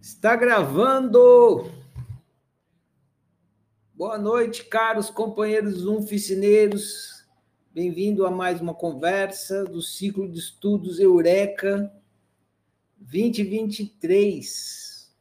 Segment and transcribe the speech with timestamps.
[0.00, 1.70] Está gravando!
[3.94, 7.26] Boa noite, caros companheiros unficineiros.
[7.70, 11.92] Bem-vindo a mais uma conversa do ciclo de estudos Eureka
[12.96, 15.14] 2023.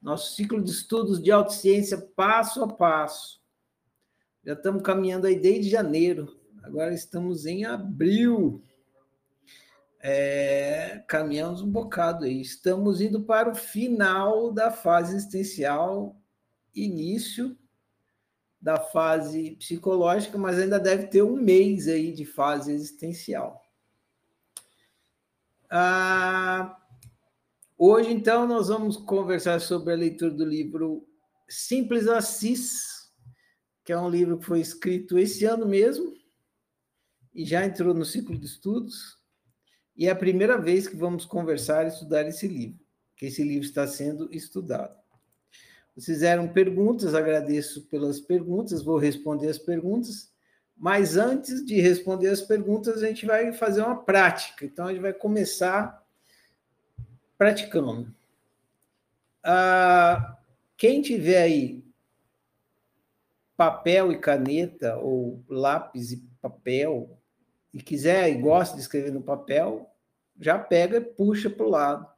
[0.00, 3.42] Nosso ciclo de estudos de autociência passo a passo.
[4.44, 6.38] Já estamos caminhando aí desde janeiro.
[6.62, 8.62] Agora estamos em abril
[10.02, 12.40] é, caminhamos um bocado aí.
[12.40, 16.16] Estamos indo para o final da fase existencial,
[16.74, 17.56] início
[18.60, 23.62] da fase psicológica, mas ainda deve ter um mês aí de fase existencial.
[25.70, 26.76] Ah,
[27.78, 31.06] hoje, então, nós vamos conversar sobre a leitura do livro
[31.48, 33.10] Simples Assis,
[33.84, 36.14] que é um livro que foi escrito esse ano mesmo
[37.34, 39.19] e já entrou no ciclo de estudos
[40.00, 42.80] e é a primeira vez que vamos conversar e estudar esse livro,
[43.14, 44.98] que esse livro está sendo estudado.
[45.94, 50.32] Vocês fizeram perguntas, agradeço pelas perguntas, vou responder as perguntas,
[50.74, 54.64] mas antes de responder as perguntas, a gente vai fazer uma prática.
[54.64, 56.02] Então, a gente vai começar
[57.36, 58.10] praticando.
[59.44, 60.38] Ah,
[60.78, 61.84] quem tiver aí
[63.54, 67.18] papel e caneta, ou lápis e papel,
[67.74, 69.89] e quiser e gosta de escrever no papel,
[70.40, 72.08] já pega e puxa para o lado.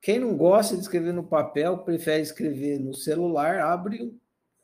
[0.00, 4.12] Quem não gosta de escrever no papel, prefere escrever no celular, abre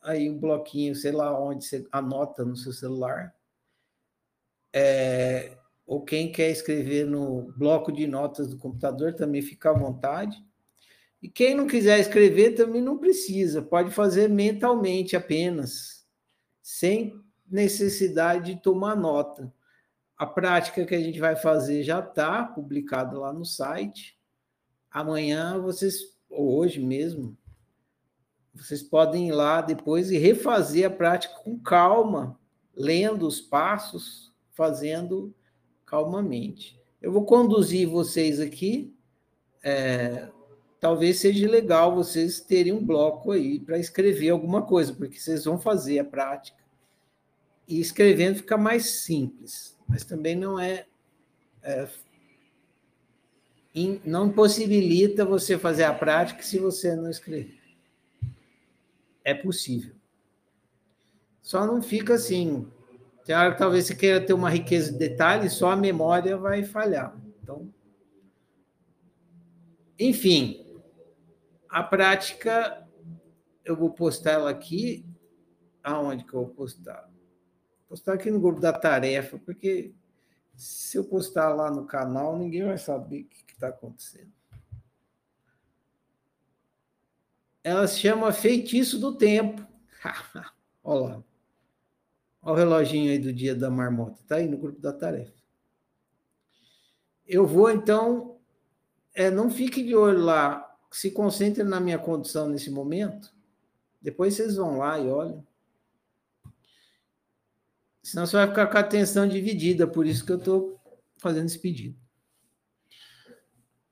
[0.03, 3.33] aí um bloquinho, sei lá onde você anota no seu celular.
[4.73, 10.37] É, ou quem quer escrever no bloco de notas do computador também fica à vontade.
[11.23, 16.07] E quem não quiser escrever também não precisa, pode fazer mentalmente apenas,
[16.63, 17.19] sem
[17.51, 19.53] necessidade de tomar nota.
[20.19, 24.19] A prática que a gente vai fazer já está publicada lá no site.
[24.91, 27.39] Amanhã vocês, ou hoje mesmo,
[28.53, 32.37] vocês podem ir lá depois e refazer a prática com calma,
[32.75, 35.33] lendo os passos, fazendo
[35.87, 36.77] calmamente.
[37.01, 38.93] Eu vou conduzir vocês aqui.
[39.63, 40.29] É,
[40.81, 45.61] talvez seja legal vocês terem um bloco aí para escrever alguma coisa, porque vocês vão
[45.61, 46.59] fazer a prática.
[47.69, 50.87] E escrevendo fica mais simples mas também não é,
[51.63, 51.89] é
[53.75, 57.59] in, não possibilita você fazer a prática se você não escrever.
[59.25, 59.95] É possível.
[61.43, 62.71] Só não fica assim.
[63.25, 66.63] Tem hora que talvez você queira ter uma riqueza de detalhes, só a memória vai
[66.63, 67.17] falhar.
[67.43, 67.73] Então,
[69.99, 70.67] enfim,
[71.69, 72.87] a prática
[73.65, 75.05] eu vou postar ela aqui.
[75.83, 77.09] Aonde que eu vou postar?
[77.89, 79.95] Postar aqui no grupo da tarefa, porque
[80.55, 84.33] se eu postar lá no canal, ninguém vai saber o que está acontecendo.
[87.63, 89.67] Ela se chama Feitiço do Tempo.
[90.83, 91.25] Olha lá.
[92.43, 94.21] Olha o reloginho aí do dia da marmota.
[94.21, 95.35] Está aí no grupo da tarefa.
[97.27, 98.39] Eu vou, então,
[99.15, 100.65] é, não fique de olho lá.
[100.91, 103.35] Se concentre na minha condição nesse momento.
[104.01, 105.47] Depois vocês vão lá e olham.
[108.09, 110.81] Senão você vai ficar com a atenção dividida, por isso que eu estou
[111.19, 111.95] fazendo esse pedido.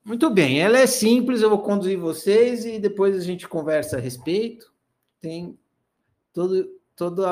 [0.03, 4.01] Muito bem, ela é simples, eu vou conduzir vocês e depois a gente conversa a
[4.01, 4.73] respeito.
[5.21, 5.59] Tem
[6.33, 7.27] todo, todo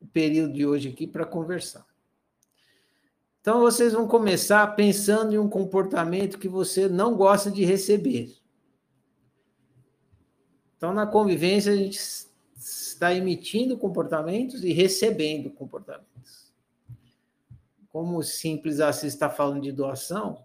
[0.00, 1.84] o período de hoje aqui para conversar.
[3.40, 8.32] Então, vocês vão começar pensando em um comportamento que você não gosta de receber.
[10.76, 11.98] Então, na convivência, a gente
[12.56, 16.52] está emitindo comportamentos e recebendo comportamentos.
[17.88, 20.44] Como o simples assim está falando de doação,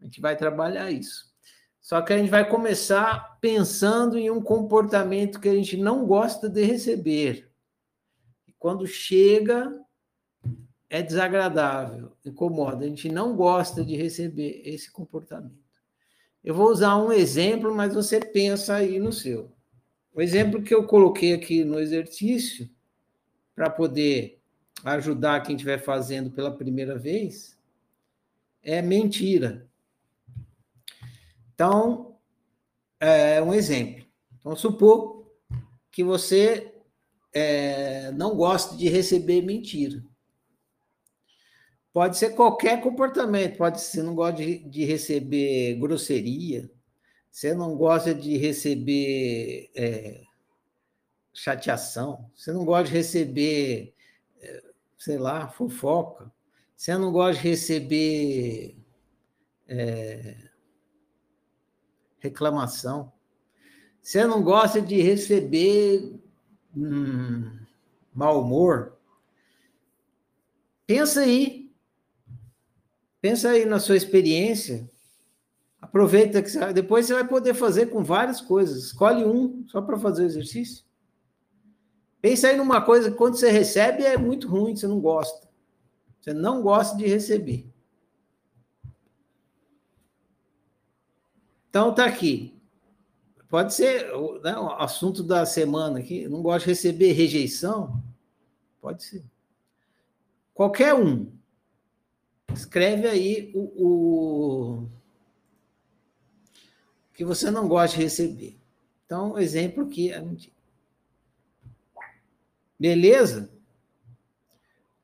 [0.00, 1.34] a gente vai trabalhar isso.
[1.80, 6.48] Só que a gente vai começar pensando em um comportamento que a gente não gosta
[6.48, 7.48] de receber.
[8.46, 9.72] E quando chega,
[10.90, 12.84] é desagradável, incomoda.
[12.84, 15.64] A gente não gosta de receber esse comportamento.
[16.42, 19.55] Eu vou usar um exemplo, mas você pensa aí no seu.
[20.16, 22.70] O exemplo que eu coloquei aqui no exercício,
[23.54, 24.40] para poder
[24.82, 27.54] ajudar quem estiver fazendo pela primeira vez,
[28.62, 29.68] é mentira.
[31.52, 32.16] Então,
[32.98, 34.06] é um exemplo.
[34.38, 35.30] Então, supor
[35.90, 36.74] que você
[37.34, 40.02] é, não gosta de receber mentira.
[41.92, 46.70] Pode ser qualquer comportamento, pode ser não gosta de, de receber grosseria,
[47.36, 50.22] você não gosta de receber é,
[51.34, 53.94] chateação, você não gosta de receber,
[54.40, 54.64] é,
[54.96, 56.32] sei lá, fofoca,
[56.74, 58.78] você não gosta de receber
[59.68, 60.48] é,
[62.20, 63.12] reclamação.
[64.00, 66.18] Você não gosta de receber
[66.74, 67.54] hum,
[68.14, 68.96] mau humor?
[70.86, 71.70] Pensa aí.
[73.20, 74.90] Pensa aí na sua experiência.
[75.96, 78.84] Aproveita que depois você vai poder fazer com várias coisas.
[78.84, 80.84] Escolhe um só para fazer o exercício.
[82.20, 85.48] Pensa aí numa coisa que quando você recebe é muito ruim, você não gosta.
[86.20, 87.66] Você não gosta de receber.
[91.70, 92.60] Então tá aqui.
[93.48, 94.04] Pode ser
[94.44, 96.28] né, o assunto da semana aqui.
[96.28, 98.02] Não gosto de receber rejeição?
[98.82, 99.24] Pode ser.
[100.52, 101.32] Qualquer um.
[102.52, 104.96] Escreve aí o, o
[107.16, 108.56] que você não gosta de receber.
[109.04, 110.54] Então, exemplo aqui é mentira.
[112.78, 113.50] Beleza?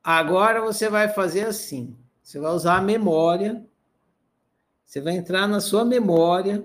[0.01, 1.97] Agora você vai fazer assim.
[2.21, 3.67] Você vai usar a memória
[4.93, 6.63] você vai entrar na sua memória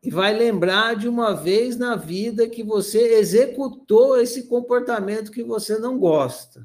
[0.00, 5.80] e vai lembrar de uma vez na vida que você executou esse comportamento que você
[5.80, 6.64] não gosta.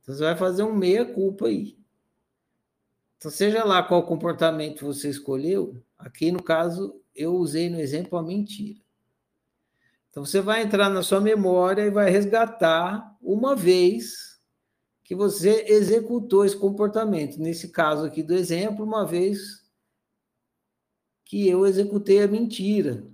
[0.00, 1.77] Então, você vai fazer um meia-culpa aí.
[3.18, 8.22] Então, seja lá qual comportamento você escolheu, aqui no caso, eu usei no exemplo a
[8.22, 8.78] mentira.
[10.08, 14.38] Então, você vai entrar na sua memória e vai resgatar uma vez
[15.02, 17.38] que você executou esse comportamento.
[17.38, 19.66] Nesse caso aqui do exemplo, uma vez
[21.24, 23.04] que eu executei a mentira.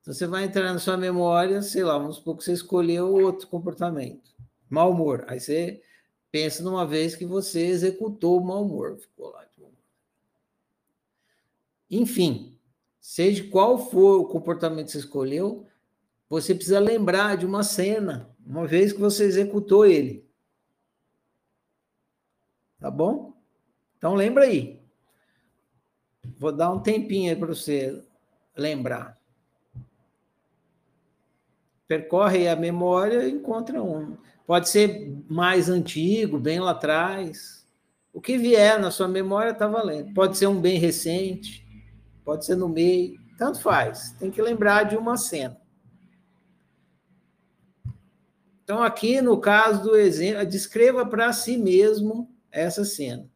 [0.00, 3.48] Então, você vai entrar na sua memória, sei lá, vamos supor que você escolheu outro
[3.48, 4.30] comportamento.
[4.70, 5.24] Mau humor.
[5.26, 5.82] Aí você
[6.30, 8.96] pensa numa vez que você executou o mau humor.
[8.98, 9.48] Ficou lá.
[11.90, 12.58] Enfim,
[13.00, 15.66] seja qual for o comportamento que você escolheu,
[16.28, 20.28] você precisa lembrar de uma cena, uma vez que você executou ele.
[22.78, 23.34] Tá bom?
[23.96, 24.80] Então lembra aí.
[26.38, 28.04] Vou dar um tempinho aí para você
[28.54, 29.17] lembrar.
[31.88, 34.18] Percorre a memória e encontra um.
[34.46, 37.66] Pode ser mais antigo, bem lá atrás.
[38.12, 40.12] O que vier na sua memória está valendo.
[40.12, 41.66] Pode ser um bem recente,
[42.24, 44.12] pode ser no meio, tanto faz.
[44.18, 45.58] Tem que lembrar de uma cena.
[48.62, 53.26] Então, aqui no caso do exemplo, descreva para si mesmo essa cena.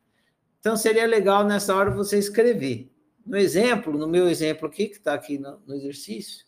[0.61, 2.93] Então, seria legal nessa hora você escrever.
[3.25, 6.45] No exemplo, no meu exemplo aqui, que está aqui no, no exercício,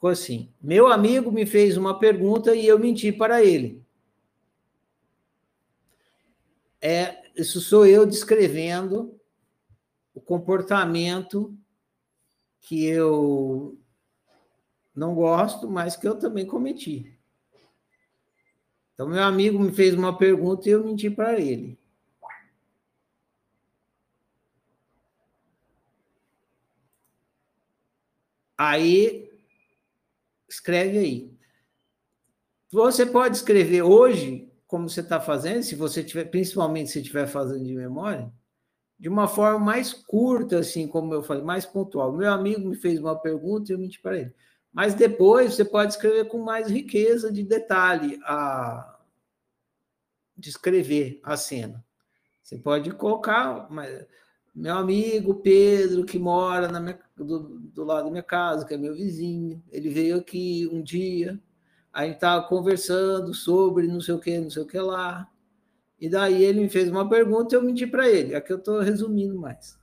[0.00, 3.84] ficou assim: Meu amigo me fez uma pergunta e eu menti para ele.
[6.80, 9.20] É, isso sou eu descrevendo
[10.14, 11.54] o comportamento
[12.62, 13.78] que eu
[14.96, 17.18] não gosto, mas que eu também cometi.
[18.94, 21.78] Então, meu amigo me fez uma pergunta e eu menti para ele.
[28.56, 29.29] Aí,
[30.50, 31.32] escreve aí.
[32.70, 37.64] Você pode escrever hoje, como você está fazendo, se você tiver, principalmente se estiver fazendo
[37.64, 38.32] de memória,
[38.98, 42.12] de uma forma mais curta, assim, como eu falei, mais pontual.
[42.12, 44.34] Meu amigo me fez uma pergunta e eu menti para ele.
[44.72, 48.98] Mas depois você pode escrever com mais riqueza de detalhe a
[50.36, 51.84] descrever a cena.
[52.42, 54.06] Você pode colocar mas,
[54.54, 58.76] meu amigo Pedro, que mora na minha, do, do lado da minha casa, que é
[58.76, 61.40] meu vizinho, ele veio aqui um dia,
[61.92, 65.28] a gente estava conversando sobre não sei o que, não sei o que lá.
[66.00, 68.34] E daí ele me fez uma pergunta e eu menti para ele.
[68.34, 69.78] Aqui eu estou resumindo mais.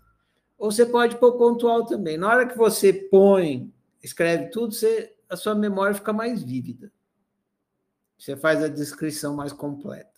[0.58, 2.18] Ou você pode pôr pontual também.
[2.18, 6.92] Na hora que você põe escreve tudo, você, a sua memória fica mais vívida.
[8.18, 10.10] Você faz a descrição mais completa.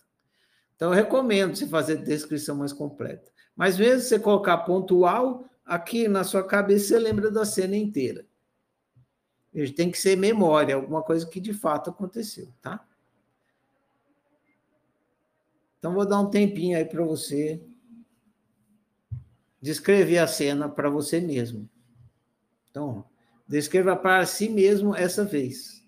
[0.74, 3.29] Então, eu recomendo você fazer a descrição mais completa.
[3.60, 8.26] Mas mesmo você colocar pontual, aqui na sua cabeça você lembra da cena inteira.
[9.76, 12.82] Tem que ser memória, alguma coisa que de fato aconteceu, tá?
[15.78, 17.60] Então, vou dar um tempinho aí para você
[19.60, 21.68] descrever a cena para você mesmo.
[22.70, 23.04] Então,
[23.50, 25.82] Descreva para si mesmo essa vez.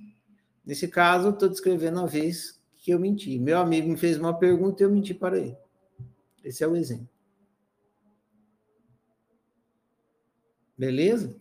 [0.67, 3.39] Nesse caso, estou descrevendo a vez que eu menti.
[3.39, 5.57] Meu amigo me fez uma pergunta e eu menti para ele.
[6.43, 7.12] Esse é o exemplo.
[10.83, 11.33] Beleza?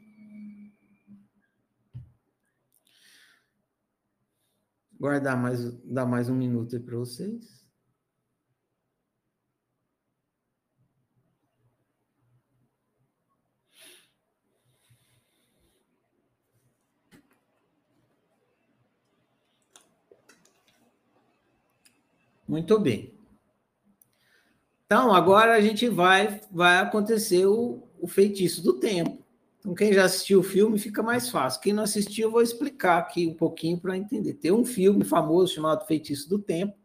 [5.00, 7.66] Guardar mais, dar mais um minuto aí para vocês.
[22.48, 23.12] Muito bem.
[24.86, 29.21] Então, agora a gente vai, vai acontecer o, o feitiço do tempo.
[29.62, 31.62] Então, quem já assistiu o filme fica mais fácil.
[31.62, 34.34] Quem não assistiu, eu vou explicar aqui um pouquinho para entender.
[34.34, 36.76] Tem um filme famoso chamado Feitiço do Tempo,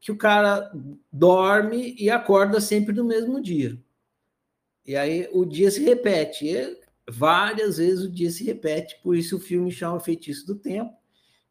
[0.00, 0.72] que o cara
[1.12, 3.80] dorme e acorda sempre no mesmo dia.
[4.84, 6.48] E aí o dia se repete.
[6.48, 6.76] E
[7.08, 10.92] várias vezes o dia se repete, por isso o filme chama Feitiço do Tempo.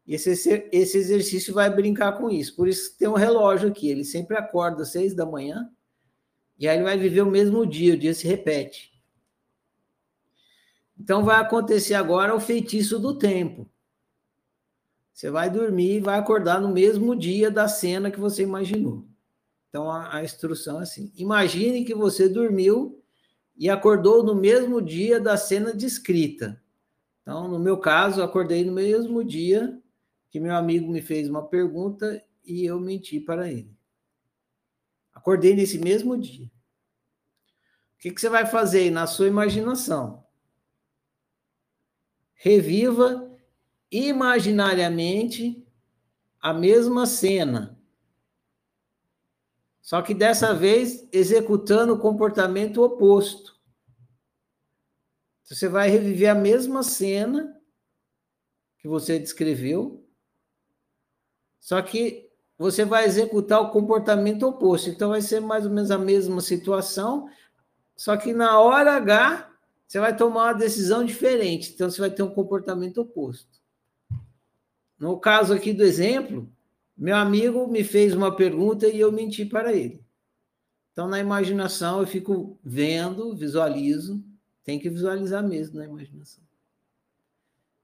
[0.06, 0.30] E esse,
[0.70, 2.54] esse exercício vai brincar com isso.
[2.54, 3.88] Por isso tem um relógio aqui.
[3.88, 5.70] Ele sempre acorda às seis da manhã
[6.58, 8.93] e aí ele vai viver o mesmo dia, o dia se repete.
[10.98, 13.68] Então vai acontecer agora o feitiço do tempo.
[15.12, 19.06] Você vai dormir e vai acordar no mesmo dia da cena que você imaginou.
[19.68, 23.02] Então a, a instrução é assim: imagine que você dormiu
[23.56, 26.60] e acordou no mesmo dia da cena descrita.
[27.22, 29.80] Então, no meu caso, acordei no mesmo dia
[30.30, 33.74] que meu amigo me fez uma pergunta e eu menti para ele.
[35.14, 36.46] Acordei nesse mesmo dia.
[36.46, 40.23] O que, que você vai fazer na sua imaginação?
[42.34, 43.30] Reviva
[43.90, 45.64] imaginariamente
[46.40, 47.78] a mesma cena.
[49.80, 53.54] Só que dessa vez executando o comportamento oposto.
[55.44, 57.60] Você vai reviver a mesma cena
[58.78, 60.04] que você descreveu,
[61.60, 64.88] só que você vai executar o comportamento oposto.
[64.88, 67.28] Então, vai ser mais ou menos a mesma situação,
[67.96, 69.53] só que na hora H,
[69.86, 71.72] você vai tomar uma decisão diferente.
[71.72, 73.62] Então, você vai ter um comportamento oposto.
[74.98, 76.50] No caso aqui do exemplo,
[76.96, 80.02] meu amigo me fez uma pergunta e eu menti para ele.
[80.92, 84.24] Então, na imaginação, eu fico vendo, visualizo.
[84.62, 86.42] Tem que visualizar mesmo na imaginação.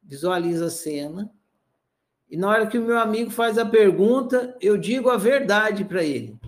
[0.03, 1.31] Visualiza a cena
[2.31, 6.05] e na hora que o meu amigo faz a pergunta, eu digo a verdade para
[6.05, 6.39] ele.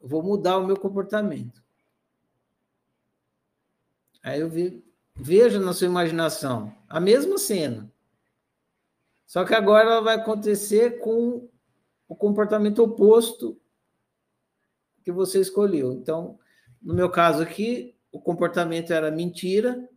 [0.00, 1.61] Eu vou mudar o meu comportamento.
[4.22, 7.90] Aí eu vi, veja na sua imaginação a mesma cena.
[9.26, 11.48] Só que agora ela vai acontecer com
[12.06, 13.58] o comportamento oposto
[15.02, 15.92] que você escolheu.
[15.92, 16.38] Então,
[16.80, 19.88] no meu caso aqui, o comportamento era mentira,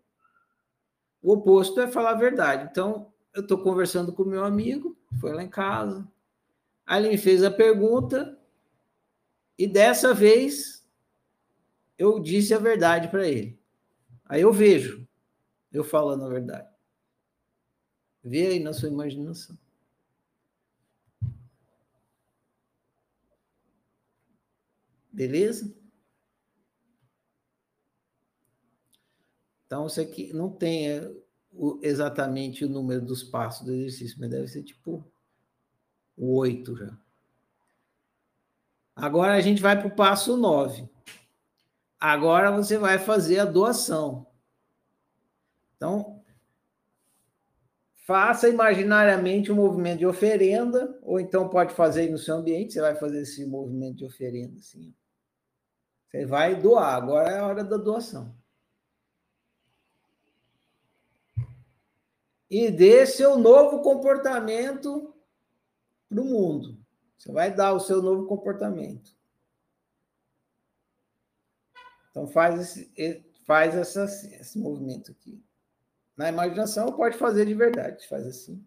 [1.21, 2.69] o oposto é falar a verdade.
[2.71, 6.07] Então, eu estou conversando com meu amigo, foi lá em casa.
[6.85, 8.39] Aí ele me fez a pergunta
[9.57, 10.87] e dessa vez
[11.97, 13.59] eu disse a verdade para ele.
[14.25, 15.07] Aí eu vejo
[15.71, 16.69] eu falando a verdade.
[18.23, 19.57] Vê aí na sua imaginação.
[25.11, 25.73] Beleza?
[29.65, 30.89] Então, isso aqui não tem.
[30.89, 31.25] É,
[31.81, 35.09] exatamente o número dos passos do exercício, mas deve ser tipo
[36.17, 36.97] o 8 já.
[38.95, 40.89] Agora a gente vai para o passo 9.
[42.07, 44.27] Agora você vai fazer a doação.
[45.75, 46.21] Então,
[48.05, 52.95] faça imaginariamente um movimento de oferenda, ou então pode fazer no seu ambiente, você vai
[52.95, 54.93] fazer esse movimento de oferenda assim.
[56.07, 58.35] Você vai doar, agora é a hora da doação.
[62.49, 65.13] e dê seu novo comportamento
[66.07, 66.77] para o mundo.
[67.17, 69.11] Você vai dar o seu novo comportamento.
[72.15, 75.43] Então faz esse, faz essa, esse movimento aqui.
[76.15, 78.65] Na imaginação pode fazer de verdade, faz assim.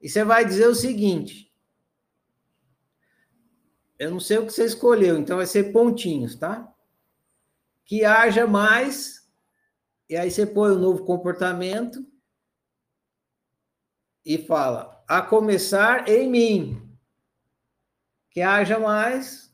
[0.00, 1.52] E você vai dizer o seguinte:
[3.98, 6.72] eu não sei o que você escolheu, então vai ser pontinhos, tá?
[7.84, 9.28] Que haja mais,
[10.08, 12.06] e aí você põe o novo comportamento
[14.24, 16.96] e fala: a começar em mim,
[18.30, 19.52] que haja mais,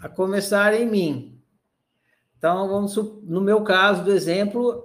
[0.00, 1.42] a começar em mim.
[2.38, 4.82] Então, vamos no meu caso do exemplo,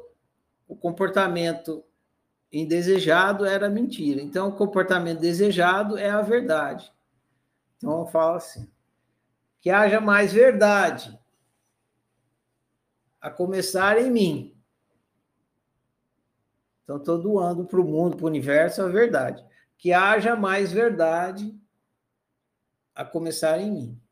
[0.67, 1.83] o comportamento
[2.51, 4.21] indesejado era mentira.
[4.21, 6.91] Então, o comportamento desejado é a verdade.
[7.77, 8.69] Então, eu falo assim:
[9.61, 11.17] que haja mais verdade,
[13.21, 14.51] a começar em mim.
[16.83, 19.43] Então, estou doando para o mundo, para o universo, a verdade.
[19.77, 21.57] Que haja mais verdade
[22.93, 24.04] a começar em mim.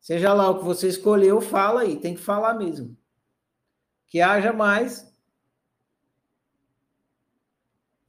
[0.00, 2.96] Seja lá o que você escolheu, fala aí, tem que falar mesmo.
[4.06, 5.12] Que haja mais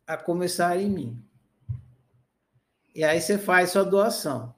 [0.08, 1.24] a começar em mim.
[2.96, 4.56] E aí você faz sua doação.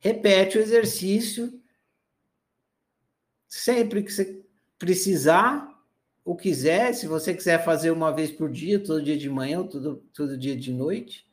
[0.00, 1.62] Repete o exercício
[3.48, 4.44] sempre que você
[4.78, 5.72] precisar
[6.24, 9.68] ou quiser, se você quiser fazer uma vez por dia, todo dia de manhã ou
[9.68, 11.26] todo, todo dia de noite,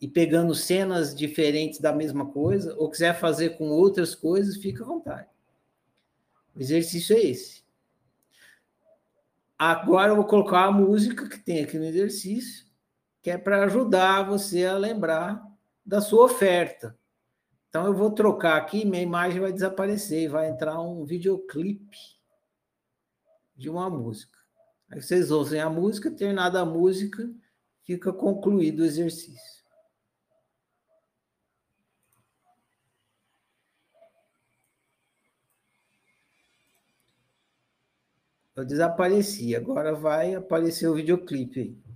[0.00, 4.86] e pegando cenas diferentes da mesma coisa, ou quiser fazer com outras coisas, fica à
[4.86, 5.28] vontade.
[6.54, 7.64] O exercício é esse.
[9.58, 12.66] Agora eu vou colocar a música que tem aqui no exercício,
[13.22, 15.42] que é para ajudar você a lembrar
[15.84, 16.96] da sua oferta.
[17.68, 21.96] Então eu vou trocar aqui, minha imagem vai desaparecer e vai entrar um videoclipe
[23.56, 24.38] de uma música.
[24.90, 27.28] Aí vocês ouvem a música, terminada a música,
[27.82, 29.55] fica concluído o exercício.
[38.56, 41.86] Eu desapareci, agora vai aparecer o videoclipe aí.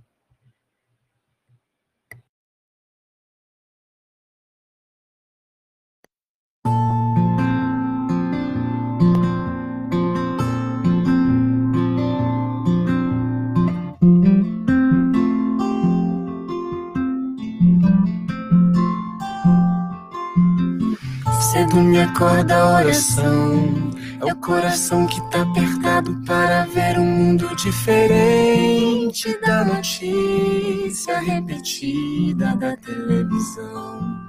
[21.91, 23.90] Me acorda a oração
[24.21, 32.77] é o coração que tá apertado para ver um mundo diferente da notícia repetida da
[32.77, 34.21] televisão.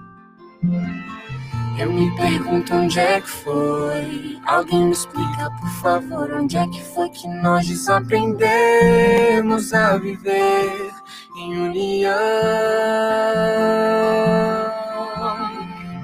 [1.79, 4.41] Eu me pergunto onde é que foi.
[4.47, 10.91] Alguém me explica, por favor, onde é que foi que nós desaprendemos a viver
[11.37, 12.13] em união.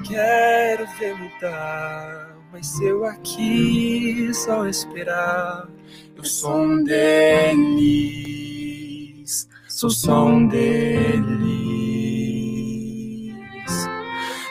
[0.03, 2.18] Quero ver mudar
[2.59, 5.69] mas eu aqui só esperar.
[6.17, 7.47] Eu sou um deles,
[9.69, 10.99] sou só um deles.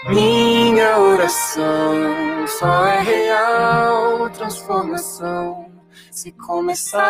[0.08, 5.70] Minha oração só é real transformação
[6.10, 7.02] se começar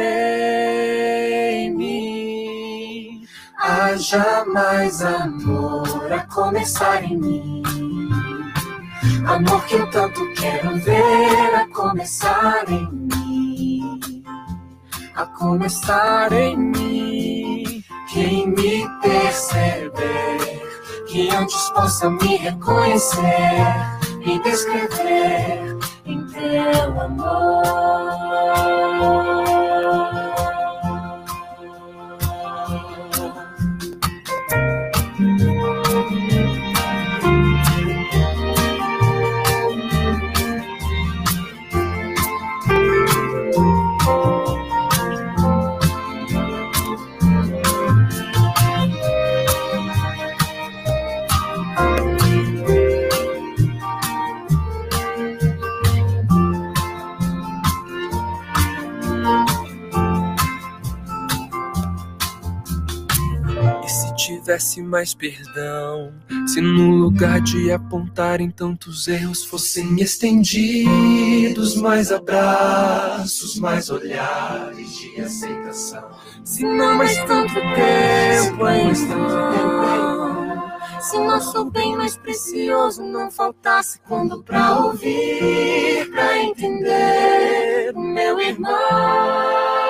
[0.00, 3.26] em mim.
[3.58, 8.05] Haja mais amor a começar em mim.
[9.26, 14.00] Amor que eu tanto quero ver a começar em mim,
[15.16, 17.82] a começar em mim.
[18.12, 20.62] Quem me perceber,
[21.08, 23.66] que antes possa me reconhecer,
[24.24, 28.36] me descrever em teu amor.
[64.46, 66.14] Tivesse mais perdão.
[66.46, 76.08] Se no lugar de apontarem tantos erros fossem estendidos mais abraços, mais olhares de aceitação.
[76.44, 80.46] Se não mais tanto tempo em vão.
[81.00, 89.85] Se nosso bem mais precioso não faltasse quando pra ouvir, pra entender meu irmão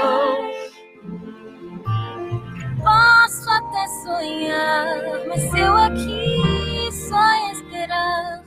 [3.06, 4.86] posso até sonhar,
[5.28, 8.42] mas eu aqui só esperar.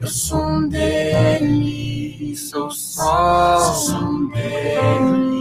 [0.00, 5.32] Eu sou um deles, sou só um deles.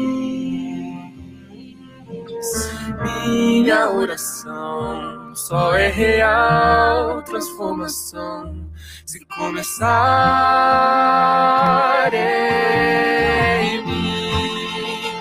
[3.25, 8.69] Minha oração só é real transformação
[9.05, 9.89] se começar
[12.13, 15.11] em mim.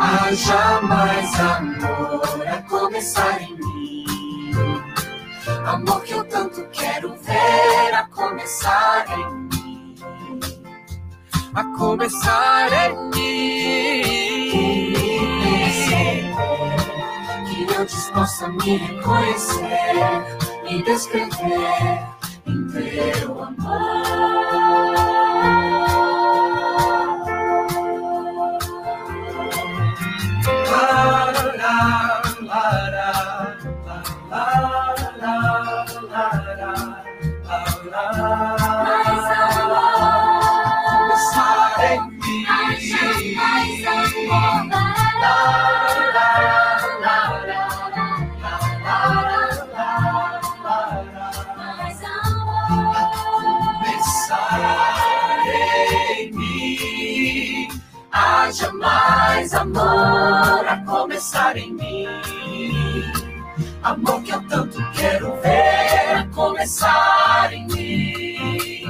[0.00, 2.40] Haja mais amor
[3.00, 4.04] começar em mim.
[5.64, 9.96] Amor que eu tanto quero ver a começar em mim.
[11.54, 14.02] A começar em mim.
[17.48, 19.94] Que antes possa me reconhecer,
[20.64, 22.04] me descrever
[22.46, 24.49] em teu amor.
[59.40, 62.06] Mais amor a começar em mim.
[63.82, 68.84] Amor que eu tanto quero ver começar em mim,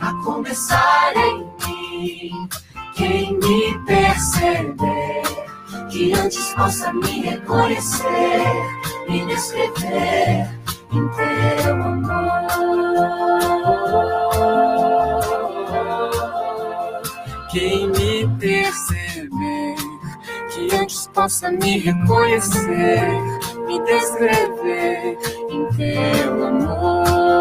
[0.00, 2.48] a começar em mim.
[2.94, 5.22] Quem me perceber,
[5.90, 8.08] que antes possa me reconhecer,
[9.06, 10.48] me descrever
[10.92, 12.38] em teu amor.
[17.50, 19.17] Quem me perceber,
[20.50, 23.02] que antes possa me reconhecer
[23.66, 25.18] me descrever
[25.50, 27.38] em teu amor.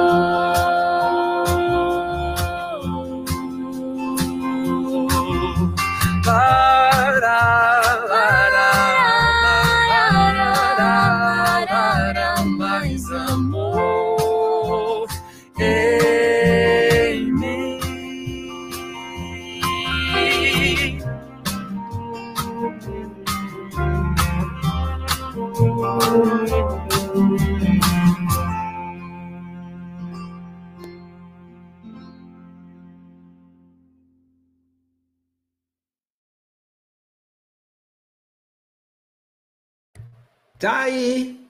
[40.59, 41.47] Tá aí.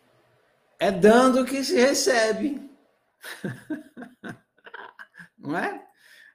[0.79, 2.69] É dando que se recebe.
[5.37, 5.87] Não é?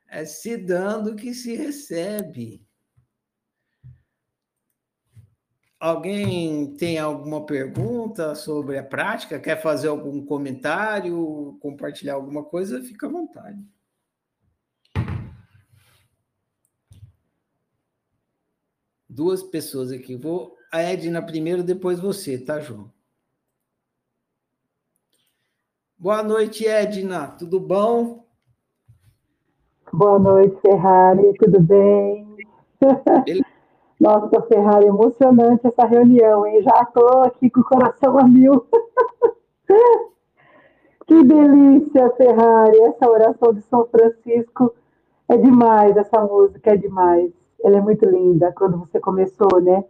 [0.09, 2.67] É se dando que se recebe.
[5.79, 9.39] Alguém tem alguma pergunta sobre a prática?
[9.39, 12.83] Quer fazer algum comentário, compartilhar alguma coisa?
[12.83, 13.63] Fica à vontade.
[19.09, 20.17] Duas pessoas aqui.
[20.17, 22.91] Vou a Edna primeiro, depois você, tá, João?
[25.99, 27.29] Boa noite, Edna.
[27.29, 28.25] Tudo bom?
[29.93, 31.35] Boa noite, Ferrari.
[31.35, 32.27] Tudo bem?
[34.01, 36.63] Nossa, Ferrari, emocionante essa reunião, hein?
[36.63, 38.67] Já estou aqui com o coração a mil.
[41.07, 42.81] que delícia, Ferrari.
[42.81, 44.75] Essa oração de São Francisco
[45.29, 47.31] é demais, essa música é demais.
[47.63, 49.85] Ela é muito linda quando você começou, né?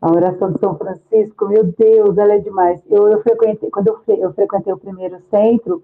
[0.00, 2.82] A oração de São Francisco, meu Deus, ela é demais.
[2.90, 5.82] Eu, eu frequentei, quando eu, eu frequentei o primeiro centro,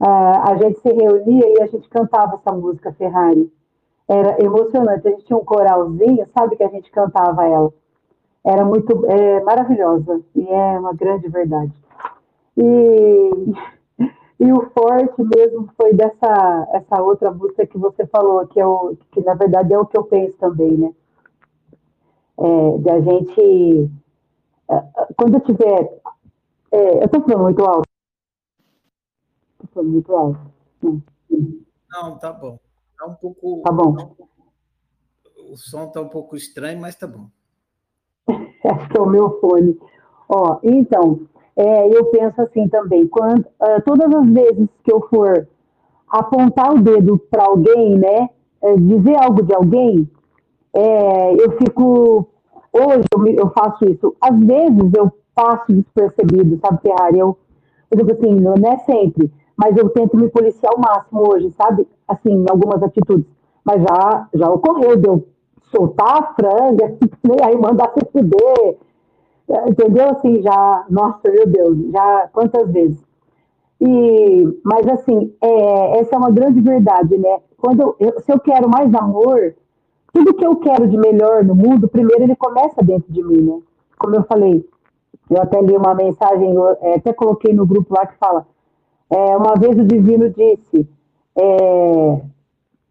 [0.00, 3.52] uh, a gente se reunia e a gente cantava essa música Ferrari.
[4.08, 5.06] Era emocionante.
[5.06, 7.72] A gente tinha um coralzinho, sabe que a gente cantava ela.
[8.44, 11.72] Era muito é, maravilhosa e é uma grande verdade.
[12.56, 13.30] E,
[14.40, 18.96] e o forte mesmo foi dessa essa outra música que você falou, que, é o,
[19.12, 20.92] que na verdade é o que eu penso também, né?
[22.40, 23.90] É, da gente,
[24.70, 24.82] é,
[25.16, 26.00] quando eu tiver,
[26.72, 27.88] é, eu estou falando muito alto?
[29.52, 30.40] Estou falando muito alto?
[30.82, 31.02] Não.
[31.92, 32.58] Não, tá bom.
[32.98, 33.62] Tá um pouco.
[33.62, 34.16] Tá bom.
[35.50, 37.26] O som tá um pouco estranho, mas tá bom.
[38.64, 39.78] Acho que é o meu fone.
[40.28, 41.26] Ó, então,
[41.56, 45.48] é, eu penso assim também, quando, uh, todas as vezes que eu for
[46.08, 48.30] apontar o dedo para alguém, né,
[48.62, 50.08] é, dizer algo de alguém,
[50.74, 52.28] é, eu fico.
[52.72, 54.14] Hoje eu, eu, faço isso.
[54.20, 57.18] Às vezes eu passo despercebido, sabe, Ferrari?
[57.18, 57.36] Eu,
[57.90, 61.86] eu digo assim, não é sempre, mas eu tento me policiar ao máximo hoje, sabe?
[62.06, 63.26] Assim, em algumas atitudes.
[63.64, 65.26] Mas já, já ocorreu de eu
[65.70, 67.36] soltar a franga, né?
[67.42, 68.78] aí mandar se fuder,
[69.66, 70.10] entendeu?
[70.10, 73.04] Assim, já, nossa, meu Deus, já quantas vezes.
[73.80, 77.40] E, mas assim, é, essa é uma grande verdade, né?
[77.56, 79.54] Quando eu, se eu quero mais amor,
[80.12, 83.60] tudo que eu quero de melhor no mundo, primeiro ele começa dentro de mim, né?
[83.98, 84.66] Como eu falei,
[85.30, 88.46] eu até li uma mensagem, é, até coloquei no grupo lá que fala,
[89.10, 90.88] é, uma vez o divino disse,
[91.36, 92.20] é,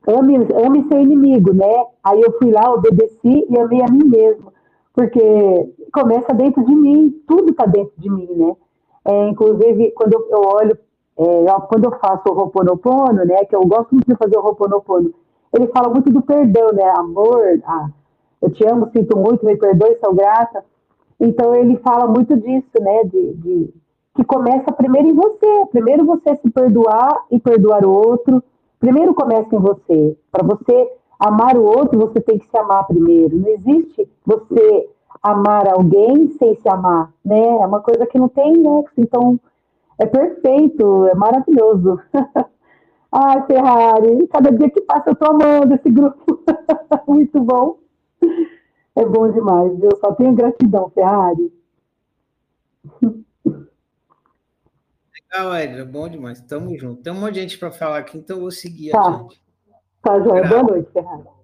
[0.07, 1.85] ame, ame seu inimigo, né?
[2.03, 4.53] Aí eu fui lá, obedeci e amei a mim mesmo,
[4.93, 5.19] porque
[5.93, 8.55] começa dentro de mim, tudo está dentro de mim, né?
[9.05, 10.77] É, inclusive, quando eu, eu olho,
[11.17, 13.43] é, quando eu faço o Roponopono, né?
[13.45, 15.13] Que eu gosto muito de fazer o Roponopono,
[15.53, 16.89] ele fala muito do perdão, né?
[16.95, 17.89] Amor, ah,
[18.41, 20.63] eu te amo, sinto muito, me perdoe, sou grata.
[21.19, 23.03] Então ele fala muito disso, né?
[23.03, 23.73] De, de,
[24.15, 25.65] que começa primeiro em você.
[25.71, 28.43] Primeiro você se perdoar e perdoar o outro.
[28.79, 30.17] Primeiro começa em você.
[30.31, 33.37] Para você amar o outro, você tem que se amar primeiro.
[33.37, 34.89] Não existe você
[35.21, 37.43] amar alguém sem se amar, né?
[37.43, 38.93] É uma coisa que não tem nexo.
[38.97, 39.39] Então
[39.97, 41.99] é perfeito, é maravilhoso.
[43.11, 46.43] Ai, Ferrari, cada dia que passa eu tô amando esse grupo.
[47.07, 47.79] Muito bom.
[48.95, 51.51] É bom demais, eu só tenho gratidão, Ferrari.
[55.31, 56.41] Legal, Edna, bom demais.
[56.41, 57.01] Tamo junto.
[57.01, 58.99] Tem um monte de gente para falar aqui, então eu vou seguir tá.
[58.99, 59.41] adiante.
[60.01, 60.47] Tá, Joia.
[60.47, 61.38] Boa noite, Ferrari.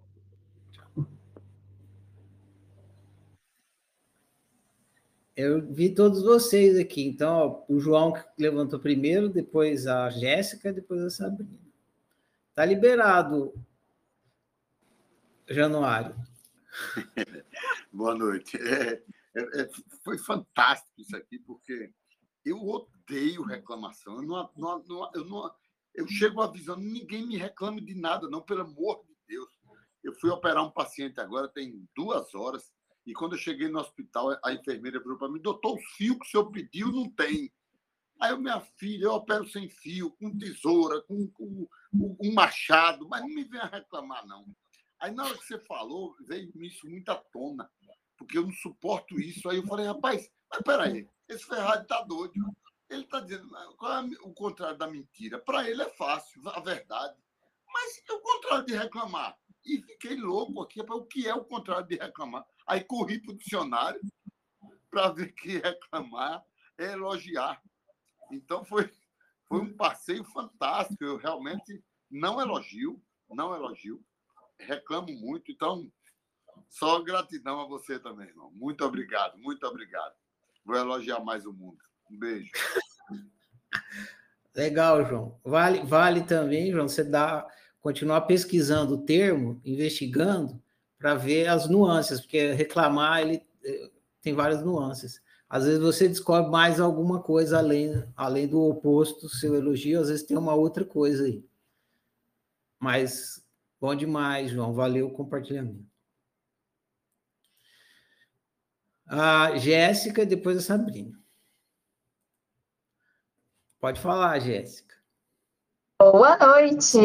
[5.36, 7.04] Eu vi todos vocês aqui.
[7.06, 11.60] Então, ó, o João que levantou primeiro, depois a Jéssica, depois a Sabrina.
[12.54, 13.54] Tá liberado,
[15.46, 16.16] Januário.
[17.92, 18.58] Boa noite.
[18.58, 19.04] É,
[19.36, 19.70] é, é,
[20.06, 21.92] foi fantástico isso aqui, porque
[22.46, 24.16] eu odeio reclamação.
[24.16, 25.54] Eu, não, não, não, eu, não,
[25.94, 29.50] eu chego avisando, ninguém me reclame de nada, não, pelo amor de Deus.
[30.02, 32.72] Eu fui operar um paciente agora, tem duas horas,
[33.06, 36.26] e quando eu cheguei no hospital, a enfermeira falou para mim: doutor, os fios que
[36.26, 37.52] o senhor pediu não tem.
[38.20, 43.08] Aí eu, minha filha, eu opero sem fio, com tesoura, com, com, com um machado,
[43.10, 44.46] mas não me venha reclamar, não.
[45.00, 47.70] Aí na hora que você falou, veio isso muito à tona,
[48.18, 49.50] porque eu não suporto isso.
[49.50, 52.34] Aí eu falei, rapaz, mas peraí, esse Ferrari tá doido.
[52.90, 55.40] Ele está dizendo, qual é o contrário da mentira?
[55.40, 57.18] Para ele é fácil, a verdade.
[57.68, 59.38] Mas é o contrário de reclamar.
[59.66, 62.46] E fiquei louco aqui, o que é o contrário de reclamar?
[62.68, 64.02] Aí corri para o dicionário
[64.90, 66.44] para ver que reclamar
[66.78, 67.62] é elogiar.
[68.32, 68.90] Então foi,
[69.48, 71.04] foi um passeio fantástico.
[71.04, 74.04] Eu realmente não elogio, não elogio,
[74.60, 75.52] reclamo muito.
[75.52, 75.92] Então,
[76.70, 78.52] só gratidão a você também, irmão.
[78.54, 80.14] Muito obrigado, muito obrigado.
[80.64, 81.78] Vou elogiar mais o mundo.
[82.10, 82.52] Um beijo.
[84.56, 85.40] Legal, João.
[85.44, 87.46] Vale, vale também, João, você dá,
[87.82, 90.64] continuar pesquisando o termo, investigando,
[91.06, 93.92] para ver as nuances, porque reclamar ele eh,
[94.24, 95.22] tem várias nuances.
[95.48, 100.26] Às vezes você descobre mais alguma coisa além, além do oposto, seu elogio, às vezes
[100.26, 101.46] tem uma outra coisa aí.
[102.80, 103.46] Mas
[103.80, 104.74] bom demais, João.
[104.74, 105.86] Valeu o compartilhamento.
[109.06, 111.16] A Jéssica, depois a Sabrina.
[113.80, 114.96] Pode falar, Jéssica.
[116.02, 116.98] Boa noite.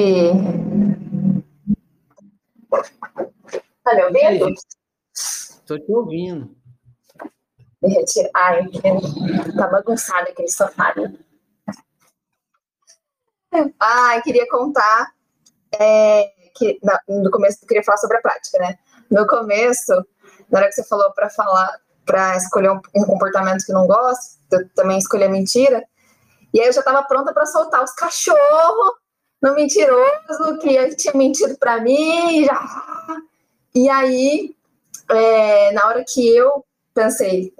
[3.83, 4.55] Tá me ouvindo?
[5.15, 6.57] Estou te ouvindo.
[7.83, 8.31] Me retirar.
[8.35, 8.69] Ai,
[9.57, 10.95] tá bagunçado aquele sofá.
[13.81, 15.13] Ah, queria contar
[15.79, 18.79] é, que no começo eu queria falar sobre a prática, né?
[19.11, 19.93] No começo,
[20.51, 24.39] na hora que você falou para falar, para escolher um, um, comportamento que não gosto,
[24.53, 25.85] eu também escolhi a mentira.
[26.53, 28.95] E aí eu já estava pronta para soltar os cachorros
[29.43, 32.45] no mentiroso que tinha mentido para mim.
[32.45, 32.61] Já...
[33.75, 34.55] E aí,
[35.11, 37.53] é, na hora que eu pensei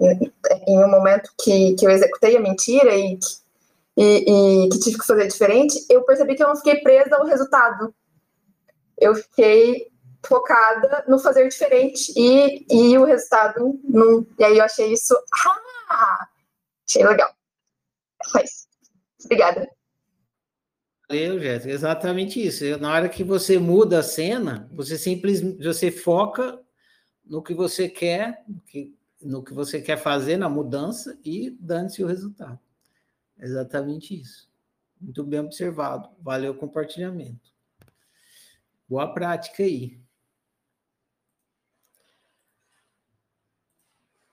[0.67, 3.17] em um momento que, que eu executei a mentira e,
[3.97, 7.25] e, e que tive que fazer diferente, eu percebi que eu não fiquei presa ao
[7.25, 7.93] resultado.
[8.97, 9.89] Eu fiquei
[10.25, 14.25] focada no fazer diferente e, e o resultado não.
[14.37, 15.15] E aí eu achei isso.
[15.89, 16.27] Ah,
[16.87, 17.33] achei legal.
[18.33, 18.67] Mas
[19.25, 19.69] Obrigada.
[21.11, 21.73] Valeu, Jéssica.
[21.73, 22.63] Exatamente isso.
[22.77, 26.57] Na hora que você muda a cena, você simplesmente você foca
[27.25, 28.45] no que você quer,
[29.21, 32.57] no que, você quer fazer na mudança e dane-se o resultado.
[33.37, 34.49] Exatamente isso.
[35.01, 36.09] Muito bem observado.
[36.21, 37.51] Valeu o compartilhamento.
[38.87, 39.99] Boa prática aí.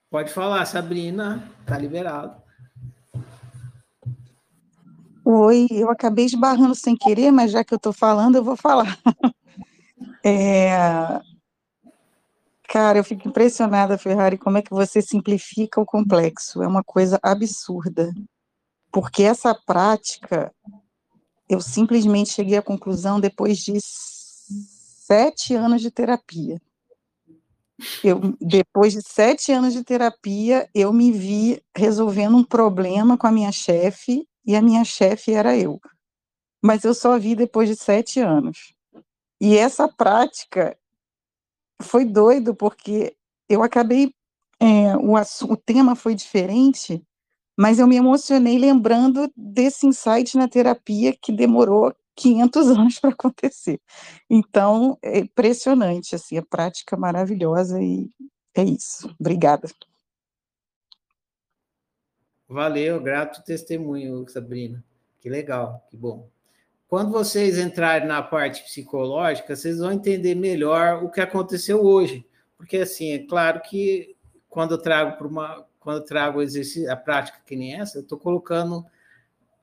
[0.09, 1.53] Pode falar, Sabrina.
[1.67, 2.41] Tá liberado.
[5.31, 8.99] Oi, eu acabei esbarrando sem querer, mas já que eu estou falando, eu vou falar.
[10.25, 11.21] É...
[12.69, 16.63] Cara, eu fico impressionada, Ferrari, como é que você simplifica o complexo.
[16.63, 18.13] É uma coisa absurda.
[18.91, 20.53] Porque essa prática,
[21.49, 26.61] eu simplesmente cheguei à conclusão depois de sete anos de terapia.
[28.03, 33.33] Eu, depois de sete anos de terapia, eu me vi resolvendo um problema com a
[33.33, 35.79] minha chefe e a minha chefe era eu.
[36.65, 38.73] Mas eu só vi depois de sete anos.
[39.39, 40.77] E essa prática
[41.83, 43.15] foi doido, porque
[43.47, 44.11] eu acabei.
[44.59, 45.15] É, o,
[45.53, 47.01] o tema foi diferente,
[47.57, 53.79] mas eu me emocionei lembrando desse insight na terapia que demorou 500 anos para acontecer.
[54.31, 58.11] Então, é impressionante, assim, a prática maravilhosa e
[58.57, 59.15] é isso.
[59.21, 59.69] Obrigada.
[62.49, 64.83] Valeu, grato testemunho, Sabrina.
[65.21, 66.31] Que legal, que bom.
[66.89, 72.27] Quando vocês entrarem na parte psicológica, vocês vão entender melhor o que aconteceu hoje.
[72.57, 74.17] Porque, assim, é claro que
[74.49, 75.67] quando eu trago para uma.
[75.79, 78.85] Quando eu trago exercício, a prática que nem essa, eu estou colocando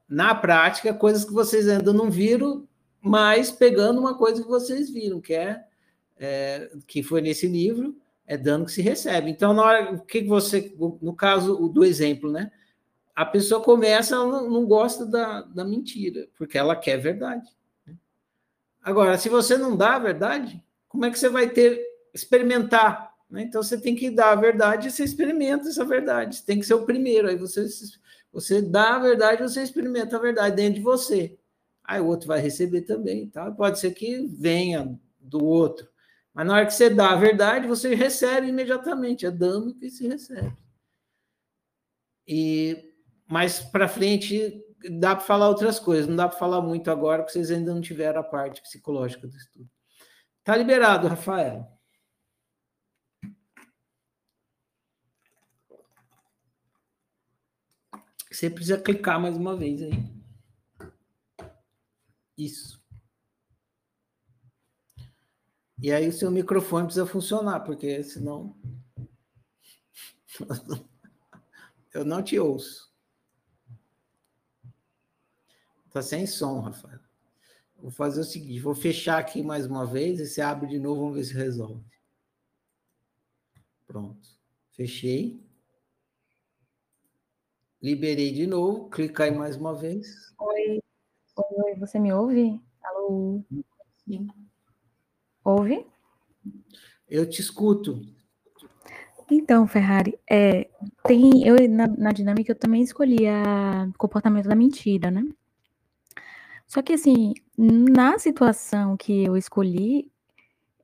[0.08, 2.67] na prática coisas que vocês ainda não viram,
[3.02, 5.63] mas pegando uma coisa que vocês viram, que é,
[6.17, 7.95] é que foi nesse livro,
[8.26, 9.30] é dano que se recebe.
[9.30, 12.52] Então, na hora, o que você, no caso do exemplo, né?
[13.15, 17.47] A pessoa começa, ela não, gosta da, da mentira, porque ela quer verdade.
[18.84, 21.82] Agora, se você não dá a verdade, como é que você vai ter
[22.13, 23.43] experimentar Né?
[23.43, 26.36] Então você tem que dar a verdade e você experimenta essa verdade.
[26.38, 27.28] Você tem que ser o primeiro.
[27.28, 27.65] Aí você,
[28.32, 31.38] você dá a verdade, você experimenta a verdade dentro de você.
[31.84, 33.49] Aí o outro vai receber também, tá?
[33.51, 35.88] Pode ser que venha do outro.
[36.34, 39.25] Mas na hora que você dá a verdade, você recebe imediatamente.
[39.25, 40.54] É dando que se recebe.
[42.28, 42.94] E
[43.27, 44.61] mais para frente
[44.99, 46.07] dá para falar outras coisas.
[46.07, 49.35] Não dá para falar muito agora, porque vocês ainda não tiveram a parte psicológica do
[49.35, 49.69] estudo.
[50.43, 51.67] Tá liberado, Rafael.
[58.31, 59.91] Você precisa clicar mais uma vez aí.
[62.38, 62.83] Isso.
[65.81, 68.55] E aí o seu microfone precisa funcionar, porque senão
[71.93, 72.94] eu não te ouço.
[75.95, 76.99] Tá sem som, Rafael.
[77.81, 80.99] Vou fazer o seguinte, vou fechar aqui mais uma vez e você abre de novo,
[81.03, 81.81] vamos ver se resolve.
[83.88, 84.27] Pronto.
[84.71, 85.41] Fechei.
[87.81, 90.36] Liberei de novo, clica aí mais uma vez.
[90.38, 90.81] Oi.
[91.38, 92.60] Oi, você me ouve?
[92.84, 93.41] Alô?
[94.05, 94.27] Sim.
[95.45, 95.88] Ouve?
[97.08, 98.01] Eu te escuto.
[99.31, 100.69] Então, Ferrari, é,
[101.08, 105.23] tem, eu na, na dinâmica eu também escolhi a comportamento da mentira, né?
[106.67, 110.12] Só que assim, na situação que eu escolhi,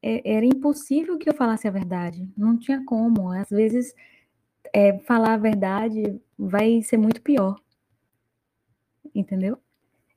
[0.01, 2.27] é, era impossível que eu falasse a verdade.
[2.37, 3.31] Não tinha como.
[3.31, 3.93] Às vezes
[4.73, 7.55] é, falar a verdade vai ser muito pior.
[9.13, 9.57] Entendeu?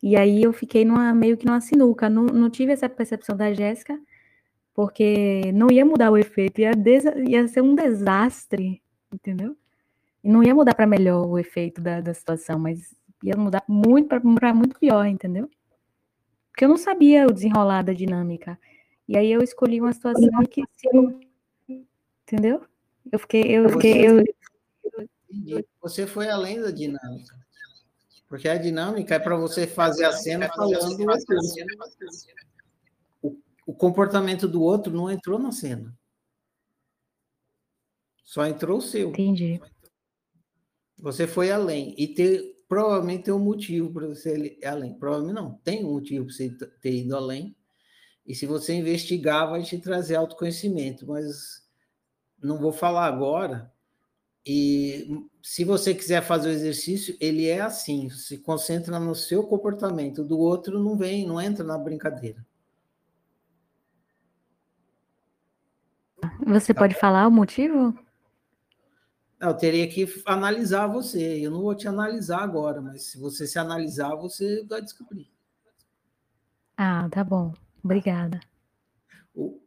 [0.03, 2.09] E aí eu fiquei numa, meio que numa sinuca.
[2.11, 3.99] Não, não tive essa percepção da Jéssica,
[4.75, 6.73] porque não ia mudar o efeito, ia,
[7.29, 9.57] ia ser um desastre, entendeu?
[10.23, 14.09] E não ia mudar para melhor o efeito da, da situação, mas ia mudar muito
[14.09, 15.51] para muito pior, entendeu?
[16.51, 18.59] Porque eu não sabia o desenrolar da dinâmica.
[19.09, 20.63] E aí eu escolhi uma situação que.
[22.23, 22.65] Entendeu?
[23.11, 23.43] Eu fiquei.
[23.43, 24.23] Eu fiquei eu.
[25.81, 27.35] Você foi além da dinâmica.
[28.29, 30.97] Porque a dinâmica é para você fazer a cena falando
[33.23, 35.97] o, o comportamento do outro não entrou na cena.
[38.23, 39.11] Só entrou o seu.
[39.11, 39.61] Entendi.
[40.99, 41.95] Você foi além.
[41.99, 44.95] E ter, provavelmente tem um motivo para você ir além.
[44.95, 45.55] Provavelmente não.
[45.63, 47.55] Tem um motivo para você ter ido além.
[48.27, 51.07] E se você investigar, vai te trazer autoconhecimento.
[51.07, 51.65] Mas
[52.43, 53.73] não vou falar agora,
[54.45, 60.25] e se você quiser fazer o exercício, ele é assim, se concentra no seu comportamento,
[60.25, 62.45] do outro não vem, não entra na brincadeira.
[66.45, 67.97] Você tá pode falar o motivo?
[69.41, 71.45] Eu teria que analisar você.
[71.45, 75.31] Eu não vou te analisar agora, mas se você se analisar, você vai descobrir.
[76.77, 77.53] Ah, tá bom.
[77.83, 78.41] Obrigada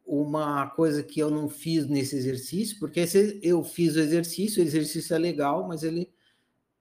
[0.08, 3.04] uma coisa que eu não fiz nesse exercício, porque
[3.44, 6.10] eu fiz o exercício, o exercício é legal, mas ele,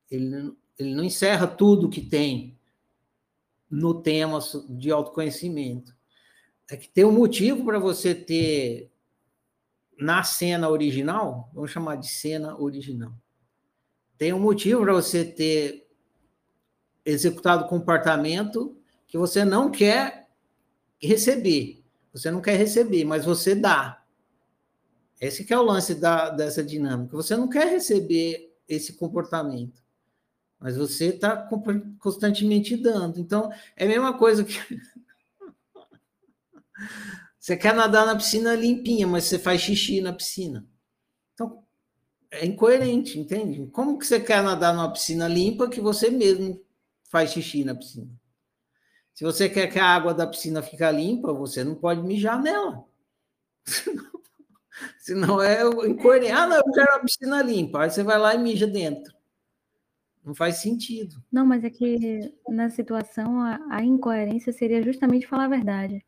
[0.08, 2.56] ele, ele não encerra tudo que tem
[3.68, 5.92] no tema de autoconhecimento.
[6.70, 8.92] É que tem um motivo para você ter
[9.98, 13.12] na cena original, vamos chamar de cena original.
[14.18, 15.88] Tem um motivo para você ter
[17.04, 20.28] executado comportamento que você não quer
[21.00, 21.84] receber.
[22.12, 24.02] Você não quer receber, mas você dá.
[25.20, 27.16] Esse que é o lance da, dessa dinâmica.
[27.16, 29.82] Você não quer receber esse comportamento,
[30.58, 31.48] mas você está
[31.98, 33.20] constantemente dando.
[33.20, 34.58] Então, é a mesma coisa que.
[37.46, 40.66] você quer nadar na piscina limpinha, mas você faz xixi na piscina.
[41.32, 41.62] Então,
[42.28, 43.68] é incoerente, entende?
[43.68, 46.60] Como que você quer nadar numa piscina limpa que você mesmo
[47.08, 48.10] faz xixi na piscina?
[49.14, 52.84] Se você quer que a água da piscina fique limpa, você não pode mijar nela.
[54.98, 56.32] Senão é incoerente.
[56.32, 57.84] Ah, não, eu quero a piscina limpa.
[57.84, 59.14] Aí você vai lá e mija dentro.
[60.24, 61.22] Não faz sentido.
[61.30, 66.04] Não, mas é que na situação a, a incoerência seria justamente falar a verdade.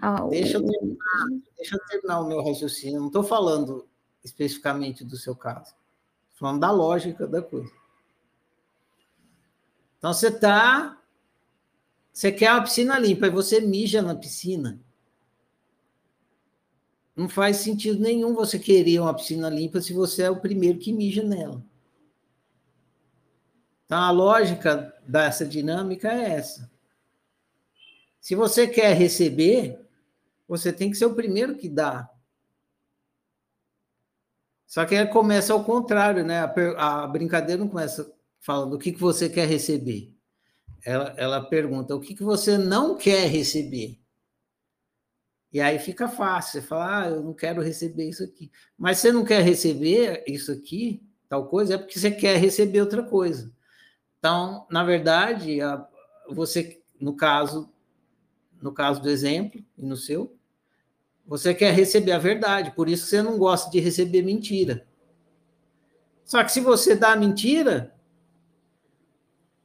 [0.00, 3.00] Ah, deixa, eu terminar, deixa eu terminar o meu raciocínio.
[3.00, 3.86] Não estou falando
[4.24, 5.74] especificamente do seu caso.
[6.30, 7.70] Estou falando da lógica da coisa.
[9.98, 10.98] Então você está
[12.18, 14.80] você quer uma piscina limpa e você mija na piscina.
[17.14, 20.92] Não faz sentido nenhum você querer uma piscina limpa se você é o primeiro que
[20.92, 21.64] mija nela.
[23.86, 26.70] Então, a lógica dessa dinâmica é essa.
[28.20, 29.80] Se você quer receber,
[30.48, 32.08] você tem que ser o primeiro que dá.
[34.66, 36.40] Só que começa ao contrário, né?
[36.40, 40.18] A, a brincadeira não começa falando o que, que você quer receber
[40.84, 43.98] ela, ela pergunta: o que, que você não quer receber?
[45.52, 48.50] E aí fica fácil, você fala, ah, eu não quero receber isso aqui.
[48.76, 53.02] Mas você não quer receber isso aqui, tal coisa, é porque você quer receber outra
[53.02, 53.50] coisa.
[54.18, 55.58] Então, na verdade,
[56.28, 57.72] você, no caso,
[58.60, 60.37] no caso do exemplo, e no seu,
[61.28, 64.88] você quer receber a verdade, por isso você não gosta de receber mentira.
[66.24, 67.94] Só que se você dá mentira,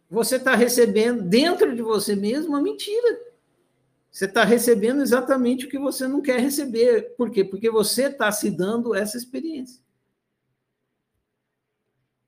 [0.09, 3.17] você está recebendo dentro de você mesmo a mentira.
[4.11, 7.15] Você está recebendo exatamente o que você não quer receber.
[7.15, 7.45] Por quê?
[7.45, 9.81] Porque você está se dando essa experiência.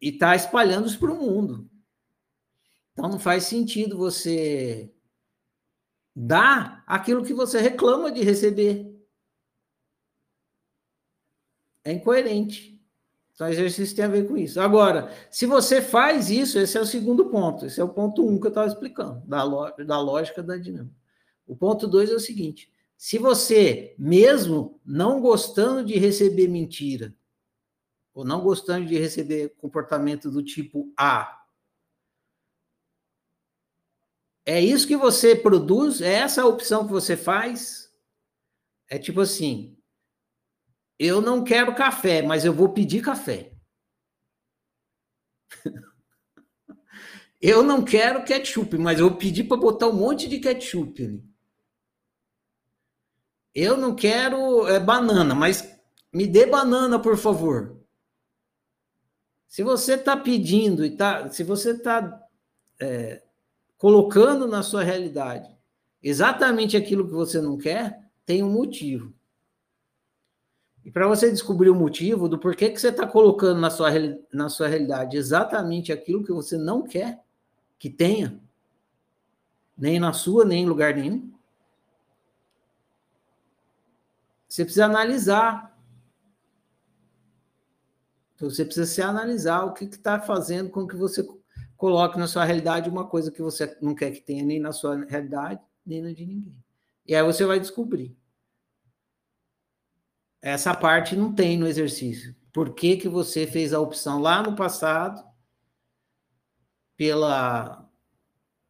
[0.01, 1.69] E está espalhando isso para o mundo.
[2.93, 4.89] Então não faz sentido você
[6.15, 8.94] dar aquilo que você reclama de receber.
[11.85, 12.75] É incoerente.
[13.35, 14.59] Então, exercício tem a ver com isso.
[14.59, 17.65] Agora, se você faz isso, esse é o segundo ponto.
[17.65, 19.45] Esse é o ponto um que eu estava explicando, da,
[19.83, 20.95] da lógica da dinâmica.
[21.45, 27.13] O ponto dois é o seguinte: se você, mesmo não gostando de receber mentira,
[28.13, 31.45] ou não gostando de receber comportamento do tipo A,
[34.45, 36.01] é isso que você produz?
[36.01, 37.91] É essa a opção que você faz?
[38.87, 39.74] É tipo assim:
[40.97, 43.53] eu não quero café, mas eu vou pedir café.
[47.41, 51.23] eu não quero ketchup, mas eu vou pedir para botar um monte de ketchup ali.
[53.53, 55.79] Eu não quero é, banana, mas
[56.11, 57.79] me dê banana, por favor.
[59.47, 62.21] Se você está pedindo e tá, se você está
[62.81, 63.23] é,
[63.77, 65.55] colocando na sua realidade
[66.03, 69.14] exatamente aquilo que você não quer, tem um motivo.
[70.85, 73.89] E para você descobrir o motivo do porquê que você está colocando na sua,
[74.31, 77.23] na sua realidade exatamente aquilo que você não quer
[77.79, 78.39] que tenha,
[79.77, 81.35] nem na sua, nem em lugar nenhum,
[84.55, 85.77] Você precisa analisar.
[88.35, 91.27] Então, você precisa se analisar o que está fazendo com que você
[91.75, 95.03] coloque na sua realidade uma coisa que você não quer que tenha nem na sua
[95.03, 96.55] realidade, nem na de ninguém.
[97.05, 98.15] E aí você vai descobrir.
[100.45, 102.35] Essa parte não tem no exercício.
[102.53, 105.27] Por que, que você fez a opção lá no passado
[106.95, 107.89] pela,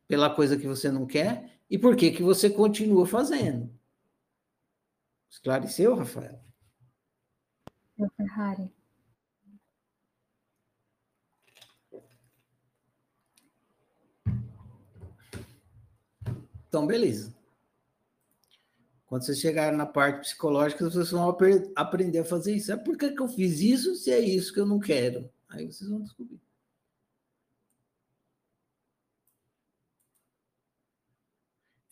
[0.07, 3.77] pela coisa que você não quer e por que, que você continua fazendo?
[5.29, 6.39] Esclareceu, Rafael?
[7.97, 8.73] Meu Ferrari.
[16.69, 17.34] Então, beleza.
[19.07, 21.29] Quando vocês chegarem na parte psicológica, vocês vão
[21.75, 22.71] aprender a fazer isso.
[22.71, 25.29] É por que, eu fiz isso se é isso que eu não quero?
[25.49, 26.41] Aí vocês vão descobrir.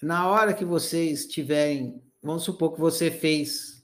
[0.02, 3.84] Na hora que vocês tiverem vamos supor que você fez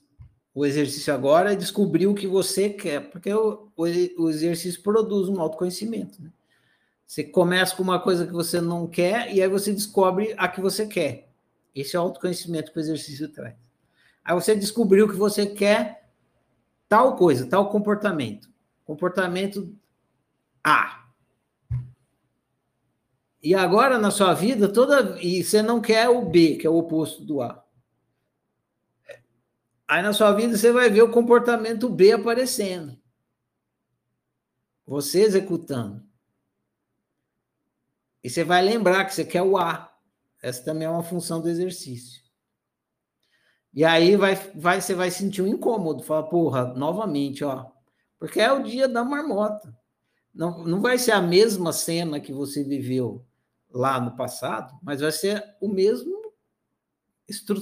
[0.54, 5.28] o exercício agora e descobriu o que você quer, porque o, o, o exercício produz
[5.28, 6.20] um autoconhecimento.
[6.22, 6.32] Né?
[7.06, 10.60] Você começa com uma coisa que você não quer e aí você descobre a que
[10.60, 11.29] você quer.
[11.74, 13.56] Esse é o autoconhecimento que o exercício traz.
[14.24, 16.10] Aí você descobriu que você quer
[16.88, 18.48] tal coisa, tal comportamento.
[18.84, 19.74] Comportamento
[20.62, 21.08] A.
[23.42, 26.76] E agora na sua vida toda e você não quer o B, que é o
[26.76, 27.64] oposto do A.
[29.88, 32.98] Aí na sua vida você vai ver o comportamento B aparecendo.
[34.86, 36.04] Você executando.
[38.22, 39.89] E você vai lembrar que você quer o A.
[40.42, 42.22] Essa também é uma função do exercício.
[43.72, 46.02] E aí vai, vai, você vai sentir um incômodo.
[46.02, 47.66] Fala, porra, novamente, ó.
[48.18, 49.74] Porque é o dia da marmota.
[50.34, 53.24] Não, não vai ser a mesma cena que você viveu
[53.72, 56.32] lá no passado, mas vai ser o mesmo,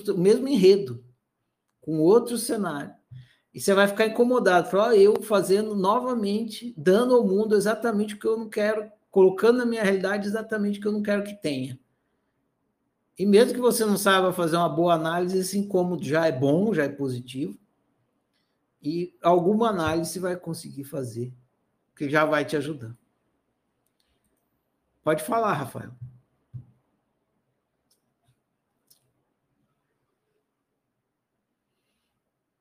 [0.09, 1.05] o mesmo enredo
[1.81, 2.95] com outro cenário.
[3.53, 8.27] E você vai ficar incomodado, falar, eu fazendo novamente, dando ao mundo exatamente o que
[8.27, 11.79] eu não quero, colocando na minha realidade exatamente o que eu não quero que tenha.
[13.19, 16.73] E mesmo que você não saiba fazer uma boa análise, esse incômodo já é bom,
[16.73, 17.59] já é positivo.
[18.81, 21.35] E alguma análise você vai conseguir fazer,
[21.97, 22.97] que já vai te ajudar.
[25.03, 25.91] Pode falar, Rafael.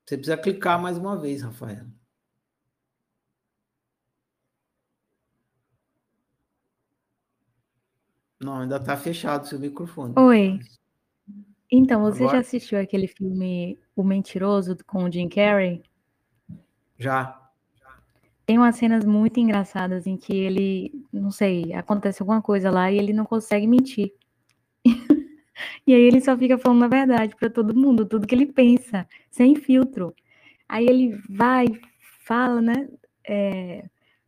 [0.06, 1.86] Você precisa clicar mais uma vez, Rafael.
[8.40, 10.14] Não, ainda está fechado seu microfone.
[10.18, 10.60] Oi.
[11.72, 12.38] Então, você Agora?
[12.38, 15.84] já assistiu aquele filme O Mentiroso com o Jim Carrey?
[16.98, 17.42] Já.
[18.46, 22.98] Tem umas cenas muito engraçadas em que ele, não sei, acontece alguma coisa lá e
[22.98, 24.14] ele não consegue mentir.
[25.88, 29.08] E aí ele só fica falando a verdade para todo mundo, tudo que ele pensa,
[29.32, 30.14] sem filtro.
[30.68, 31.66] Aí ele vai,
[32.26, 32.90] fala, né?
[33.26, 33.86] É,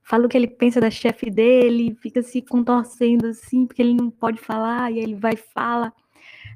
[0.09, 4.09] fala o que ele pensa da chefe dele, fica se contorcendo assim, porque ele não
[4.09, 5.93] pode falar, e aí ele vai e fala.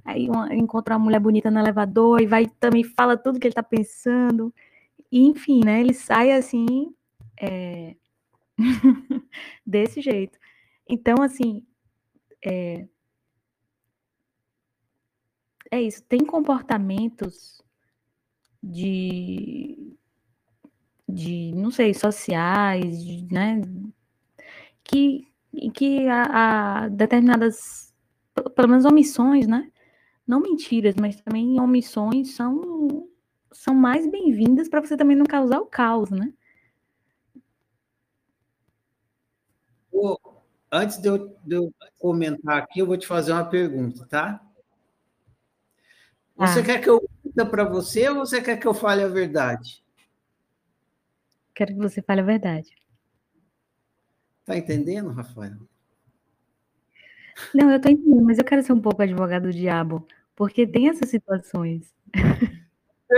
[0.03, 3.53] Aí uma, encontra uma mulher bonita no elevador e vai também fala tudo que ele
[3.53, 4.51] tá pensando.
[5.11, 5.81] E, enfim, né?
[5.81, 6.95] Ele sai assim,
[7.39, 7.95] é...
[9.63, 10.39] desse jeito.
[10.89, 11.63] Então, assim,
[12.43, 12.87] é...
[15.69, 16.03] é isso.
[16.05, 17.61] Tem comportamentos
[18.63, 19.95] de,
[21.07, 23.61] de não sei, sociais, de, né?
[24.83, 25.27] Que,
[25.73, 27.93] que a, a determinadas,
[28.55, 29.71] pelo menos omissões, né?
[30.25, 33.07] Não mentiras, mas também omissões são
[33.51, 36.33] são mais bem-vindas para você também não causar o caos, né?
[40.71, 44.41] Antes de eu, de eu, comentar aqui, eu vou te fazer uma pergunta, tá?
[46.35, 46.63] Você ah.
[46.63, 49.82] quer que eu minta para você ou você quer que eu fale a verdade?
[51.53, 52.71] Quero que você fale a verdade.
[54.45, 55.57] Tá entendendo, Rafael?
[57.53, 60.89] Não, eu tô entendendo, mas eu quero ser um pouco advogado do diabo, porque tem
[60.89, 61.93] essas situações.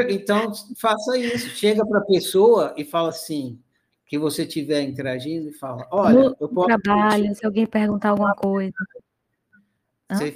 [0.10, 1.50] Então, faça isso.
[1.50, 3.60] Chega para a pessoa e fala assim,
[4.06, 6.68] que você estiver interagindo, e fala, olha, no eu posso...
[6.68, 8.76] trabalho, se alguém perguntar alguma coisa.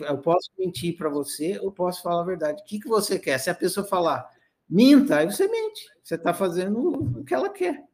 [0.08, 2.62] Eu posso mentir para você ou posso falar a verdade.
[2.62, 3.38] O que, que você quer?
[3.38, 4.28] Se a pessoa falar,
[4.68, 5.88] minta, aí você mente.
[6.04, 7.88] Você está fazendo o que ela quer.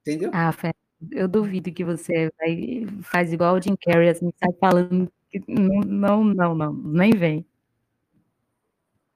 [0.00, 0.30] Entendeu?
[0.32, 0.72] Ah, Fé,
[1.10, 6.24] eu duvido que você vai, faz igual o Jim Carrey, assim, sai falando que não,
[6.24, 7.46] não, não, nem vem.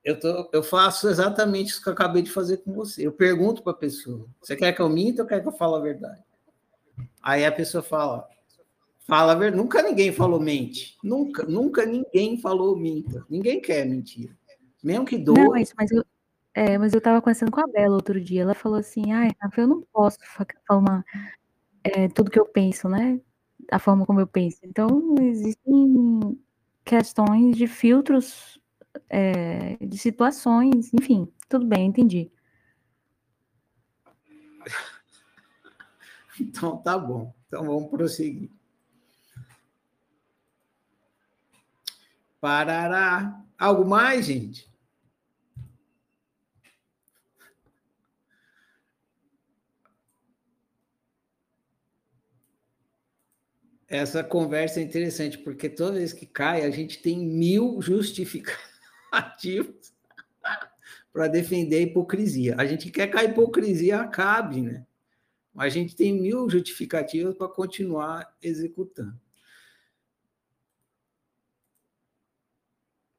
[0.05, 3.07] Eu, tô, eu faço exatamente isso que eu acabei de fazer com você.
[3.07, 5.77] Eu pergunto para a pessoa: você quer que eu minta ou quer que eu fale
[5.77, 6.23] a verdade?
[7.23, 8.29] Aí a pessoa fala:
[9.07, 9.63] fala a verdade.
[9.63, 10.99] Nunca ninguém falou mente.
[11.03, 13.25] Nunca, nunca ninguém falou minta.
[13.31, 14.37] Ninguém quer mentira.
[14.83, 15.39] Mesmo que doa.
[15.39, 16.05] Não, isso, mas eu,
[16.55, 18.43] é, mas eu estava conversando com a Bela outro dia.
[18.43, 20.19] Ela falou assim: ai, Rafa, eu não posso
[20.67, 21.05] falar
[21.83, 23.21] é, tudo que eu penso, né?
[23.71, 24.59] A forma como eu penso.
[24.65, 26.39] Então, existem
[26.85, 28.61] questões de filtros
[29.09, 32.31] é, de situações, enfim, tudo bem, entendi.
[36.41, 37.33] Então tá bom.
[37.47, 38.51] Então vamos prosseguir.
[42.41, 43.41] Parará.
[43.57, 44.69] Algo mais, gente?
[53.95, 58.75] Essa conversa é interessante, porque toda vez que cai, a gente tem mil justificativos
[59.13, 59.95] ativos
[61.13, 62.57] para defender a hipocrisia.
[62.59, 64.85] A gente quer que a hipocrisia acabe, né?
[65.53, 69.17] Mas a gente tem mil justificativas para continuar executando.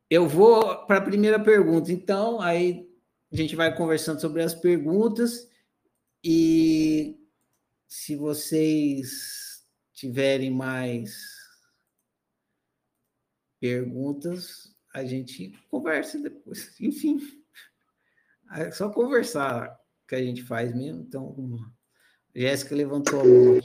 [0.09, 2.85] Eu vou para a primeira pergunta, então, aí
[3.31, 5.49] a gente vai conversando sobre as perguntas
[6.21, 7.17] e
[7.87, 9.44] se vocês
[9.95, 11.15] tiverem mais
[13.59, 16.75] perguntas, a gente conversa depois.
[16.79, 17.19] Enfim,
[18.53, 19.75] é só conversar
[20.07, 21.01] que a gente faz mesmo.
[21.01, 21.35] Então,
[22.35, 23.61] Jéssica levantou a mão.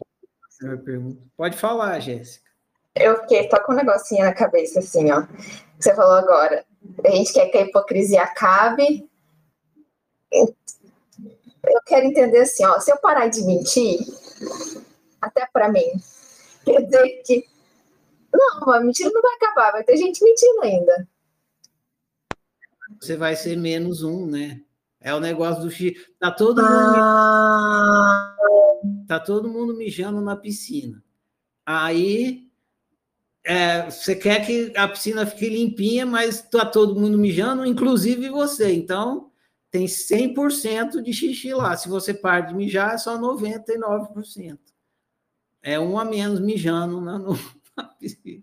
[1.36, 2.48] Pode falar, Jéssica.
[2.94, 5.26] Eu fiquei só com um negocinho na cabeça, assim, ó.
[5.78, 6.64] Você falou agora.
[7.04, 9.08] A gente quer que a hipocrisia acabe.
[10.32, 12.80] Eu quero entender assim, ó.
[12.80, 14.00] Se eu parar de mentir,
[15.20, 15.84] até para mim,
[16.72, 17.44] quer dizer que.
[18.32, 21.08] Não, a mentira não vai acabar, vai ter gente mentindo ainda
[23.00, 24.60] você vai ser menos um, né?
[25.00, 25.96] É o negócio do xixi.
[26.18, 28.36] Tá todo mundo, ah.
[29.08, 31.02] tá todo mundo mijando na piscina.
[31.64, 32.46] Aí
[33.42, 38.72] é, você quer que a piscina fique limpinha, mas tá todo mundo mijando, inclusive você.
[38.72, 39.30] Então
[39.70, 41.76] tem 100% de xixi lá.
[41.76, 44.58] Se você para de mijar, é só 99%.
[45.62, 47.18] É um a menos mijando na,
[47.76, 48.42] na piscina.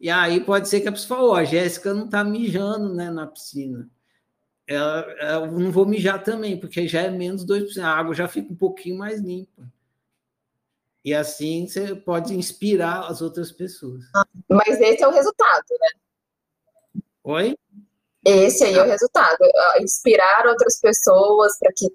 [0.00, 3.10] E aí pode ser que a pessoa falou, oh, a Jéssica não está mijando né,
[3.10, 3.88] na piscina.
[4.66, 7.82] Ela, eu não vou mijar também, porque já é menos 2%.
[7.82, 9.70] A água já fica um pouquinho mais limpa.
[11.04, 14.04] E assim você pode inspirar as outras pessoas.
[14.48, 17.02] Mas esse é o resultado, né?
[17.24, 17.56] Oi?
[18.24, 19.38] Esse aí é o resultado.
[19.80, 21.86] Inspirar outras pessoas para que.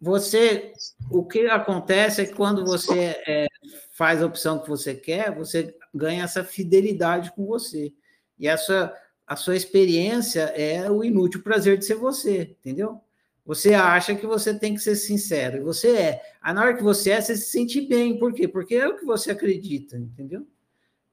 [0.00, 0.72] Você.
[1.10, 3.46] O que acontece é que quando você é,
[3.92, 7.92] faz a opção que você quer, você ganha essa fidelidade com você.
[8.38, 8.94] E essa
[9.28, 12.98] a sua experiência é o inútil prazer de ser você, entendeu?
[13.44, 16.22] Você acha que você tem que ser sincero, e você é.
[16.40, 18.18] Aí na hora que você é, você se sente bem.
[18.18, 18.48] Por quê?
[18.48, 20.46] Porque é o que você acredita, entendeu?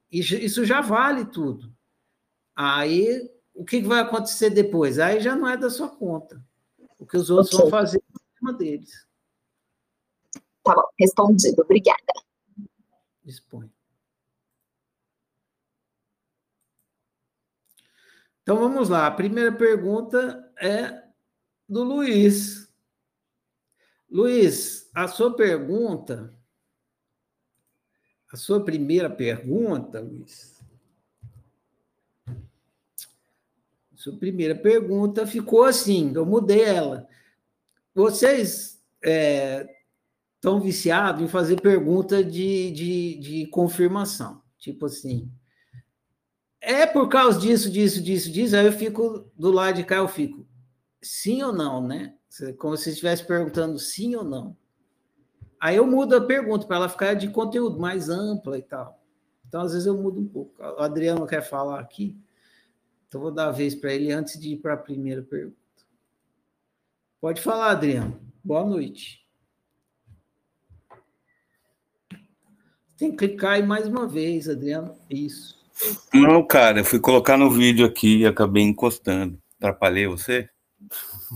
[0.09, 1.69] E isso já vale tudo.
[2.55, 4.97] Aí, o que vai acontecer depois?
[4.97, 6.41] Aí já não é da sua conta.
[6.97, 7.69] O que os outros okay.
[7.69, 8.01] vão fazer
[8.53, 9.05] deles.
[10.63, 11.61] Tá bom, respondido.
[11.61, 12.13] Obrigada.
[13.23, 13.71] Dispõe.
[18.41, 19.07] Então vamos lá.
[19.07, 21.03] A primeira pergunta é
[21.67, 22.71] do Luiz.
[24.09, 26.33] Luiz, a sua pergunta,
[28.31, 30.55] a sua primeira pergunta, Luiz,
[33.95, 37.09] sua primeira pergunta ficou assim, eu mudei ela.
[37.95, 45.31] Vocês estão é, viciados em fazer pergunta de, de, de confirmação, tipo assim,
[46.59, 50.07] é por causa disso, disso, disso, disso, aí eu fico do lado de cá, eu
[50.09, 50.45] fico,
[51.01, 52.15] sim ou não, né?
[52.57, 54.57] Como se estivesse perguntando sim ou não.
[55.61, 59.01] Aí eu mudo a pergunta para ela ficar de conteúdo mais ampla e tal.
[59.47, 60.61] Então, às vezes, eu mudo um pouco.
[60.61, 62.17] O Adriano quer falar aqui,
[63.07, 65.64] então vou dar a vez para ele antes de ir para a primeira pergunta.
[67.25, 68.21] Pode falar, Adriano.
[68.43, 69.25] Boa noite.
[72.95, 74.95] Tem que clicar aí mais uma vez, Adriano.
[75.09, 75.57] Isso.
[76.13, 79.41] Não, cara, eu fui colocar no vídeo aqui e acabei encostando.
[79.57, 80.47] Atrapalhei você?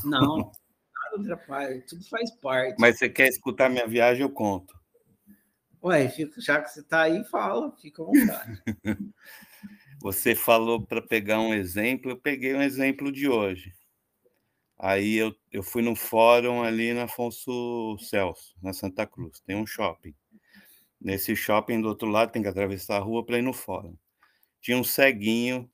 [0.05, 0.51] Não,
[1.17, 2.75] nada atrapalha, tudo faz parte.
[2.79, 4.79] Mas você quer escutar minha viagem, eu conto.
[5.83, 8.61] Ué, já que você está aí, fala, fica à vontade.
[9.99, 13.78] você falou para pegar um exemplo, eu peguei um exemplo de hoje.
[14.79, 19.65] Aí eu, eu fui no fórum ali na Afonso Celso, na Santa Cruz, tem um
[19.67, 20.15] shopping.
[21.01, 23.97] Nesse shopping do outro lado tem que atravessar a rua para ir no fórum
[24.61, 25.69] tinha um ceguinho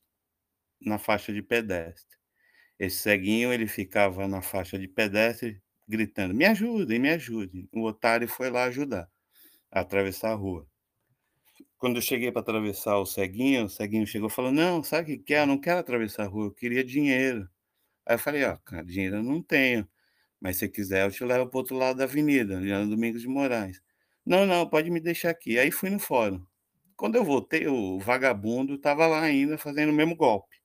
[0.82, 2.18] na faixa de pedestre.
[2.80, 7.70] Esse ceguinho ele ficava na faixa de pedestre gritando: "Me ajudem, me ajudem".
[7.74, 9.10] O otário foi lá ajudar
[9.72, 10.68] a atravessar a rua.
[11.78, 15.18] Quando eu cheguei para atravessar o ceguinho, o ceguinho chegou e falou: "Não, sabe o
[15.18, 15.44] que quer?
[15.44, 17.48] Eu não quero atravessar a rua, eu queria dinheiro".
[18.06, 19.88] Aí eu falei: "Ó, cara, dinheiro eu não tenho,
[20.42, 23.82] mas se quiser eu te levo para outro lado da avenida, Leandro Domingos de Moraes".
[24.26, 25.60] "Não, não, pode me deixar aqui".
[25.60, 26.46] Aí fui no fórum.
[26.98, 30.58] Quando eu voltei, o vagabundo estava lá ainda fazendo o mesmo golpe.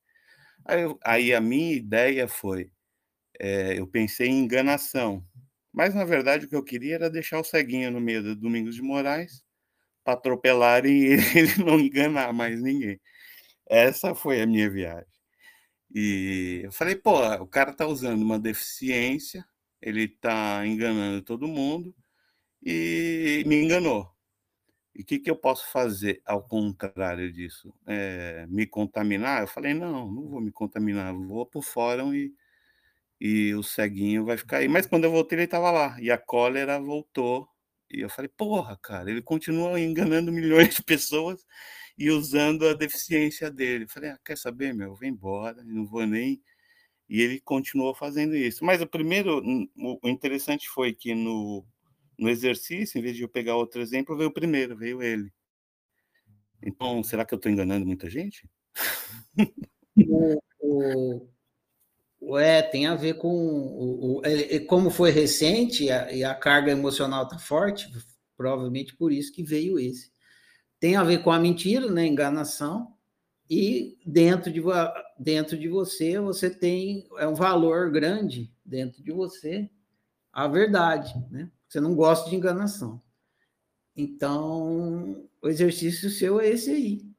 [0.64, 2.70] Aí, eu, aí a minha ideia foi,
[3.40, 5.24] é, eu pensei em enganação,
[5.72, 8.74] mas na verdade o que eu queria era deixar o ceguinho no meio do Domingos
[8.76, 9.42] de Moraes
[10.04, 13.00] para atropelar e ele não enganar mais ninguém.
[13.68, 15.06] Essa foi a minha viagem.
[15.92, 19.44] E eu falei, pô, o cara tá usando uma deficiência,
[19.82, 21.94] ele tá enganando todo mundo
[22.64, 24.08] e me enganou.
[24.94, 27.72] E o que, que eu posso fazer ao contrário disso?
[27.86, 29.42] É, me contaminar?
[29.42, 32.32] Eu falei, não, não vou me contaminar, vou para o fórum e,
[33.20, 34.68] e o ceguinho vai ficar aí.
[34.68, 37.48] Mas quando eu voltei, ele estava lá, e a cólera voltou.
[37.90, 41.44] E eu falei, porra, cara, ele continua enganando milhões de pessoas
[42.00, 43.86] e usando a deficiência dele.
[43.86, 46.42] Falei, ah, quer saber, meu, vem embora, não vou nem.
[47.06, 48.64] E ele continuou fazendo isso.
[48.64, 49.42] Mas o primeiro,
[49.76, 51.62] o interessante foi que no
[52.18, 55.32] no exercício, em vez de eu pegar outro exemplo, veio o primeiro, veio ele.
[56.62, 58.46] Então, será que eu estou enganando muita gente?
[60.60, 61.26] o,
[62.20, 66.22] o, é, tem a ver com o, o é, como foi recente e a, e
[66.22, 67.90] a carga emocional está forte,
[68.36, 70.10] provavelmente por isso que veio esse.
[70.80, 72.94] Tem a ver com a mentira, né, enganação,
[73.48, 74.62] e dentro de,
[75.18, 79.68] dentro de você, você tem é um valor grande dentro de você
[80.32, 81.50] a verdade, né?
[81.68, 83.02] Você não gosta de enganação.
[83.96, 87.10] Então, o exercício seu é esse aí.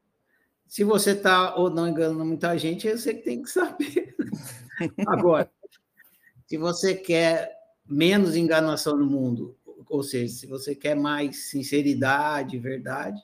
[0.66, 4.16] Se você está ou não enganando muita gente, é você que tem que saber.
[5.05, 5.51] Agora,
[6.47, 9.57] se você quer menos enganação no mundo,
[9.89, 13.22] ou seja, se você quer mais sinceridade, verdade,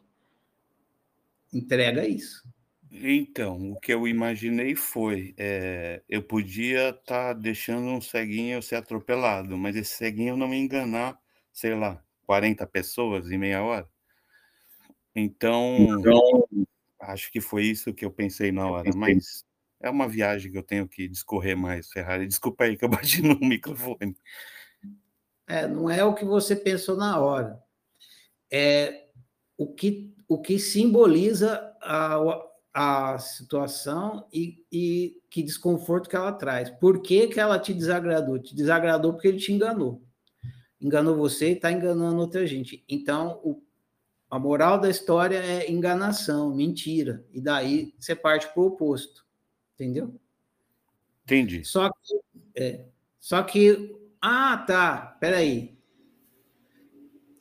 [1.58, 2.48] entrega isso.
[2.92, 8.76] Então, o que eu imaginei foi, é, eu podia estar tá deixando um ceguinho ser
[8.76, 11.20] atropelado, mas esse ceguinho não me enganar,
[11.52, 13.88] sei lá, 40 pessoas em meia hora.
[15.16, 16.48] Então, então
[17.02, 19.46] acho que foi isso que eu pensei na hora, mas
[19.80, 22.26] é uma viagem que eu tenho que discorrer mais, Ferrari.
[22.28, 24.16] Desculpa aí que eu bati no microfone.
[25.48, 27.62] É, não é o que você pensou na hora.
[28.52, 29.08] É
[29.58, 36.70] o que, o que simboliza a, a situação e, e que desconforto que ela traz.
[36.70, 38.38] Por que, que ela te desagradou?
[38.38, 40.04] Te desagradou porque ele te enganou.
[40.80, 42.84] Enganou você e está enganando outra gente.
[42.88, 43.62] Então, o,
[44.30, 47.26] a moral da história é enganação, mentira.
[47.32, 49.26] E daí você parte para o oposto.
[49.74, 50.20] Entendeu?
[51.24, 51.64] Entendi.
[51.64, 52.20] Só que,
[52.56, 52.86] é,
[53.20, 55.78] só que, ah, tá, peraí.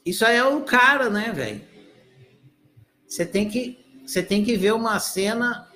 [0.05, 1.66] Isso aí é o cara, né, velho?
[3.07, 5.69] Você tem que você tem que ver uma cena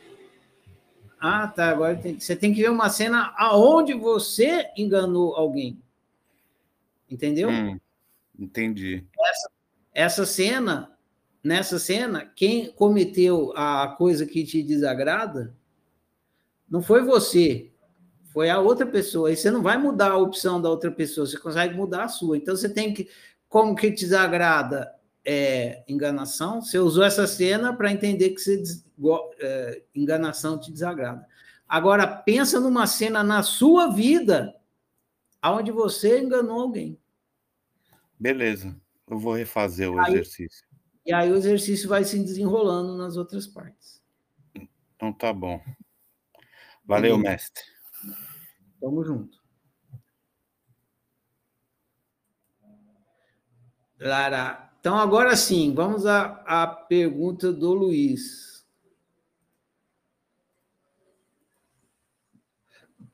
[1.18, 1.70] Ah, tá.
[1.70, 2.18] Agora tem...
[2.18, 5.82] você tem que ver uma cena aonde você enganou alguém.
[7.10, 7.50] Entendeu?
[7.50, 7.78] Hum,
[8.38, 9.04] entendi.
[9.18, 9.50] Essa,
[9.92, 10.96] essa cena,
[11.42, 15.54] nessa cena, quem cometeu a coisa que te desagrada
[16.70, 17.72] não foi você,
[18.32, 19.32] foi a outra pessoa.
[19.32, 22.36] E você não vai mudar a opção da outra pessoa, você consegue mudar a sua.
[22.36, 23.08] Então você tem que,
[23.48, 24.94] como que te desagrada
[25.24, 28.62] é, enganação, você usou essa cena para entender que você,
[29.38, 31.26] é, enganação te desagrada.
[31.68, 34.54] Agora, pensa numa cena na sua vida
[35.44, 36.98] onde você enganou alguém.
[38.18, 38.76] Beleza,
[39.08, 40.66] eu vou refazer o aí, exercício.
[41.06, 44.02] E aí o exercício vai se desenrolando nas outras partes.
[44.96, 45.60] Então tá bom.
[46.84, 47.62] Valeu, mestre.
[48.80, 49.40] Tamo junto.
[53.98, 58.66] Lara, então, agora sim, vamos à, à pergunta do Luiz.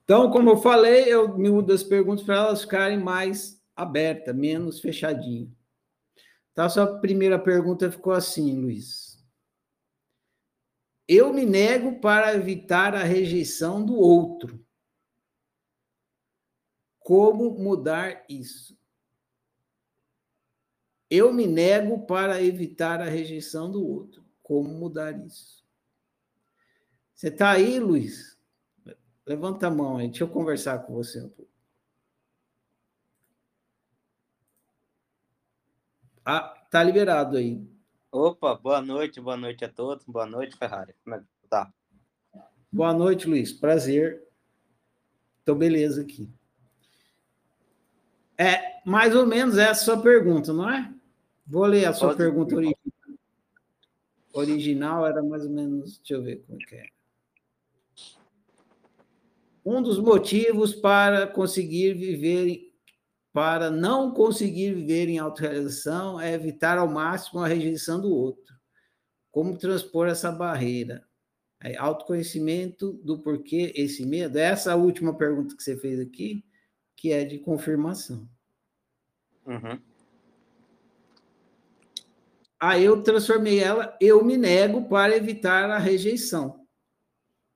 [0.05, 5.51] Então, como eu falei, eu mudo as perguntas para elas ficarem mais abertas, menos fechadinhas.
[6.57, 9.21] A sua primeira pergunta ficou assim, Luiz.
[11.09, 14.65] Eu me nego para evitar a rejeição do outro.
[17.01, 18.76] Como mudar isso?
[21.11, 24.25] Eu me nego para evitar a rejeição do outro.
[24.43, 25.65] Como mudar isso?
[27.15, 28.37] Você está aí, Luiz?
[29.27, 31.51] Levanta a mão aí, deixa eu conversar com você um pouco.
[36.25, 37.65] Ah, tá liberado aí.
[38.11, 40.05] Opa, boa noite, boa noite a todos.
[40.05, 40.95] Boa noite, Ferrari.
[41.05, 41.73] Como é que tá?
[42.73, 43.53] Boa noite, Luiz.
[43.53, 44.23] Prazer.
[45.43, 46.29] Então, beleza aqui.
[48.37, 50.96] É mais ou menos essa a sua pergunta, não é?
[51.47, 52.97] Vou ler a sua Pode pergunta original.
[54.33, 56.87] Original era mais ou menos, deixa eu ver como é que é.
[59.65, 62.73] Um dos motivos para conseguir viver,
[63.33, 68.55] para não conseguir viver em autorrealização é evitar ao máximo a rejeição do outro.
[69.31, 71.07] Como transpor essa barreira?
[71.61, 74.39] É autoconhecimento do porquê esse medo?
[74.39, 76.45] Essa última pergunta que você fez aqui,
[76.95, 78.29] que é de confirmação.
[79.47, 79.81] Uhum.
[82.59, 86.67] Aí eu transformei ela, eu me nego para evitar a rejeição.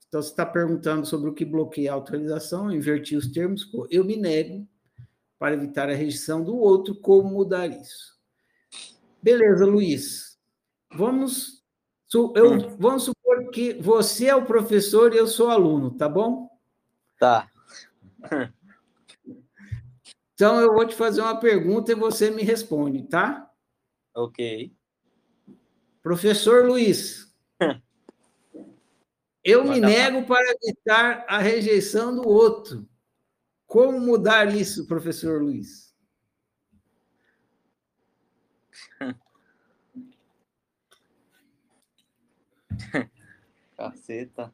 [0.09, 4.17] Então, você está perguntando sobre o que bloqueia a autorização, inverti os termos, eu me
[4.17, 4.69] nego
[5.39, 8.19] para evitar a rejeição do outro, como mudar isso?
[9.23, 10.39] Beleza, Luiz.
[10.93, 11.65] Vamos,
[12.13, 12.77] eu, hum.
[12.79, 16.51] vamos supor que você é o professor e eu sou aluno, tá bom?
[17.19, 17.49] Tá.
[20.35, 23.47] Então, eu vou te fazer uma pergunta e você me responde, tá?
[24.15, 24.75] Ok.
[26.03, 27.31] Professor Luiz,
[29.45, 32.89] eu me nego para evitar a rejeição do outro.
[33.67, 35.95] Como mudar isso, professor Luiz?
[43.77, 44.53] Caceta.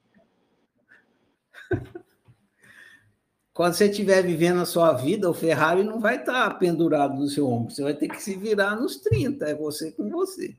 [3.57, 7.49] Quando você estiver vivendo a sua vida, o Ferrari não vai estar pendurado no seu
[7.49, 7.72] ombro.
[7.72, 9.47] Você vai ter que se virar nos 30.
[9.47, 10.55] É você com você.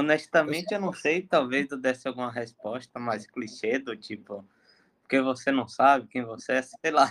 [0.00, 1.22] Honestamente, eu não sei.
[1.22, 4.46] Talvez eu desse alguma resposta mais clichê, do tipo,
[5.02, 7.10] porque você não sabe quem você é, sei lá.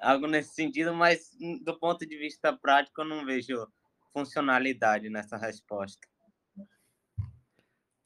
[0.00, 1.30] Algo nesse sentido, mas
[1.62, 3.66] do ponto de vista prático, eu não vejo
[4.12, 6.06] funcionalidade nessa resposta.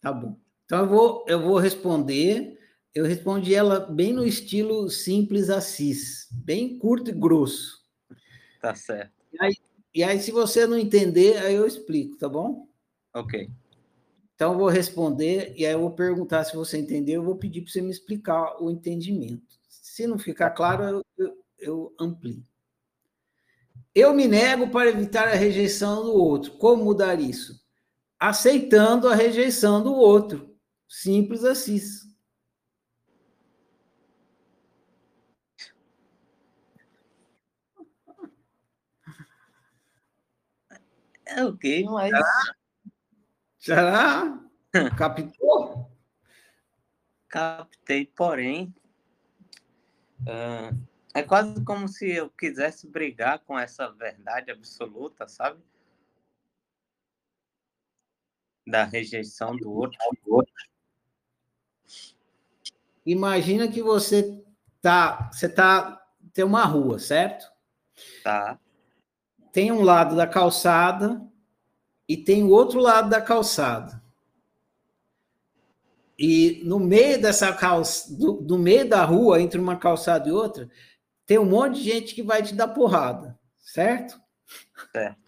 [0.01, 0.39] Tá bom.
[0.65, 2.59] Então eu vou, eu vou responder.
[2.95, 7.83] Eu respondi ela bem no estilo simples assis, bem curto e grosso.
[8.61, 9.13] Tá certo.
[9.33, 9.57] E aí,
[9.95, 12.67] e aí, se você não entender, aí eu explico, tá bom?
[13.15, 13.51] Ok.
[14.43, 17.21] Então, eu vou responder e aí eu vou perguntar se você entendeu.
[17.21, 19.57] Eu vou pedir para você me explicar o entendimento.
[19.69, 22.45] Se não ficar claro, eu, eu, eu amplio.
[23.95, 26.59] Eu me nego para evitar a rejeição do outro.
[26.59, 27.65] Como mudar isso?
[28.19, 30.57] Aceitando a rejeição do outro.
[30.89, 31.79] Simples assim.
[41.25, 42.13] É ok, mas.
[43.63, 44.41] Será?
[44.99, 45.89] Captou?
[47.29, 48.75] Captei, porém.
[50.23, 50.77] Uh,
[51.15, 55.63] é quase como se eu quisesse brigar com essa verdade absoluta, sabe?
[58.67, 59.97] Da rejeição do outro.
[60.25, 60.53] Do outro.
[63.07, 64.45] Imagina que você
[64.81, 67.47] tá, você tá tem uma rua, certo?
[68.25, 68.59] Tá.
[69.53, 71.32] Tem um lado da calçada
[72.13, 74.03] e tem o outro lado da calçada.
[76.19, 80.71] E no meio dessa calça, do, do meio da rua, entre uma calçada e outra,
[81.25, 84.21] tem um monte de gente que vai te dar porrada, certo?
[84.93, 85.23] Certo.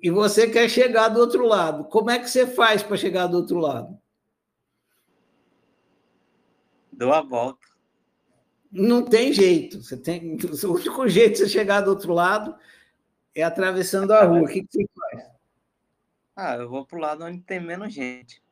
[0.00, 1.86] E você quer chegar do outro lado.
[1.86, 3.98] Como é que você faz para chegar do outro lado?
[6.92, 7.66] Dou a volta.
[8.70, 9.82] Não tem jeito.
[9.82, 12.54] Você tem o único jeito de você chegar do outro lado
[13.40, 14.42] é atravessando a rua.
[14.42, 15.30] O que, que você faz?
[16.34, 18.42] Ah, eu vou pro lado onde tem menos gente.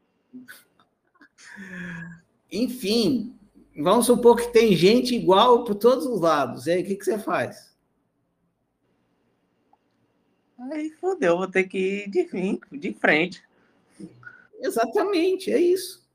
[2.51, 3.37] Enfim,
[3.77, 6.67] vamos supor que tem gente igual por todos os lados.
[6.67, 7.77] E aí, o que, que você faz?
[10.73, 12.29] Aí fodeu, vou ter que ir de,
[12.79, 13.43] de frente.
[14.61, 16.06] Exatamente, é isso.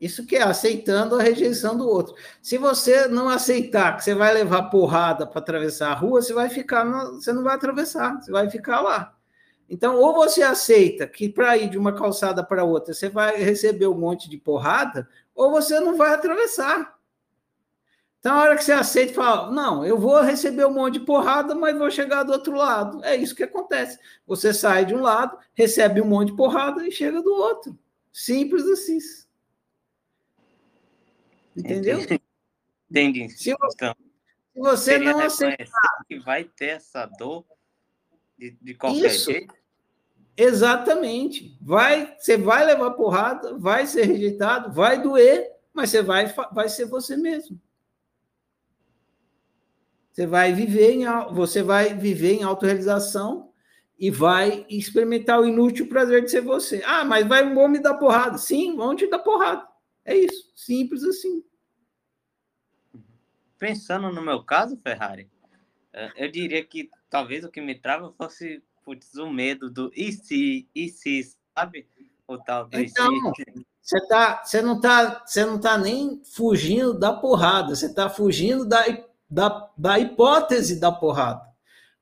[0.00, 2.14] Isso que é aceitando a rejeição do outro.
[2.40, 6.48] Se você não aceitar que você vai levar porrada para atravessar a rua, você vai
[6.48, 9.14] ficar, no, você não vai atravessar, você vai ficar lá.
[9.68, 13.86] Então, ou você aceita que para ir de uma calçada para outra você vai receber
[13.86, 16.98] um monte de porrada, ou você não vai atravessar.
[18.18, 21.54] Então, a hora que você aceita, fala: Não, eu vou receber um monte de porrada,
[21.54, 23.04] mas vou chegar do outro lado.
[23.04, 23.98] É isso que acontece.
[24.26, 27.78] Você sai de um lado, recebe um monte de porrada e chega do outro.
[28.12, 28.98] Simples assim.
[31.56, 31.98] Entendeu?
[32.90, 33.28] Entendi.
[33.30, 33.94] Se você, então,
[34.52, 36.04] se você não aceitar.
[36.08, 37.44] que vai ter essa dor
[38.38, 39.30] de, de qualquer isso.
[39.30, 39.54] jeito.
[40.36, 41.56] Exatamente.
[41.60, 46.86] Vai, você vai levar porrada, vai ser rejeitado, vai doer, mas você vai, vai ser
[46.86, 47.60] você mesmo.
[50.10, 53.52] Você vai viver em, você vai viver em autorrealização
[53.98, 56.82] e vai experimentar o inútil prazer de ser você.
[56.84, 58.38] Ah, mas vai um me dar porrada.
[58.38, 59.69] Sim, vão te dar porrada.
[60.10, 61.44] É isso, simples assim.
[63.56, 65.30] Pensando no meu caso, Ferrari,
[65.92, 70.10] eh, eu diria que talvez o que me trava fosse putz, o medo do e
[70.10, 71.86] se, e se, sabe?
[72.26, 73.32] O tal do então,
[73.80, 78.64] Você, tá, você, não tá, você não tá nem fugindo da porrada, você tá fugindo
[78.64, 78.82] da,
[79.30, 81.48] da, da hipótese da porrada.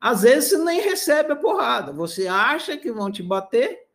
[0.01, 3.87] Às vezes você nem recebe a porrada, você acha que vão te bater,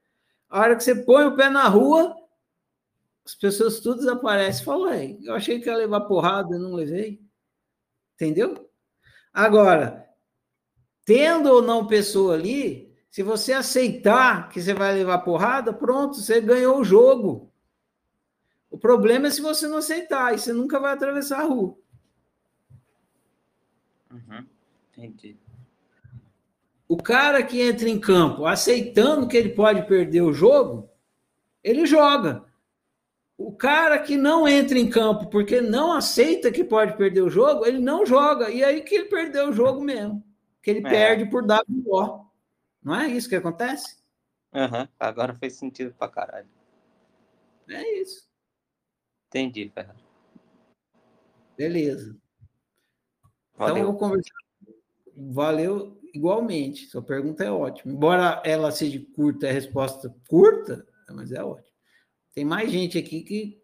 [0.48, 2.16] a hora que você põe o pé na rua,
[3.26, 4.66] as pessoas tudo desaparecem.
[4.66, 7.22] Fala, eu achei que ia levar porrada, não levei.
[8.16, 8.70] Entendeu?
[9.34, 10.08] Agora,
[11.06, 16.42] tendo ou não pessoa ali, se você aceitar que você vai levar porrada, pronto, você
[16.42, 17.52] ganhou o jogo.
[18.70, 21.78] O problema é se você não aceitar, e você nunca vai atravessar a rua.
[24.12, 24.46] Uhum,
[24.92, 25.38] entendi.
[26.88, 30.90] O cara que entra em campo aceitando que ele pode perder o jogo,
[31.64, 32.46] ele joga.
[33.38, 37.66] O cara que não entra em campo porque não aceita que pode perder o jogo,
[37.66, 38.50] ele não joga.
[38.50, 40.24] E aí que ele perdeu o jogo mesmo.
[40.62, 40.90] Que ele é.
[40.90, 42.26] perde por WO.
[42.82, 43.98] Não é isso que acontece?
[44.54, 44.88] Uhum.
[45.00, 46.48] Agora fez sentido pra caralho.
[47.70, 48.28] É isso.
[49.28, 49.96] Entendi, Ferro.
[51.58, 52.16] Beleza.
[53.56, 53.76] Valeu.
[53.76, 54.34] Então eu vou conversar.
[55.16, 56.86] Valeu igualmente.
[56.88, 57.92] Sua pergunta é ótima.
[57.92, 61.73] Embora ela seja curta, a resposta curta, mas é ótimo.
[62.34, 63.64] Tem mais gente aqui que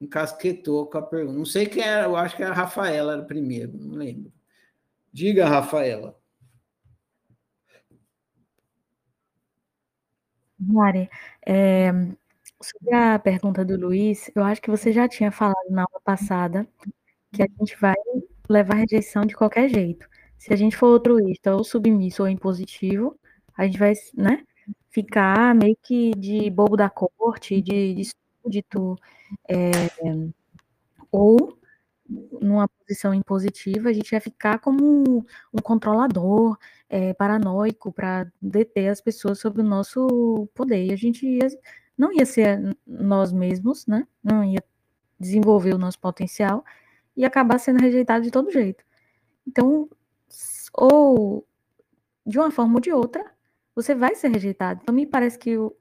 [0.00, 1.38] encasquetou com a pergunta.
[1.38, 4.32] Não sei quem era, eu acho que era a Rafaela, era o primeiro, não lembro.
[5.12, 6.18] Diga, Rafaela.
[10.58, 11.10] Mari,
[11.46, 11.90] é,
[12.62, 16.68] sobre a pergunta do Luiz, eu acho que você já tinha falado na aula passada
[17.32, 17.94] que a gente vai
[18.48, 20.08] levar rejeição de qualquer jeito.
[20.38, 23.18] Se a gente for altruísta ou submisso ou impositivo,
[23.56, 24.44] a gente vai, né,
[24.92, 28.12] ficar meio que de bobo da corte, de, de
[28.42, 28.96] súdito,
[29.48, 29.70] é,
[31.10, 31.58] ou
[32.40, 39.00] numa posição impositiva, a gente vai ficar como um controlador é, paranoico para deter as
[39.00, 40.86] pessoas sobre o nosso poder.
[40.86, 41.48] E a gente ia,
[41.96, 44.06] não ia ser nós mesmos, né?
[44.22, 44.62] Não ia
[45.18, 46.64] desenvolver o nosso potencial
[47.16, 48.84] e acabar sendo rejeitado de todo jeito.
[49.46, 49.88] Então,
[50.74, 51.46] ou
[52.26, 53.24] de uma forma ou de outra,
[53.74, 54.80] você vai ser rejeitado.
[54.82, 55.74] Então, me parece que o,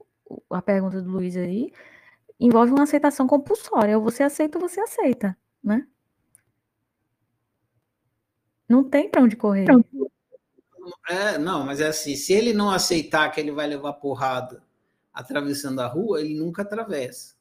[0.50, 1.72] a pergunta do Luiz aí
[2.39, 3.98] envolve uma aceitação compulsória.
[3.98, 5.86] Ou você aceita ou você aceita, né?
[8.68, 9.66] Não tem para onde correr.
[11.10, 14.64] É, não, mas é assim, se ele não aceitar que ele vai levar porrada
[15.14, 17.36] atravessando a rua, ele nunca atravessa.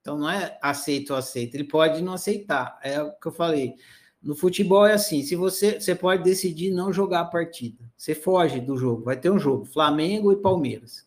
[0.00, 2.78] Então não é aceito ou aceita, ele pode não aceitar.
[2.82, 3.74] É o que eu falei.
[4.26, 7.88] No futebol é assim, se você, você pode decidir não jogar a partida.
[7.96, 11.06] Você foge do jogo, vai ter um jogo, Flamengo e Palmeiras.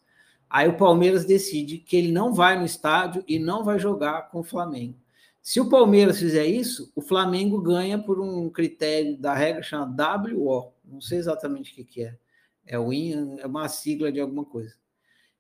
[0.49, 4.39] Aí o Palmeiras decide que ele não vai no estádio e não vai jogar com
[4.39, 4.95] o Flamengo.
[5.41, 10.71] Se o Palmeiras fizer isso, o Flamengo ganha por um critério da regra chamada WO.
[10.85, 12.15] Não sei exatamente o que, que é.
[12.65, 14.75] É o IN, é uma sigla de alguma coisa.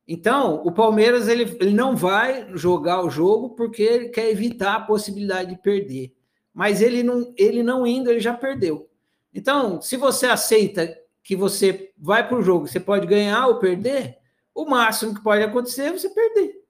[0.05, 4.81] Então, o Palmeiras ele, ele não vai jogar o jogo porque ele quer evitar a
[4.81, 6.18] possibilidade de perder.
[6.59, 8.89] Mas ele não, ele não indo, ele já perdeu.
[9.33, 10.93] Então, se você aceita
[11.23, 14.17] que você vai para o jogo, você pode ganhar ou perder,
[14.53, 16.61] o máximo que pode acontecer é você perder.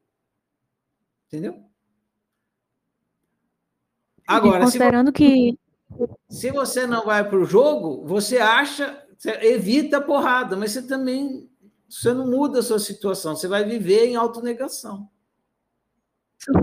[1.25, 1.63] Entendeu?
[4.27, 5.59] Agora, considerando se você, que
[6.29, 10.83] se você não vai para o jogo, você acha, você evita a porrada, mas você
[10.83, 11.49] também
[11.89, 15.09] você não muda a sua situação, você vai viver em autonegação.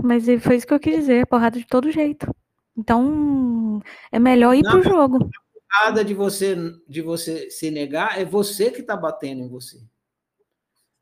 [0.01, 2.33] Mas foi isso que eu quis dizer, porrada de todo jeito.
[2.77, 5.17] Então, é melhor ir para o jogo.
[5.17, 6.55] A porrada de você,
[6.87, 9.81] de você se negar é você que está batendo em você.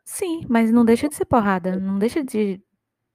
[0.06, 2.62] Sim, mas não deixa de ser porrada, não deixa de.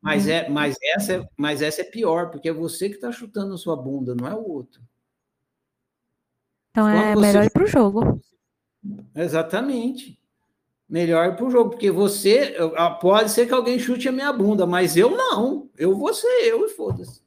[0.02, 3.54] Mas, é, mas, essa, é, mas essa é pior, porque é você que está chutando
[3.54, 4.82] a sua bunda, não é o outro.
[6.70, 8.20] Então Quando é melhor ir para o jogo.
[9.14, 10.18] Exatamente.
[10.88, 12.56] Melhor ir para o jogo, porque você.
[12.76, 15.70] Ah, pode ser que alguém chute a minha bunda, mas eu não.
[15.76, 17.22] Eu vou ser eu e foda-se.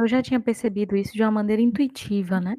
[0.00, 2.56] Eu já tinha percebido isso de uma maneira intuitiva, né?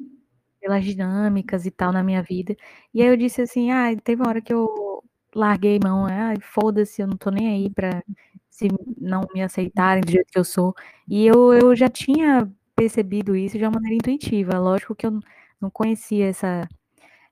[0.61, 2.55] Pelas dinâmicas e tal na minha vida.
[2.93, 5.03] E aí eu disse assim: ah, teve uma hora que eu
[5.35, 8.03] larguei mão, ah, foda-se, eu não tô nem aí para
[8.49, 8.67] se
[8.99, 10.73] não me aceitarem do jeito que eu sou.
[11.07, 14.59] E eu, eu já tinha percebido isso de uma maneira intuitiva.
[14.59, 15.19] Lógico que eu
[15.61, 16.67] não conhecia essa,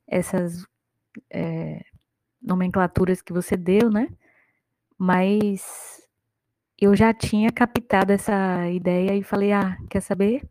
[0.08, 0.66] essas
[1.32, 1.84] é,
[2.42, 4.10] nomenclaturas que você deu, né?
[4.98, 5.99] Mas
[6.80, 10.48] eu já tinha captado essa ideia e falei: ah, quer saber?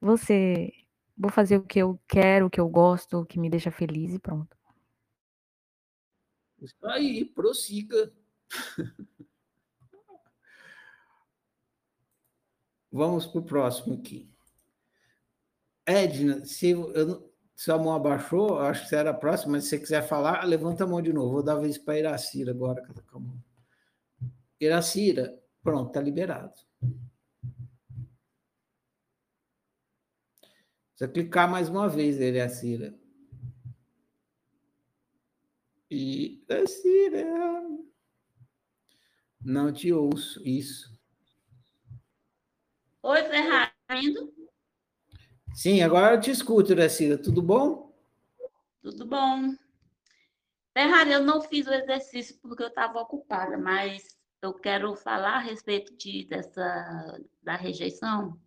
[0.00, 0.72] Você,
[1.16, 4.14] vou fazer o que eu quero, o que eu gosto, o que me deixa feliz
[4.14, 4.56] e pronto.
[6.84, 8.12] Aí, prossiga.
[12.90, 14.30] Vamos para o próximo aqui.
[15.84, 19.78] Edna, se eu, sua mão abaixou, acho que você era a próxima, mas se você
[19.78, 21.32] quiser falar, levanta a mão de novo.
[21.32, 22.82] Vou dar a vez para Iracira agora.
[23.06, 23.45] Calma.
[24.60, 26.54] Iracira, pronto, está liberado.
[30.90, 32.98] Precisa clicar mais uma vez, Iracira.
[35.90, 37.26] Iracira.
[39.40, 40.98] Não te ouço, isso.
[43.02, 44.34] Oi, Fernando.
[45.54, 47.18] Sim, agora eu te escuto, Iracira.
[47.18, 47.94] Tudo bom?
[48.82, 49.54] Tudo bom.
[50.72, 54.15] Ferrari, eu não fiz o exercício porque eu estava ocupada, mas
[54.46, 58.40] eu quero falar a respeito de, dessa, da rejeição.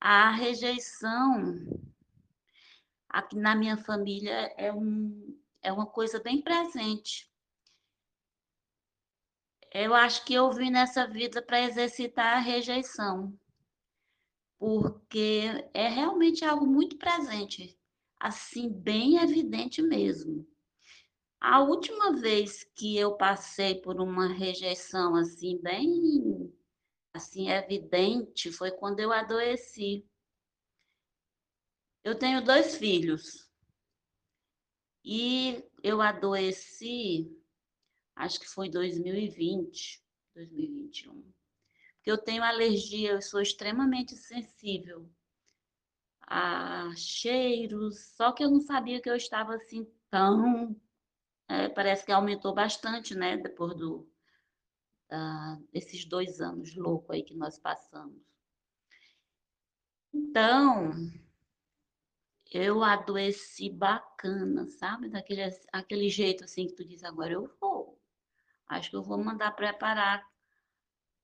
[0.00, 1.54] A rejeição,
[3.08, 7.30] aqui na minha família, é, um, é uma coisa bem presente.
[9.72, 13.32] Eu acho que eu vim nessa vida para exercitar a rejeição,
[14.58, 17.78] porque é realmente algo muito presente,
[18.18, 20.46] assim, bem evidente mesmo.
[21.46, 26.50] A última vez que eu passei por uma rejeição assim bem
[27.12, 30.08] assim evidente foi quando eu adoeci.
[32.02, 33.46] Eu tenho dois filhos.
[35.04, 37.30] E eu adoeci
[38.16, 40.02] acho que foi 2020,
[40.34, 41.12] 2021.
[41.96, 45.06] Porque eu tenho alergia, eu sou extremamente sensível
[46.22, 50.74] a cheiros, só que eu não sabia que eu estava assim tão.
[51.54, 53.36] É, parece que aumentou bastante, né?
[53.36, 54.08] Depois do,
[55.72, 58.20] desses dois anos loucos aí que nós passamos.
[60.12, 60.92] Então,
[62.50, 65.08] eu adoeci bacana, sabe?
[65.08, 65.42] Daquele
[65.72, 68.00] aquele jeito assim que tu diz agora, eu vou.
[68.66, 70.26] Acho que eu vou mandar preparar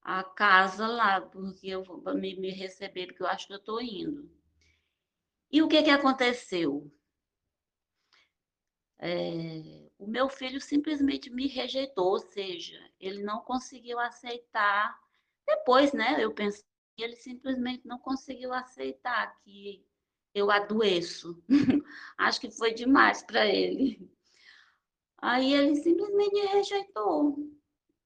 [0.03, 3.81] a casa lá, porque eu vou me, me receber, porque eu acho que eu estou
[3.81, 4.31] indo.
[5.51, 6.89] E o que, que aconteceu?
[8.99, 14.99] É, o meu filho simplesmente me rejeitou, ou seja, ele não conseguiu aceitar.
[15.47, 16.65] Depois, né, eu pensei,
[16.97, 19.85] ele simplesmente não conseguiu aceitar que
[20.35, 21.43] eu adoeço.
[22.17, 24.11] Acho que foi demais para ele.
[25.19, 27.37] Aí ele simplesmente me rejeitou.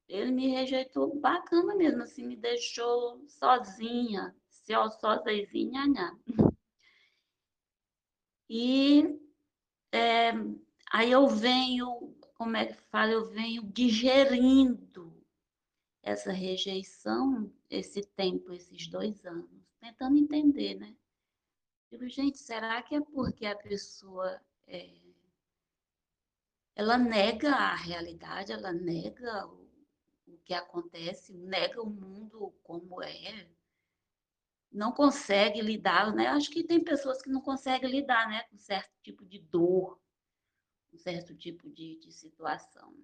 [0.09, 6.19] Ele me rejeitou bacana mesmo, assim, me deixou sozinha, sozinha, né?
[8.51, 9.17] E
[9.93, 10.33] é,
[10.95, 13.11] aí eu venho, como é que fala?
[13.11, 15.13] Eu venho digerindo
[16.01, 20.95] essa rejeição, esse tempo, esses dois anos, tentando entender, né?
[21.91, 24.89] Digo, gente, será que é porque a pessoa é,
[26.77, 29.69] ela nega a realidade, ela nega o,
[30.29, 33.49] o que acontece, nega o mundo como é,
[34.71, 36.29] não consegue lidar, né?
[36.29, 39.99] Acho que tem pessoas que não conseguem lidar, né, com certo tipo de dor,
[40.95, 42.95] um certo tipo de, de situação.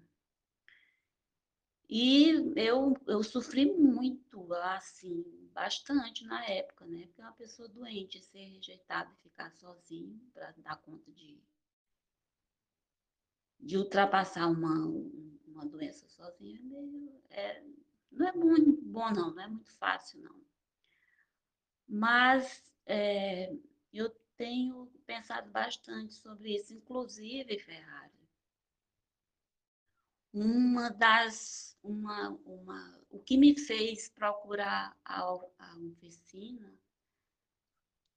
[1.89, 7.07] E eu, eu sofri muito, assim, bastante na época, né?
[7.07, 11.37] Porque uma pessoa doente, ser rejeitada e ficar sozinho para dar conta de,
[13.59, 14.87] de ultrapassar uma,
[15.49, 16.61] uma doença sozinha,
[17.29, 17.65] é é,
[18.13, 20.41] não é muito bom, não, não é muito fácil, não.
[21.89, 23.53] Mas é,
[23.93, 28.27] eu tenho pensado bastante sobre isso, inclusive, Ferrari.
[30.33, 31.77] Uma das.
[31.83, 36.75] Uma, uma, o que me fez procurar a, a oficina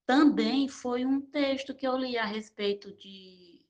[0.05, 3.61] também foi um texto que eu li a respeito de.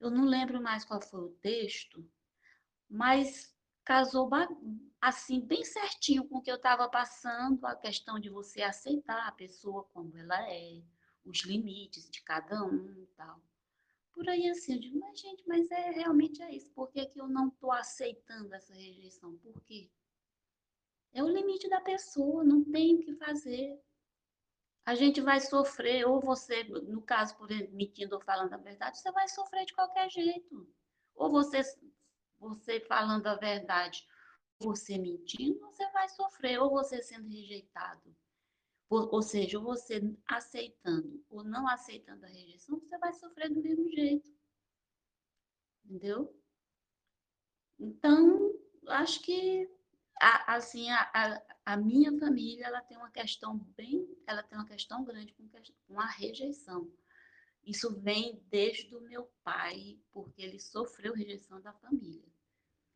[0.00, 2.04] Eu não lembro mais qual foi o texto,
[2.90, 3.54] mas
[3.84, 4.28] casou
[5.00, 9.32] assim bem certinho com o que eu estava passando, a questão de você aceitar a
[9.32, 10.82] pessoa como ela é,
[11.24, 13.40] os limites de cada um e tal.
[14.12, 16.70] Por aí assim, eu digo, mas gente, mas é realmente é isso.
[16.72, 19.36] Por que, que eu não estou aceitando essa rejeição?
[19.38, 19.90] Por quê?
[21.12, 23.80] É o limite da pessoa, não tem o que fazer.
[24.84, 29.10] A gente vai sofrer, ou você, no caso, por mentindo ou falando a verdade, você
[29.10, 30.68] vai sofrer de qualquer jeito.
[31.14, 31.62] Ou você,
[32.38, 34.06] você falando a verdade,
[34.58, 38.14] você mentindo, você vai sofrer, ou você sendo rejeitado.
[38.88, 44.30] Ou, seja, você aceitando ou não aceitando a rejeição, você vai sofrer do mesmo jeito.
[45.84, 46.34] Entendeu?
[47.78, 48.52] Então,
[48.88, 49.68] acho que
[50.20, 54.66] a, assim a, a, a, minha família ela tem uma questão bem, ela tem uma
[54.66, 55.48] questão grande com,
[55.86, 56.90] com a rejeição.
[57.64, 62.30] Isso vem desde o meu pai, porque ele sofreu rejeição da família.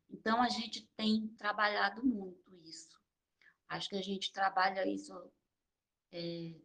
[0.09, 2.97] Então, a gente tem trabalhado muito isso.
[3.67, 5.13] Acho que a gente trabalha isso
[6.11, 6.55] é,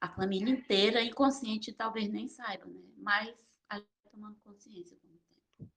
[0.00, 2.82] a família inteira, inconsciente, talvez nem saiba, né?
[2.96, 3.28] Mas
[3.68, 5.72] a gente vai tomando consciência com o tempo.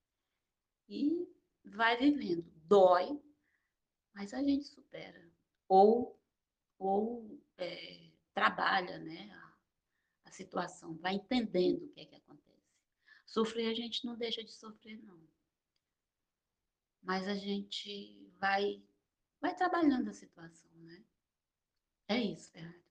[0.90, 1.30] E
[1.64, 2.44] vai vivendo.
[2.66, 3.22] Dói,
[4.14, 5.32] mas a gente supera.
[5.68, 6.20] Ou,
[6.80, 9.58] ou é, trabalha né, a,
[10.26, 12.46] a situação, vai entendendo o que é que acontece.
[13.26, 15.24] Sofrer a gente não deixa de sofrer, não.
[17.02, 18.84] Mas a gente vai,
[19.40, 21.06] vai trabalhando a situação, né?
[22.08, 22.86] É isso, Bernardo.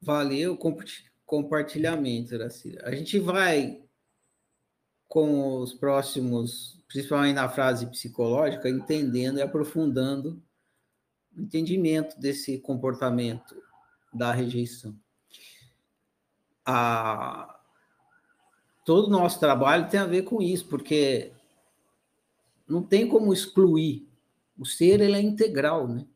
[0.00, 0.56] Valeu
[1.24, 2.88] compartilhamento, Iracira.
[2.88, 3.82] A gente vai
[5.08, 10.40] com os próximos, principalmente na frase psicológica, entendendo e aprofundando
[11.36, 13.60] o entendimento desse comportamento
[14.12, 14.96] da rejeição.
[16.64, 17.60] A,
[18.84, 21.32] todo o nosso trabalho tem a ver com isso, porque
[22.68, 24.08] não tem como excluir
[24.58, 26.06] o ser ele é integral, né?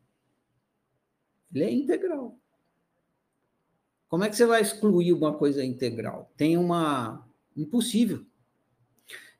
[1.53, 2.39] Ele é integral.
[4.09, 6.33] Como é que você vai excluir uma coisa integral?
[6.37, 7.27] Tem uma
[7.57, 8.25] impossível.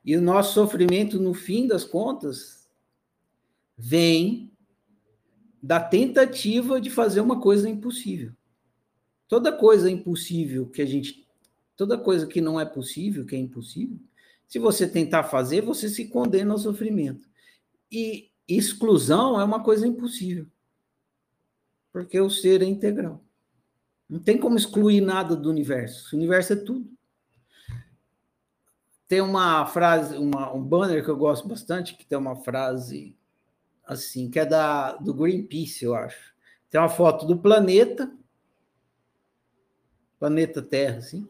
[0.03, 2.69] E o nosso sofrimento, no fim das contas,
[3.77, 4.51] vem
[5.61, 8.31] da tentativa de fazer uma coisa impossível.
[9.27, 11.27] Toda coisa impossível que a gente.
[11.75, 13.99] Toda coisa que não é possível, que é impossível,
[14.47, 17.27] se você tentar fazer, você se condena ao sofrimento.
[17.91, 20.47] E exclusão é uma coisa impossível.
[21.91, 23.23] Porque o ser é integral.
[24.09, 26.13] Não tem como excluir nada do universo.
[26.13, 26.89] O universo é tudo.
[29.07, 33.15] Tem uma frase, uma, um banner que eu gosto bastante, que tem uma frase
[33.85, 36.33] assim, que é da, do Greenpeace, eu acho.
[36.69, 38.09] Tem uma foto do planeta,
[40.17, 41.27] planeta Terra, assim.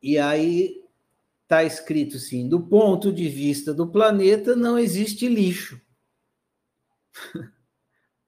[0.00, 0.84] E aí
[1.48, 5.80] está escrito assim: do ponto de vista do planeta, não existe lixo.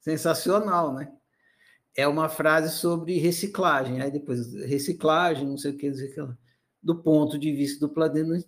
[0.01, 1.13] Sensacional, né?
[1.95, 4.01] É uma frase sobre reciclagem.
[4.01, 6.35] Aí depois, reciclagem, não sei o que, o que.
[6.83, 8.43] Do ponto de vista do planeta.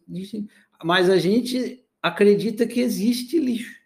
[0.83, 3.79] Mas a gente acredita que existe lixo.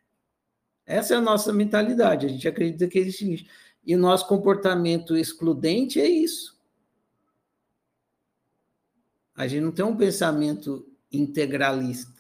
[0.87, 2.27] Essa é a nossa mentalidade.
[2.27, 3.47] A gente acredita que existe lixo.
[3.85, 6.56] E o nosso comportamento excludente é isso.
[9.37, 12.17] A gente não tem um pensamento integralista.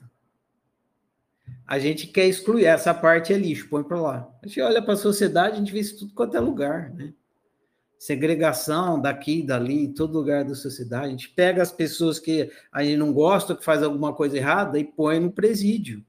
[1.66, 4.30] A gente quer excluir essa parte é lixo, põe para lá.
[4.42, 7.12] A gente olha para a sociedade, a gente vê isso tudo quanto é lugar, né?
[7.98, 11.06] Segregação daqui, dali, em todo lugar da sociedade.
[11.06, 14.78] A gente pega as pessoas que a gente não gosta, que faz alguma coisa errada,
[14.78, 16.04] e põe no presídio,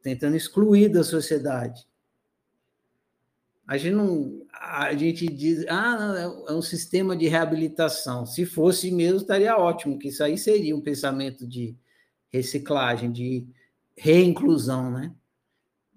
[0.00, 1.86] tentando excluir da sociedade.
[3.66, 6.14] A gente não, a gente diz, ah,
[6.48, 8.24] é um sistema de reabilitação.
[8.24, 11.76] Se fosse mesmo, estaria ótimo, que isso aí seria um pensamento de
[12.32, 13.44] reciclagem, de
[13.96, 15.12] reinclusão, né?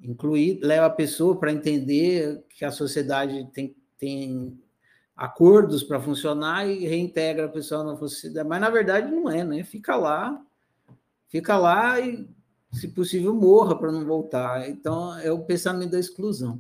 [0.02, 4.58] Incluir, leva a pessoa para entender que a sociedade tem, tem
[5.16, 8.48] acordos para funcionar e reintegra a pessoa na sociedade.
[8.48, 9.64] Mas, na verdade, não é, né?
[9.64, 10.42] Fica lá,
[11.28, 12.28] fica lá e,
[12.72, 14.68] se possível, morra para não voltar.
[14.70, 16.60] Então, é o pensamento da exclusão.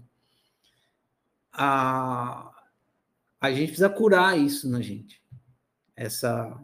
[1.61, 2.53] A,
[3.41, 5.21] a gente precisa curar isso na gente.
[5.93, 6.57] Essa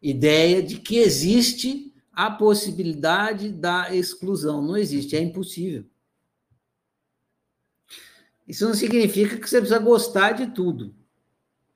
[0.00, 4.62] ideia de que existe a possibilidade da exclusão.
[4.62, 5.84] Não existe, é impossível.
[8.46, 10.94] Isso não significa que você precisa gostar de tudo,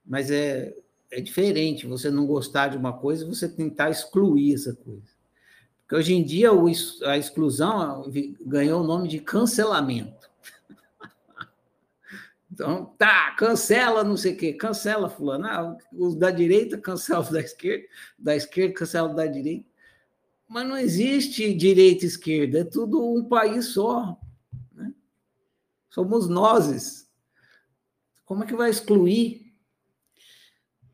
[0.05, 0.75] mas é,
[1.11, 5.19] é diferente você não gostar de uma coisa e você tentar excluir essa coisa.
[5.81, 6.49] Porque hoje em dia
[7.05, 10.28] a exclusão ganhou o nome de cancelamento.
[12.51, 15.45] Então, tá, cancela não sei o quê, cancela fulano.
[15.45, 17.85] Ah, os da direita cancela os da esquerda,
[18.17, 19.67] da esquerda cancela os da direita.
[20.47, 24.19] Mas não existe direita e esquerda, é tudo um país só.
[24.73, 24.91] Né?
[25.91, 27.07] Somos nós.
[28.25, 29.53] Como é que vai excluir?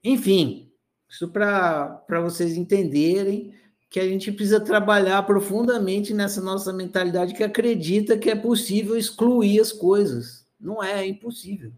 [0.03, 0.72] Enfim,
[1.10, 3.53] isso para vocês entenderem
[3.90, 9.61] que a gente precisa trabalhar profundamente nessa nossa mentalidade que acredita que é possível excluir
[9.61, 10.45] as coisas.
[10.66, 11.72] Não é, é impossível.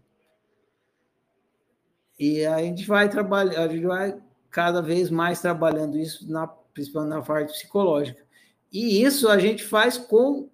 [2.18, 4.20] E a gente vai trabalhar, a gente vai
[4.50, 6.46] cada vez mais trabalhando isso na
[6.78, 8.24] principalmente na parte psicológica.
[8.72, 10.48] E isso a gente faz com,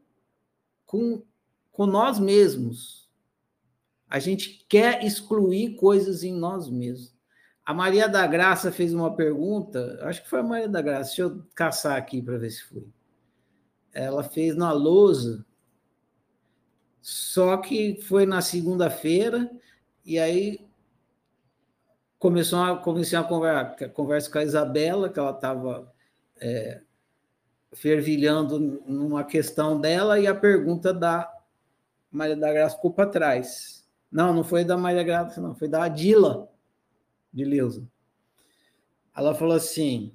[0.86, 1.22] com,
[1.70, 3.10] com nós mesmos.
[4.08, 7.14] A gente quer excluir coisas em nós mesmos.
[7.64, 11.22] A Maria da Graça fez uma pergunta, acho que foi a Maria da Graça, deixa
[11.22, 12.86] eu caçar aqui para ver se foi.
[13.92, 15.44] Ela fez na lousa,
[17.04, 19.50] só que foi na segunda-feira,
[20.06, 20.66] e aí
[22.18, 25.92] começou a, comecei a conversa, conversa com a Isabela, que ela estava
[26.40, 26.80] é,
[27.74, 31.30] fervilhando numa questão dela e a pergunta da
[32.10, 33.86] Maria da Graça ficou para trás.
[34.10, 36.48] Não, não foi da Maria Graça, não, foi da Adila
[37.30, 37.86] de Leusa.
[39.14, 40.10] Ela falou assim: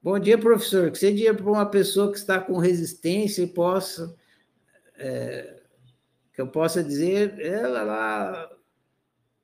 [0.00, 0.92] Bom dia, professor.
[0.92, 4.16] Que você diria para uma pessoa que está com resistência e possa.
[5.00, 5.62] É,
[6.32, 8.50] que eu possa dizer, ela lá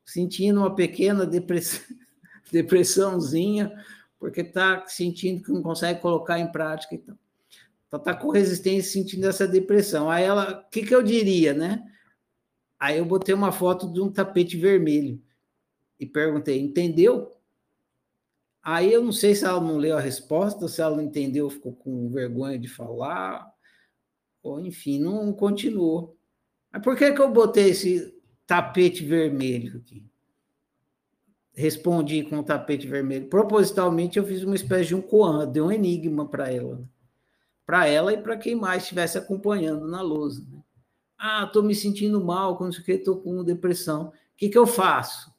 [0.04, 1.84] sentindo uma pequena depressão,
[2.52, 3.72] depressãozinha,
[4.18, 6.94] porque está sentindo que não consegue colocar em prática.
[6.94, 7.16] Então,
[7.92, 10.10] está com resistência, sentindo essa depressão.
[10.10, 11.82] Aí ela, o que, que eu diria, né?
[12.78, 15.22] Aí eu botei uma foto de um tapete vermelho
[15.98, 17.34] e perguntei, entendeu?
[18.62, 21.72] Aí eu não sei se ela não leu a resposta, se ela não entendeu, ficou
[21.72, 23.50] com vergonha de falar,
[24.60, 26.16] enfim, não continuou.
[26.72, 28.14] Mas por que, que eu botei esse
[28.46, 30.04] tapete vermelho aqui?
[31.56, 33.28] respondi com o tapete vermelho.
[33.28, 36.86] Propositalmente, eu fiz uma espécie de um koan, dei um enigma para ela.
[37.64, 40.46] Para ela e para quem mais estivesse acompanhando na lousa.
[40.52, 40.62] Né?
[41.18, 44.08] Ah, estou me sentindo mal, quando que estou com depressão.
[44.08, 45.34] O que, que eu faço?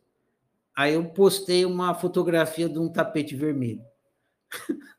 [0.76, 3.86] Aí eu postei uma fotografia de um tapete vermelho.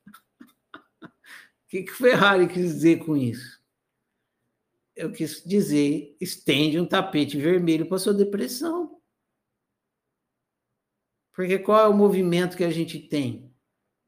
[1.60, 3.57] O que, que Ferrari quis dizer com isso?
[4.98, 9.00] Eu quis dizer, estende um tapete vermelho para sua depressão.
[11.32, 13.48] Porque qual é o movimento que a gente tem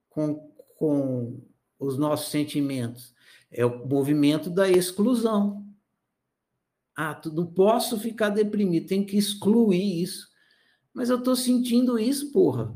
[0.08, 1.46] com, com
[1.78, 3.14] os nossos sentimentos?
[3.52, 5.64] É o movimento da exclusão.
[6.96, 10.28] Ah, não posso ficar deprimido, tem que excluir isso.
[10.92, 12.74] Mas eu estou sentindo isso, porra.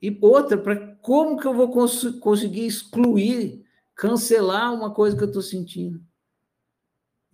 [0.00, 3.62] E outra, pra, como que eu vou cons conseguir excluir,
[3.94, 6.02] cancelar uma coisa que eu estou sentindo?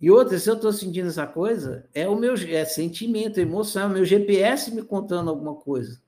[0.01, 3.85] E outra, se eu estou sentindo essa coisa, é o meu é sentimento, emoção, é
[3.85, 6.01] o meu GPS me contando alguma coisa.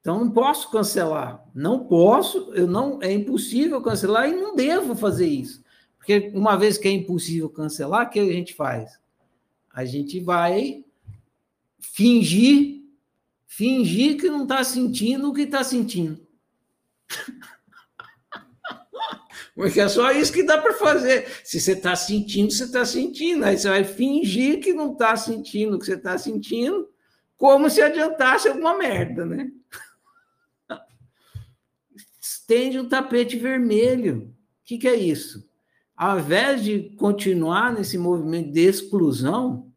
[0.00, 5.28] Então não posso cancelar, não posso, eu não é impossível cancelar e não devo fazer
[5.28, 5.64] isso.
[5.96, 8.98] Porque uma vez que é impossível cancelar, o que a gente faz?
[9.72, 10.84] A gente vai
[11.78, 12.82] fingir,
[13.46, 16.20] fingir que não está sentindo o que está sentindo.
[19.56, 21.26] Porque é só isso que dá para fazer.
[21.42, 23.42] Se você está sentindo, você está sentindo.
[23.42, 26.86] Aí você vai fingir que não está sentindo o que você está sentindo,
[27.38, 29.50] como se adiantasse alguma merda, né?
[32.20, 34.30] estende um tapete vermelho.
[34.62, 35.48] O que, que é isso?
[35.96, 39.72] Ao invés de continuar nesse movimento de exclusão,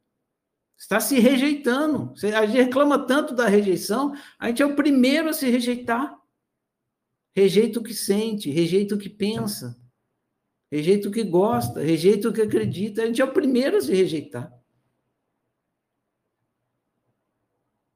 [0.77, 2.13] está se rejeitando.
[2.35, 6.18] A gente reclama tanto da rejeição, a gente é o primeiro a se rejeitar.
[7.35, 9.79] Rejeita o que sente, rejeita o que pensa,
[10.71, 13.03] rejeita o que gosta, rejeita o que acredita.
[13.03, 14.51] A gente é o primeiro a se rejeitar.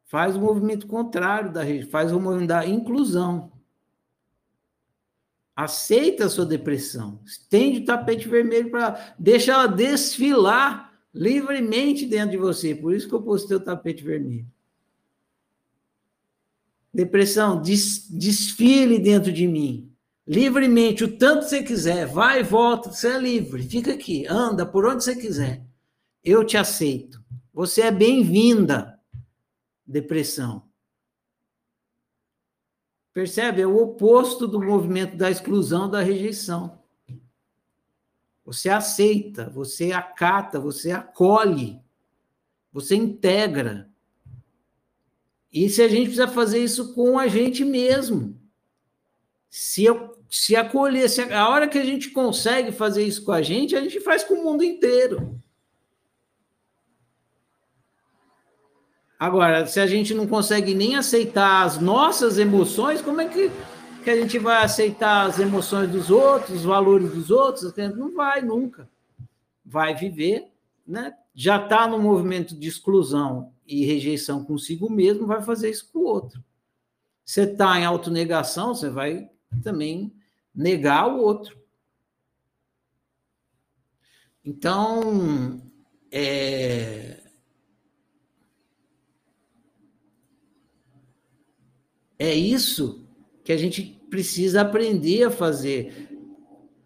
[0.05, 3.51] Faz o movimento contrário da faz o movimento da inclusão.
[5.55, 7.19] Aceita a sua depressão.
[7.25, 9.15] Estende o tapete vermelho para.
[9.17, 12.75] Deixa ela desfilar livremente dentro de você.
[12.75, 14.47] Por isso que eu postei o tapete vermelho.
[16.93, 19.91] Depressão, des, desfile dentro de mim.
[20.27, 22.05] Livremente, o tanto você quiser.
[22.05, 23.63] Vai e volta, você é livre.
[23.63, 25.65] Fica aqui, anda por onde você quiser.
[26.23, 27.23] Eu te aceito.
[27.53, 28.99] Você é bem-vinda,
[29.85, 30.63] depressão.
[33.13, 33.61] Percebe?
[33.61, 36.79] É o oposto do movimento da exclusão, da rejeição.
[38.45, 41.79] Você aceita, você acata, você acolhe,
[42.71, 43.89] você integra.
[45.53, 48.35] E se a gente precisa fazer isso com a gente mesmo.
[49.51, 53.31] Se, eu, se acolher, se a, a hora que a gente consegue fazer isso com
[53.31, 55.39] a gente, a gente faz com o mundo inteiro.
[59.19, 63.51] Agora, se a gente não consegue nem aceitar as nossas emoções, como é que,
[64.03, 67.71] que a gente vai aceitar as emoções dos outros, os valores dos outros?
[67.95, 68.89] Não vai nunca.
[69.63, 70.47] Vai viver,
[70.85, 71.13] né?
[71.35, 76.05] Já está no movimento de exclusão e rejeição consigo mesmo, vai fazer isso com o
[76.05, 76.43] outro.
[77.25, 79.29] Você está em autonegação, você vai
[79.61, 80.13] também
[80.53, 81.57] negar o outro.
[84.43, 85.61] Então,
[86.11, 87.23] é,
[92.23, 93.05] É isso
[93.43, 96.09] que a gente precisa aprender a fazer.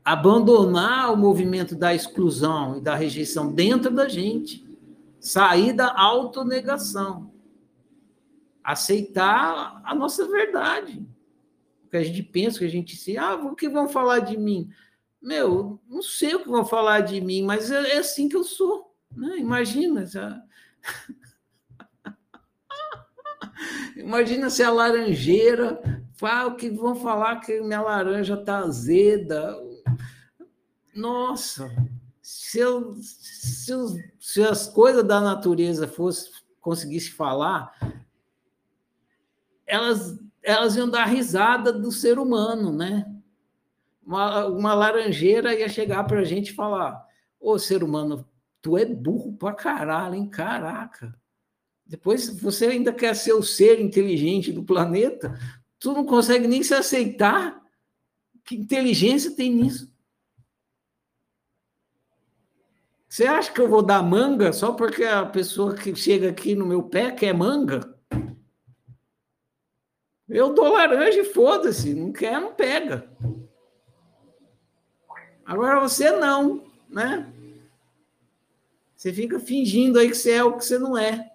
[0.03, 4.66] Abandonar o movimento da exclusão e da rejeição dentro da gente.
[5.27, 7.33] Sair da autonegação.
[8.63, 11.05] Aceitar a nossa verdade.
[11.85, 13.17] O que a gente pensa, o que a gente se.
[13.17, 14.69] Ah, o que vão falar de mim?
[15.21, 18.43] Meu, não sei o que vão falar de mim, mas é, é assim que eu
[18.45, 18.95] sou.
[19.13, 19.37] Né?
[19.37, 20.05] Imagina.
[20.05, 20.41] Já...
[23.97, 25.81] Imagina se a laranjeira
[26.13, 29.57] fala que vão falar que minha laranja está azeda.
[30.95, 31.69] Nossa,
[32.27, 33.87] se, eu, se, eu,
[34.19, 36.29] se, as coisas da natureza fosse
[36.59, 37.71] conseguisse falar,
[39.65, 43.09] elas, elas iam dar risada do ser humano, né?
[44.05, 47.01] Uma, uma laranjeira ia chegar para a gente e falar:
[47.39, 48.27] Ô ser humano,
[48.61, 50.27] tu é burro pra caralho, hein?
[50.27, 51.17] Caraca.
[51.85, 55.39] Depois você ainda quer ser o ser inteligente do planeta,
[55.79, 57.61] tu não consegue nem se aceitar.
[58.43, 59.89] Que inteligência tem nisso?
[63.07, 66.65] Você acha que eu vou dar manga só porque a pessoa que chega aqui no
[66.65, 67.95] meu pé quer manga?
[70.27, 73.09] Eu dou laranja e foda-se, não quer, não pega.
[75.45, 77.31] Agora você não, né?
[78.93, 81.31] Você fica fingindo aí que você é o que você não é.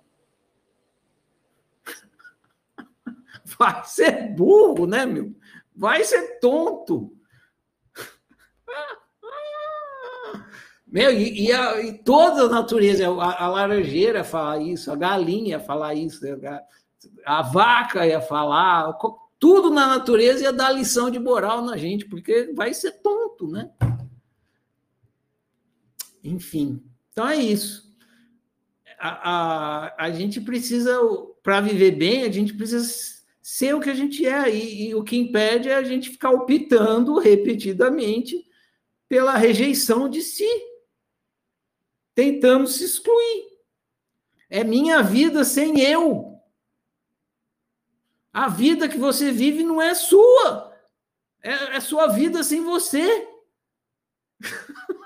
[3.58, 5.34] Vai ser burro, né, meu?
[5.74, 7.16] Vai ser tonto.
[10.93, 15.59] Meu, e, e, a, e toda a natureza, a, a, laranjeira fala isso, a galinha
[15.59, 18.93] falar isso, a, a vaca ia falar,
[19.39, 23.70] tudo na natureza ia dar lição de moral na gente, porque vai ser tonto, né?
[26.23, 27.90] Enfim, então é isso.
[29.01, 30.94] A, a, a gente precisa,
[31.43, 32.86] para viver bem, a gente precisa
[33.40, 34.55] ser o que a gente é.
[34.55, 38.47] E, e o que impede é a gente ficar optando repetidamente
[39.09, 40.71] pela rejeição de si.
[42.14, 43.52] Tentando se excluir.
[44.51, 46.39] É minha vida sem eu.
[48.32, 50.72] A vida que você vive não é sua.
[51.43, 53.28] É, é sua vida sem você.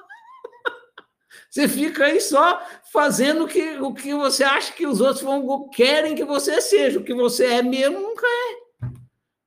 [1.48, 2.60] Você fica aí só
[2.92, 7.00] fazendo o que, o que você acha que os outros vão, querem que você seja.
[7.00, 8.88] O que você é mesmo nunca é.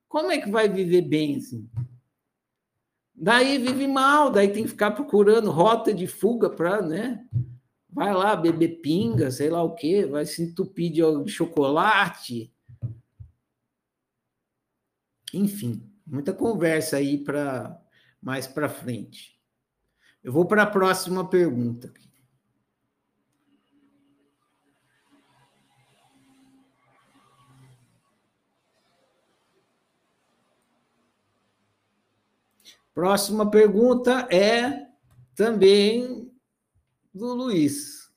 [0.08, 1.70] Como é que vai viver bem assim?
[3.14, 7.24] Daí vive mal, daí tem que ficar procurando rota de fuga para, né?
[7.92, 12.52] Vai lá beber pinga, sei lá o quê, vai se entupir de chocolate.
[15.34, 17.80] Enfim, muita conversa aí para
[18.22, 19.40] mais para frente.
[20.22, 21.92] Eu vou para a próxima pergunta.
[32.92, 34.88] Próxima pergunta é
[35.34, 36.29] também
[37.14, 38.10] do Luiz.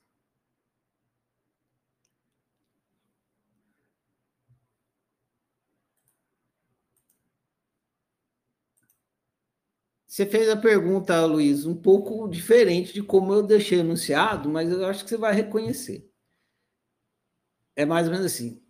[10.06, 14.86] Você fez a pergunta, Luiz, um pouco diferente de como eu deixei anunciado, mas eu
[14.86, 16.08] acho que você vai reconhecer.
[17.76, 18.60] É mais ou menos assim.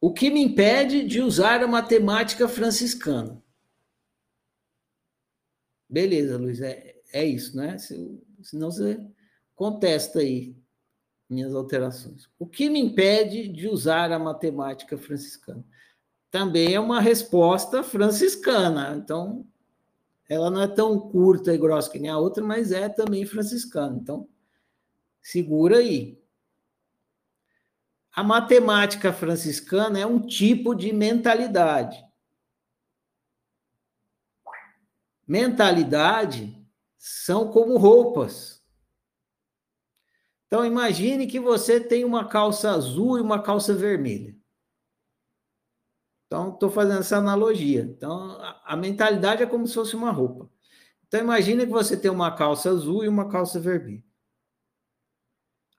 [0.00, 3.42] O que me impede de usar a matemática franciscana?
[5.88, 7.76] Beleza, Luiz, é, é isso, né?
[8.46, 9.04] Se, senão você
[9.54, 10.56] contesta aí
[11.28, 12.30] minhas alterações.
[12.38, 15.64] O que me impede de usar a matemática franciscana?
[16.30, 19.44] Também é uma resposta franciscana, então
[20.28, 23.98] ela não é tão curta e grossa que nem a outra, mas é também franciscana.
[24.00, 24.28] Então,
[25.20, 26.20] segura aí.
[28.12, 32.04] A matemática franciscana é um tipo de mentalidade.
[35.26, 36.55] Mentalidade
[36.98, 38.56] são como roupas.
[40.46, 44.36] Então, imagine que você tem uma calça azul e uma calça vermelha.
[46.26, 47.82] Então, estou fazendo essa analogia.
[47.82, 50.50] Então, a, mentalidade é como se fosse uma roupa.
[51.06, 54.04] Então, imagine que você tem uma calça azul e uma calça vermelha.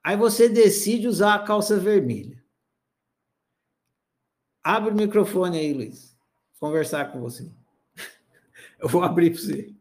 [0.02, 2.42] Aí você decide usar a calça vermelha.
[4.62, 6.16] Abre o microfone aí, Luiz.
[6.58, 7.50] Conversar com você.
[8.80, 9.77] Eu vou abrir para você.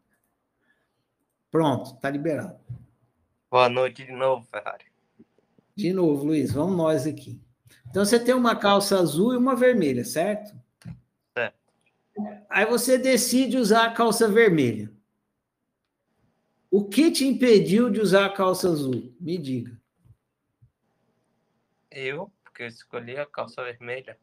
[1.49, 2.59] Pronto, está liberado.
[3.49, 4.85] Boa noite de novo, Ferrari.
[5.75, 7.39] De novo, Luiz, vamos nós aqui.
[7.89, 10.53] Então você tem uma calça azul e uma vermelha, certo?
[11.33, 11.57] Certo.
[12.49, 14.91] Aí você decide usar a calça vermelha.
[16.69, 19.15] O que te impediu de usar a calça azul?
[19.19, 19.79] Me diga.
[21.89, 24.17] Eu, porque eu escolhi a calça vermelha.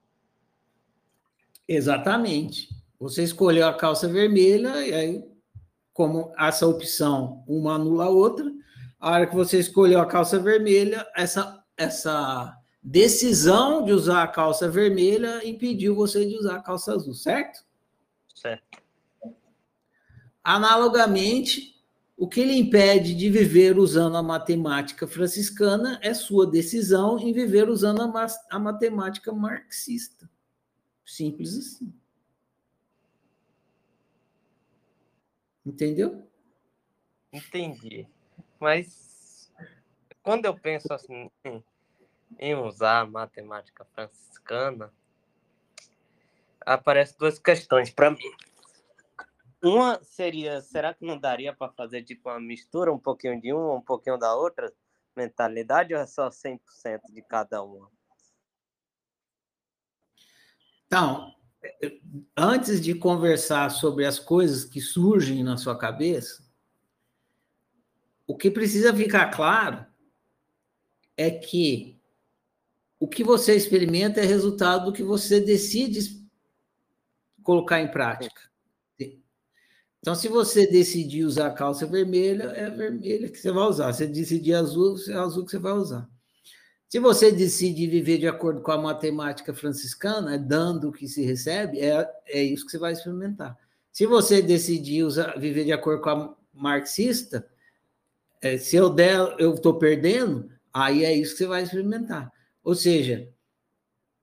[1.67, 2.69] Exatamente.
[2.99, 5.34] Você escolheu a calça vermelha, e aí,
[5.95, 8.53] como essa opção, uma anula a outra,
[8.99, 14.69] a hora que você escolheu a calça vermelha, essa, essa decisão de usar a calça
[14.69, 17.65] vermelha impediu você de usar a calça azul, certo?
[18.35, 18.83] Certo.
[20.43, 21.81] Analogamente,
[22.17, 27.69] o que lhe impede de viver usando a matemática franciscana é sua decisão em viver
[27.69, 30.29] usando a, a matemática marxista.
[31.05, 31.95] Simples assim.
[35.65, 36.29] Entendeu?
[37.33, 38.07] Entendi.
[38.61, 39.53] Mas
[40.23, 41.31] quando eu penso assim,
[42.39, 44.93] em usar a matemática franciscana,
[46.65, 48.33] aparecem duas questões para mim.
[49.63, 53.75] Uma seria, será que não daria para fazer tipo uma mistura, um pouquinho de uma,
[53.75, 54.71] um pouquinho da outra
[55.17, 56.61] mentalidade, ou é só 100%
[57.11, 57.91] de cada uma?
[60.87, 61.35] Então,
[62.37, 66.45] antes de conversar sobre as coisas que surgem na sua cabeça,
[68.27, 69.85] o que precisa ficar claro
[71.17, 72.01] é que
[72.99, 76.25] o que você experimenta é resultado do que você decide
[77.43, 78.41] colocar em prática.
[80.01, 83.93] Então, se você decidir usar calça vermelha, é vermelha que você vai usar.
[83.93, 86.11] Se decidir azul, é azul que você vai usar.
[86.89, 91.25] Se você decide viver de acordo com a matemática franciscana, é dando o que se
[91.25, 93.59] recebe, é, é isso que você vai experimentar.
[93.91, 97.49] Se você decidir usar, viver de acordo com a marxista,
[98.41, 102.33] é, se eu der, eu estou perdendo, aí é isso que você vai experimentar.
[102.63, 103.29] Ou seja,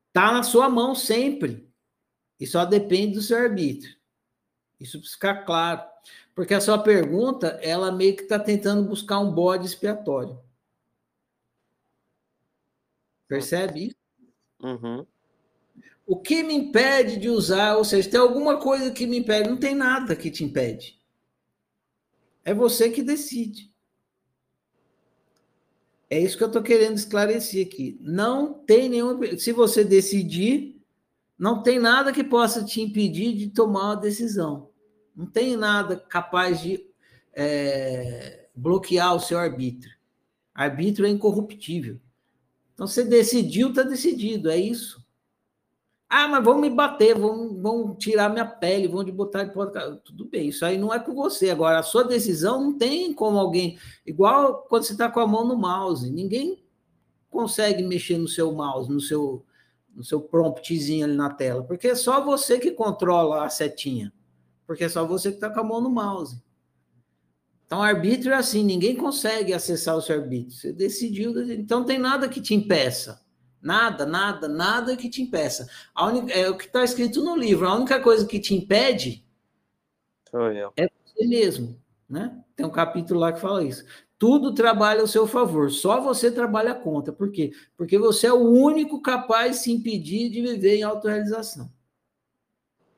[0.07, 1.67] está na sua mão sempre.
[2.39, 3.95] E só depende do seu arbítrio.
[4.79, 5.81] Isso precisa ficar claro.
[6.33, 10.39] Porque a sua pergunta, ela meio que está tentando buscar um bode expiatório.
[13.31, 13.95] Percebe isso?
[14.61, 15.07] Uhum.
[16.05, 19.47] O que me impede de usar, ou seja, tem alguma coisa que me impede?
[19.47, 21.01] Não tem nada que te impede.
[22.43, 23.71] É você que decide.
[26.09, 27.97] É isso que eu estou querendo esclarecer aqui.
[28.01, 29.17] Não tem nenhum.
[29.37, 30.83] Se você decidir,
[31.39, 34.71] não tem nada que possa te impedir de tomar uma decisão.
[35.15, 36.85] Não tem nada capaz de
[37.31, 39.95] é, bloquear o seu arbítrio.
[40.53, 41.97] Arbítrio é incorruptível.
[42.81, 45.05] Então, você decidiu, está decidido, é isso.
[46.09, 49.97] Ah, mas vão me bater, vão, vão tirar minha pele, vão te botar de porta.
[50.03, 51.51] Tudo bem, isso aí não é com você.
[51.51, 53.77] Agora, a sua decisão não tem como alguém.
[54.03, 56.65] Igual quando você está com a mão no mouse, ninguém
[57.29, 59.45] consegue mexer no seu mouse, no seu,
[59.95, 64.11] no seu promptzinho ali na tela, porque é só você que controla a setinha,
[64.65, 66.41] porque é só você que está com a mão no mouse.
[67.71, 70.51] Então, arbítrio é assim, ninguém consegue acessar o seu arbítrio.
[70.51, 73.25] Você decidiu, então não tem nada que te impeça.
[73.61, 75.69] Nada, nada, nada que te impeça.
[75.95, 77.65] A única, é o que está escrito no livro.
[77.65, 79.25] A única coisa que te impede
[80.75, 81.81] é você mesmo.
[82.09, 82.43] Né?
[82.57, 83.85] Tem um capítulo lá que fala isso.
[84.19, 87.13] Tudo trabalha ao seu favor, só você trabalha contra.
[87.13, 87.53] Por quê?
[87.77, 91.71] Porque você é o único capaz de se impedir de viver em autorrealização.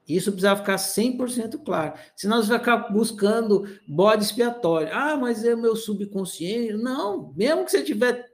[0.07, 1.93] Isso precisa ficar 100% claro.
[2.15, 4.89] Senão você vai ficar buscando bode expiatório.
[4.91, 6.73] Ah, mas é o meu subconsciente.
[6.73, 8.33] Não, mesmo que você tiver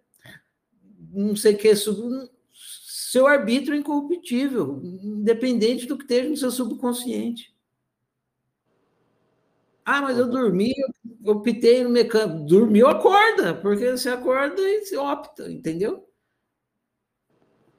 [1.11, 2.29] não sei o que, sub...
[2.51, 7.55] seu arbítrio é incorruptível, independente do que esteja no seu subconsciente.
[9.83, 10.71] Ah, mas eu dormi,
[11.25, 12.45] eu optei no mecânico.
[12.45, 16.07] Dormiu, acorda, porque você acorda e você opta, entendeu?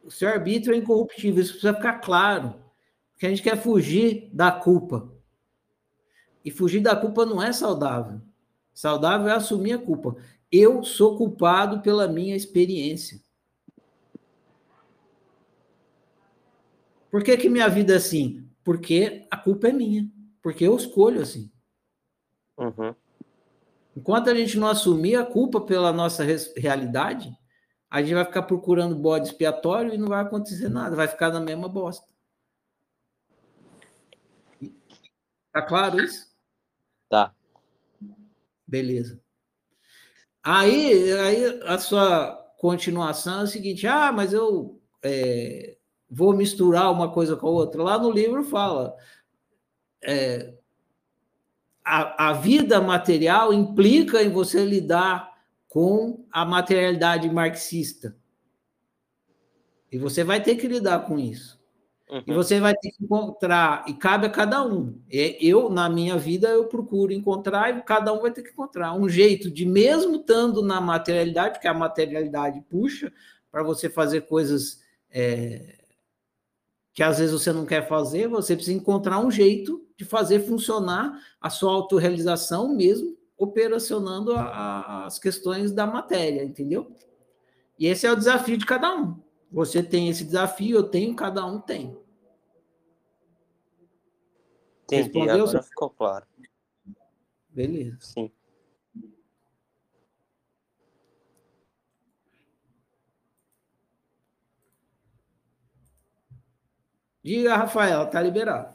[0.03, 2.60] O seu arbítrio é incorruptível, isso precisa ficar claro.
[3.21, 5.13] Porque a gente quer fugir da culpa.
[6.43, 8.19] E fugir da culpa não é saudável.
[8.73, 10.17] Saudável é assumir a culpa.
[10.51, 13.21] Eu sou culpado pela minha experiência.
[17.11, 18.49] Por que, que minha vida é assim?
[18.65, 20.11] Porque a culpa é minha.
[20.41, 21.53] Porque eu escolho assim.
[22.57, 22.95] Uhum.
[23.95, 26.25] Enquanto a gente não assumir a culpa pela nossa
[26.57, 27.31] realidade,
[27.91, 31.41] a gente vai ficar procurando bode expiatório e não vai acontecer nada, vai ficar na
[31.41, 32.10] mesma bosta.
[35.53, 36.29] Tá claro isso?
[37.09, 37.35] Tá.
[38.67, 39.21] Beleza.
[40.43, 45.77] Aí, aí a sua continuação é o seguinte: ah, mas eu é,
[46.09, 47.83] vou misturar uma coisa com a outra.
[47.83, 48.97] Lá no livro fala.
[50.03, 50.55] É,
[51.85, 55.31] a, a vida material implica em você lidar
[55.69, 58.17] com a materialidade marxista.
[59.91, 61.60] E você vai ter que lidar com isso.
[62.11, 62.23] Uhum.
[62.27, 65.01] E você vai ter que encontrar, e cabe a cada um.
[65.09, 69.09] Eu, na minha vida, eu procuro encontrar, e cada um vai ter que encontrar um
[69.09, 73.13] jeito de, mesmo estando na materialidade, porque a materialidade puxa
[73.51, 74.81] para você fazer coisas
[75.11, 75.79] é,
[76.93, 81.19] que às vezes você não quer fazer, você precisa encontrar um jeito de fazer funcionar
[81.41, 86.95] a sua autorrealização mesmo operacionando a, a, as questões da matéria, entendeu?
[87.79, 89.17] E esse é o desafio de cada um.
[89.51, 91.99] Você tem esse desafio, eu tenho, cada um tem.
[94.85, 96.27] Entendi, Respondeu, agora ficou claro.
[97.49, 97.99] Beleza.
[98.01, 98.31] Sim.
[107.23, 108.75] Diga, Rafael, tá liberado.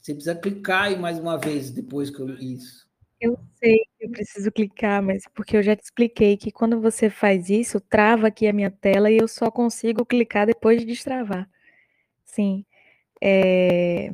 [0.00, 2.85] Você precisa clicar aí mais uma vez depois que eu isso.
[3.20, 7.08] Eu sei que eu preciso clicar, mas porque eu já te expliquei que quando você
[7.08, 11.48] faz isso, trava aqui a minha tela e eu só consigo clicar depois de destravar.
[12.24, 12.64] Sim.
[13.22, 14.10] É...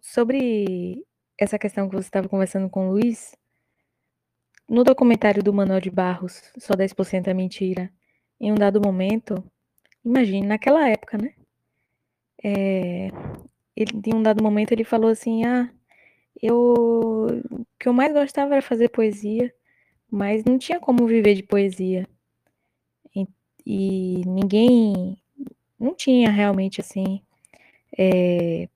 [0.00, 1.04] Sobre
[1.38, 3.36] essa questão que você estava conversando com o Luiz,
[4.68, 7.90] no documentário do Manuel de Barros, Só 10% é Mentira,
[8.40, 9.44] em um dado momento,
[10.04, 11.34] imagine, naquela época, né?
[12.42, 13.08] É,
[13.76, 15.70] ele, em um dado momento ele falou assim, ah,
[16.42, 16.74] eu,
[17.50, 19.52] o que eu mais gostava era fazer poesia,
[20.10, 22.08] mas não tinha como viver de poesia.
[23.14, 23.26] E,
[23.66, 25.18] e ninguém,
[25.78, 27.22] não tinha realmente, assim,
[27.98, 28.68] é,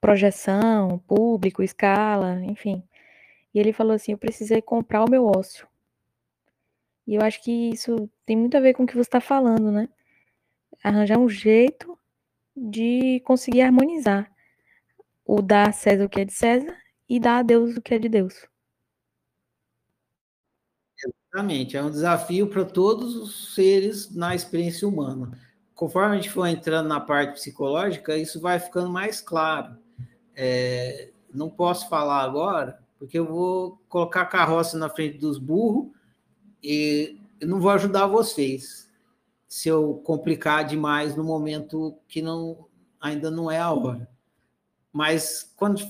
[0.00, 2.82] projeção, público, escala, enfim.
[3.54, 5.66] E ele falou assim: eu precisei comprar o meu ócio.
[7.06, 9.70] E eu acho que isso tem muito a ver com o que você está falando,
[9.70, 9.88] né?
[10.82, 11.98] Arranjar um jeito
[12.56, 14.30] de conseguir harmonizar
[15.26, 16.74] o dar a César o que é de César
[17.08, 18.46] e dar a Deus o que é de Deus.
[21.04, 25.38] Exatamente, é um desafio para todos os seres na experiência humana.
[25.74, 29.76] Conforme a gente for entrando na parte psicológica, isso vai ficando mais claro.
[30.34, 35.90] É, não posso falar agora, porque eu vou colocar a carroça na frente dos burros
[36.62, 38.90] e eu não vou ajudar vocês
[39.46, 42.66] se eu complicar demais no momento que não
[43.00, 44.08] ainda não é a hora.
[44.96, 45.82] Mas quando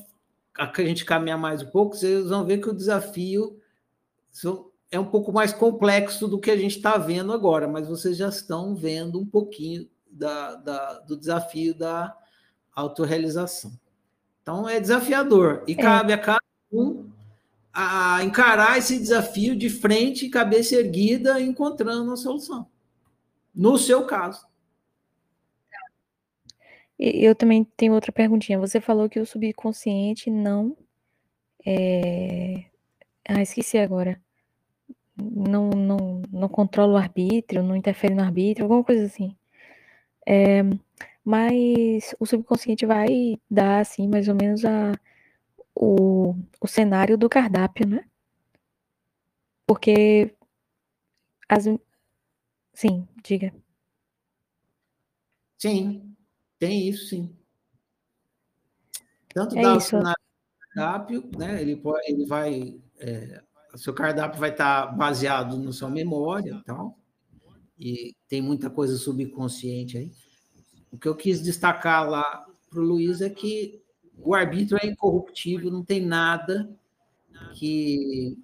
[0.58, 3.56] a gente caminhar mais um pouco, vocês vão ver que o desafio
[4.90, 8.28] é um pouco mais complexo do que a gente está vendo agora, mas vocês já
[8.28, 12.16] estão vendo um pouquinho da, da do desafio da
[12.74, 13.78] autorrealização.
[14.42, 15.76] Então é desafiador e é.
[15.76, 16.42] cabe a cada
[16.72, 17.08] um
[17.72, 22.66] a encarar esse desafio de frente, cabeça erguida, encontrando a solução.
[23.54, 24.44] No seu caso.
[26.98, 28.58] Eu também tenho outra perguntinha.
[28.58, 30.76] Você falou que o subconsciente não.
[31.66, 32.66] É...
[33.28, 34.20] Ah, esqueci agora.
[35.16, 39.36] Não, não, não controla o arbítrio, não interfere no arbítrio, alguma coisa assim.
[40.26, 40.62] É...
[41.24, 44.92] Mas o subconsciente vai dar, assim, mais ou menos a
[45.74, 48.04] o, o cenário do cardápio, né?
[49.66, 50.34] Porque
[51.48, 51.66] as.
[52.72, 53.52] Sim, diga.
[55.58, 56.15] Sim,
[56.58, 57.36] tem isso, sim.
[59.32, 59.96] Tanto é dá isso.
[59.96, 60.02] o
[60.74, 61.60] cardápio, né?
[61.60, 62.80] Ele, pode, ele vai.
[62.98, 63.42] É,
[63.74, 66.98] o seu cardápio vai estar baseado no sua memória e tal.
[67.78, 70.12] E tem muita coisa subconsciente aí.
[70.90, 73.82] O que eu quis destacar lá para o Luiz é que
[74.18, 76.70] o arbítrio é incorruptível, não tem nada
[77.54, 78.38] que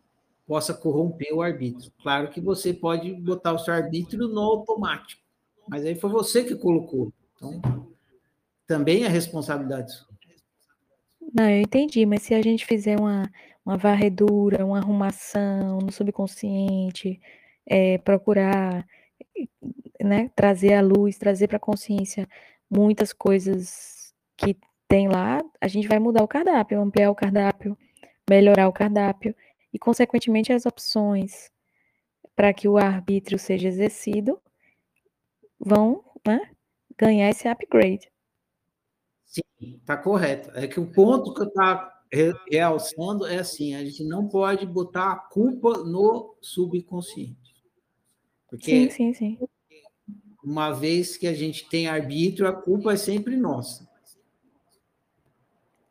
[0.47, 1.91] possa corromper o arbítrio.
[2.03, 5.23] Claro que você pode botar o seu arbítrio no automático,
[5.67, 7.11] Mas aí foi você que colocou.
[7.35, 7.92] Então,
[8.73, 9.93] também é responsabilidade.
[11.35, 13.31] Não, eu entendi, mas se a gente fizer uma,
[13.67, 17.21] uma varredura, uma arrumação no subconsciente,
[17.67, 18.87] é, procurar
[20.03, 22.27] né, trazer à luz, trazer para a consciência
[22.71, 24.57] muitas coisas que
[24.89, 27.77] tem lá, a gente vai mudar o cardápio, ampliar o cardápio,
[28.29, 29.37] melhorar o cardápio
[29.71, 31.51] e, consequentemente, as opções
[32.35, 34.41] para que o arbítrio seja exercido
[35.61, 36.41] vão né,
[36.99, 38.12] ganhar esse upgrade.
[39.33, 39.43] Sim,
[39.79, 40.51] está correto.
[40.55, 41.91] É que o ponto que eu estava
[42.51, 47.57] realçando é assim: a gente não pode botar a culpa no subconsciente.
[48.47, 49.39] Porque sim, sim, sim.
[50.45, 53.89] Uma vez que a gente tem arbítrio, a culpa é sempre nossa.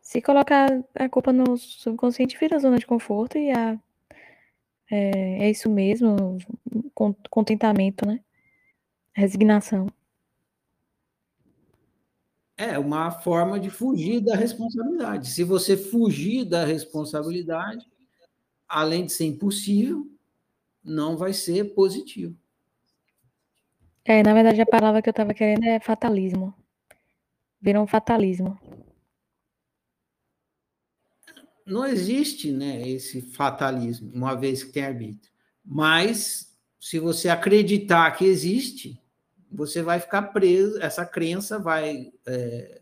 [0.01, 3.79] Se colocar a culpa no subconsciente, vira zona de conforto e a,
[4.91, 6.37] é, é isso mesmo,
[7.29, 8.19] contentamento, né?
[9.13, 9.87] Resignação.
[12.61, 15.29] É uma forma de fugir da responsabilidade.
[15.29, 17.83] Se você fugir da responsabilidade,
[18.67, 20.07] além de ser impossível,
[20.83, 22.37] não vai ser positivo.
[24.05, 26.53] É, na verdade, a palavra que eu estava querendo é fatalismo.
[27.59, 28.55] Virou um fatalismo.
[31.65, 35.33] Não existe né, esse fatalismo, uma vez que tem arbítrio.
[35.65, 39.00] Mas, se você acreditar que existe,
[39.51, 42.13] você vai ficar preso, essa crença vai.
[42.25, 42.81] É,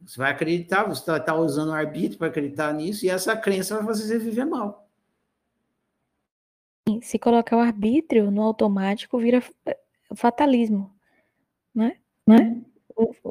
[0.00, 3.76] você vai acreditar, você está tá usando o arbítrio para acreditar nisso, e essa crença
[3.76, 4.88] vai fazer você viver mal.
[7.02, 9.42] Se colocar o arbítrio no automático, vira
[10.14, 10.90] fatalismo,
[11.74, 11.98] né?
[12.26, 12.62] né?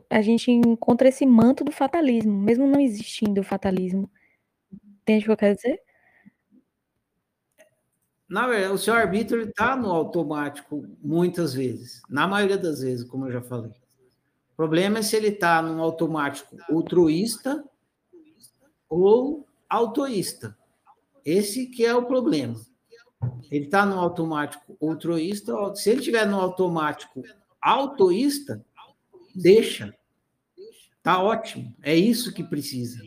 [0.10, 4.10] A gente encontra esse manto do fatalismo, mesmo não existindo o fatalismo.
[5.02, 5.82] Entende o que eu quero dizer?
[8.30, 13.26] Na verdade, o seu arbítrio está no automático muitas vezes, na maioria das vezes, como
[13.28, 13.72] eu já falei.
[14.52, 17.64] O problema é se ele está num automático altruísta
[18.90, 20.58] ou autoísta.
[21.24, 22.60] Esse que é o problema.
[23.50, 25.54] Ele está no automático altruísta.
[25.76, 27.24] Se ele estiver no automático
[27.62, 28.66] autoísta,
[29.36, 29.94] deixa.
[31.02, 31.74] Tá ótimo.
[31.82, 33.02] É isso que precisa.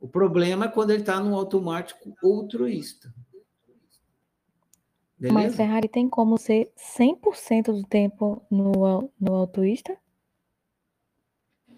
[0.00, 3.14] O problema é quando ele está no automático altruísta.
[5.22, 5.40] Beleza?
[5.40, 9.96] Mas Ferrari tem como ser 100% do tempo no, no altruísta?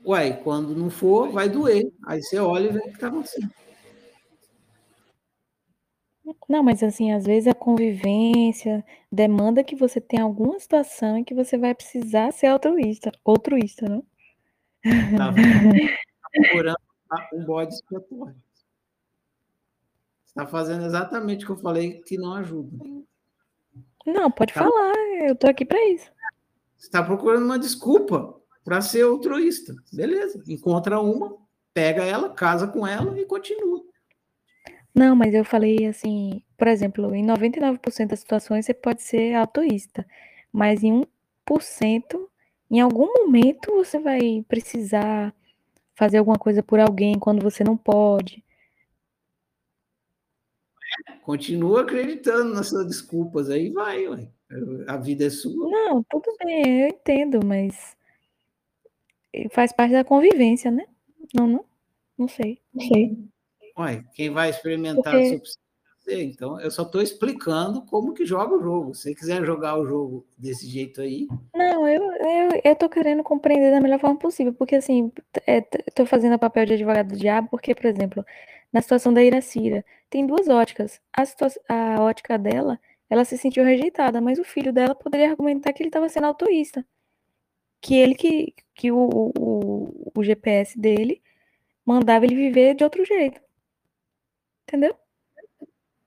[0.03, 1.93] Uai, quando não for, vai doer.
[2.07, 3.51] Aí você olha e vê o que está acontecendo.
[6.49, 11.35] Não, mas assim, às vezes a convivência demanda que você tenha alguma situação em que
[11.35, 14.03] você vai precisar ser altruísta, altruísta, não?
[15.19, 16.79] Tá tá procurando
[17.35, 18.37] um bode expiatório.
[20.25, 23.05] Está fazendo exatamente o que eu falei que não ajuda.
[24.05, 24.61] Não, pode tá?
[24.61, 24.95] falar,
[25.27, 26.11] eu tô aqui para isso.
[26.77, 29.75] Você está procurando uma desculpa para ser altruísta.
[29.93, 31.37] Beleza, encontra uma,
[31.73, 33.83] pega ela, casa com ela e continua.
[34.95, 40.07] Não, mas eu falei assim, por exemplo, em 99% das situações você pode ser altruísta,
[40.53, 41.05] mas em
[41.51, 42.29] 1%,
[42.71, 45.35] em algum momento você vai precisar
[45.95, 48.44] fazer alguma coisa por alguém quando você não pode.
[51.23, 54.29] Continua acreditando nas suas desculpas, aí vai, ué.
[54.87, 55.71] a vida é sua.
[55.71, 57.97] Não, tudo bem, eu entendo, mas
[59.51, 60.87] faz parte da convivência, né?
[61.35, 61.65] Não, não,
[62.17, 63.19] não sei, não sei.
[63.79, 65.39] Ué, quem vai experimentar Porque...
[65.39, 68.95] você, então eu só estou explicando como que joga o jogo.
[68.95, 71.27] Se você quiser jogar o jogo desse jeito aí.
[71.55, 75.11] Não, eu, eu, eu tô querendo compreender da melhor forma possível, porque assim,
[75.87, 78.25] estou fazendo o papel de advogado do diabo, porque, por exemplo,
[78.75, 81.01] na situação da Iracira, tem duas óticas.
[81.17, 81.23] A,
[81.73, 85.91] a ótica dela, ela se sentiu rejeitada, mas o filho dela poderia argumentar que ele
[85.91, 86.85] estava sendo autoísta.
[87.81, 91.23] Que ele que, que o, o, o GPS dele
[91.87, 93.41] mandava ele viver de outro jeito.
[94.67, 94.97] Entendeu?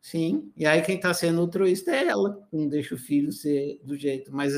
[0.02, 3.98] Sim, e aí quem está sendo altruísta é ela, não deixa o filho ser do
[3.98, 4.54] jeito, mas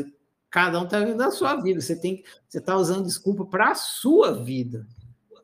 [0.50, 3.76] cada um está vivendo a sua vida, você tem você está usando desculpa para a
[3.76, 4.88] sua vida.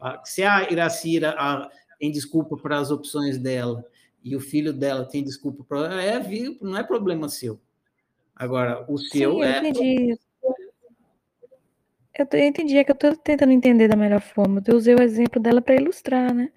[0.02, 3.86] Ah, se a Iracira a, tem desculpa para as opções dela
[4.24, 6.20] e o filho dela tem desculpa para é
[6.62, 7.60] não é problema seu.
[8.36, 9.60] Agora, o seu Sim, eu é.
[9.60, 10.20] Entendi.
[12.18, 14.64] Eu, entendi, é que eu estou tentando entender da melhor forma.
[14.66, 16.52] Eu usei o exemplo dela para ilustrar, né?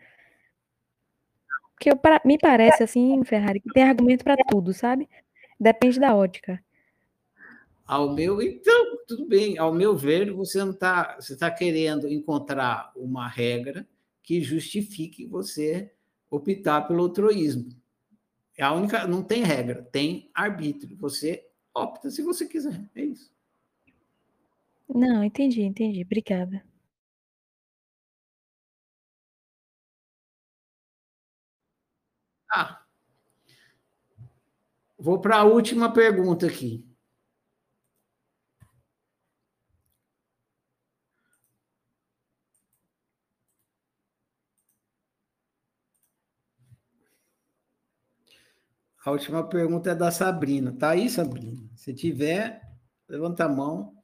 [1.72, 5.08] Porque eu, me parece assim, Ferrari, que tem argumento para tudo, sabe?
[5.60, 6.62] Depende da ótica.
[7.86, 9.58] Ao meu, então, tudo bem.
[9.58, 13.86] Ao meu ver, você não está, você está querendo encontrar uma regra
[14.28, 15.90] que justifique você
[16.30, 17.70] optar pelo altruísmo.
[18.58, 20.98] É a única, não tem regra, tem arbítrio.
[20.98, 23.32] Você opta se você quiser, é isso.
[24.86, 26.02] Não, entendi, entendi.
[26.02, 26.62] Obrigada.
[32.52, 32.84] Ah.
[34.98, 36.86] Vou para a última pergunta aqui.
[49.08, 50.70] A última pergunta é da Sabrina.
[50.70, 51.66] Tá aí, Sabrina?
[51.74, 52.60] Se tiver,
[53.08, 53.96] levanta a mão.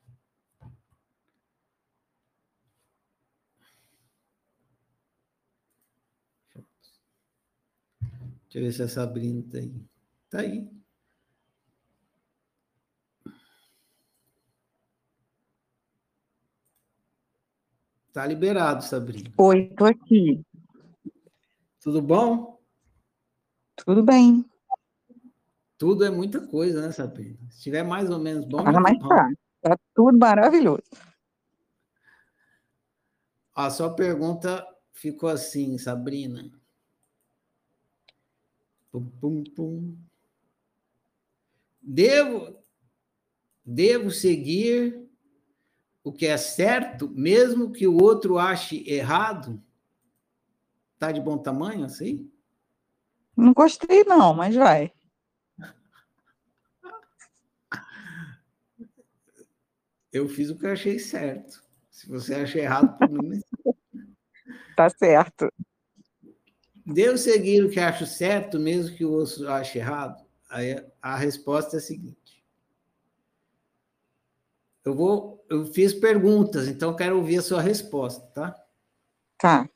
[8.44, 9.74] Deixa eu ver se a Sabrina está aí.
[10.24, 10.70] Está aí.
[18.08, 19.30] Está liberado, Sabrina.
[19.36, 20.42] Oi, estou aqui.
[21.82, 22.58] Tudo bom?
[23.76, 24.53] Tudo bem.
[25.84, 27.36] Tudo é muita coisa, né, Sabrina?
[27.50, 28.58] Se tiver mais ou menos bom.
[28.66, 29.28] Ah, mas tá.
[29.60, 30.82] Tá tudo maravilhoso.
[33.54, 36.50] A sua pergunta ficou assim, Sabrina.
[38.90, 39.98] Pum, pum, pum.
[41.82, 42.56] Devo,
[43.62, 45.06] devo seguir
[46.02, 49.62] o que é certo, mesmo que o outro ache errado?
[50.98, 52.32] Tá de bom tamanho assim?
[53.36, 54.90] Não gostei, não, mas vai.
[60.14, 61.60] Eu fiz o que eu achei certo.
[61.90, 63.40] Se você acha errado, por mim.
[64.76, 65.52] Tá certo.
[66.86, 70.24] Devo seguir o que acho certo, mesmo que o outro ache errado?
[70.48, 72.44] Aí a resposta é a seguinte.
[74.84, 78.54] Eu vou, eu fiz perguntas, então quero ouvir a sua resposta, tá?
[79.38, 79.68] Tá.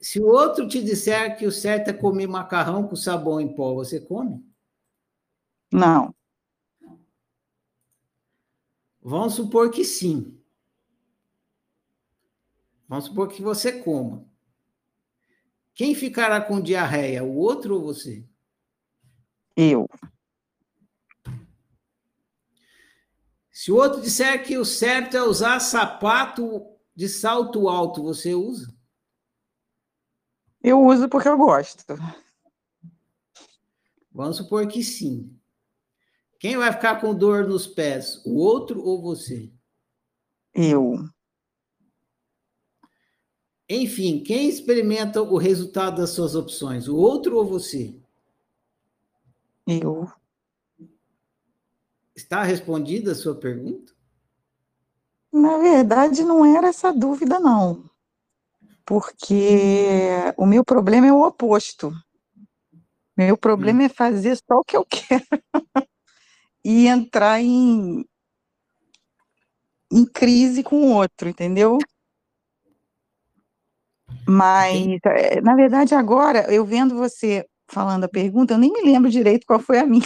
[0.00, 3.74] Se o outro te disser que o certo é comer macarrão com sabão em pó,
[3.74, 4.46] você come?
[5.70, 6.14] Não.
[9.04, 10.42] Vamos supor que sim.
[12.88, 14.26] Vamos supor que você coma.
[15.74, 18.26] Quem ficará com diarreia, o outro ou você?
[19.54, 19.86] Eu.
[23.50, 26.64] Se o outro disser que o certo é usar sapato
[26.96, 28.74] de salto alto, você usa?
[30.62, 31.84] Eu uso porque eu gosto.
[34.10, 35.38] Vamos supor que sim.
[36.38, 39.50] Quem vai ficar com dor nos pés, o outro ou você?
[40.52, 41.08] Eu.
[43.68, 47.98] Enfim, quem experimenta o resultado das suas opções, o outro ou você?
[49.66, 50.10] Eu.
[52.14, 53.92] Está respondida a sua pergunta?
[55.32, 57.90] Na verdade, não era essa dúvida, não.
[58.84, 59.98] Porque
[60.36, 61.92] o meu problema é o oposto.
[63.16, 63.86] Meu problema hum.
[63.86, 65.24] é fazer só o que eu quero
[66.64, 68.04] e entrar em,
[69.92, 71.78] em crise com o outro, entendeu?
[74.26, 79.10] Mas, eh, na verdade, agora, eu vendo você falando a pergunta, eu nem me lembro
[79.10, 80.04] direito qual foi a minha,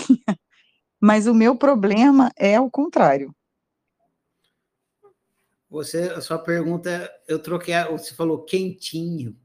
[1.00, 3.32] mas o meu problema é o contrário.
[5.70, 9.36] Você, a sua pergunta, eu troquei, você falou quentinho.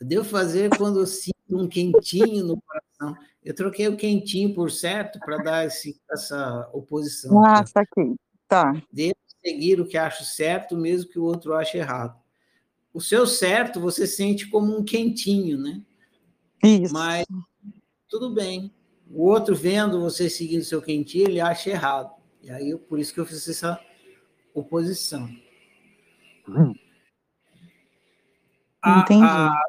[0.00, 3.16] Devo fazer quando eu sinto um quentinho no coração.
[3.44, 7.42] Eu troquei o quentinho por certo para dar esse, essa oposição.
[7.44, 8.14] Ah, saquei.
[8.46, 8.72] Tá.
[8.92, 12.20] Devo seguir o que acho certo, mesmo que o outro ache errado.
[12.92, 15.80] O seu certo você sente como um quentinho, né?
[16.62, 16.92] Isso.
[16.92, 17.24] Mas
[18.08, 18.74] tudo bem.
[19.08, 22.12] O outro vendo você seguindo o seu quentinho, ele acha errado.
[22.42, 23.80] E aí, por isso que eu fiz essa
[24.54, 25.28] oposição.
[26.48, 26.74] Hum.
[28.84, 29.24] Entendi.
[29.24, 29.62] A, a,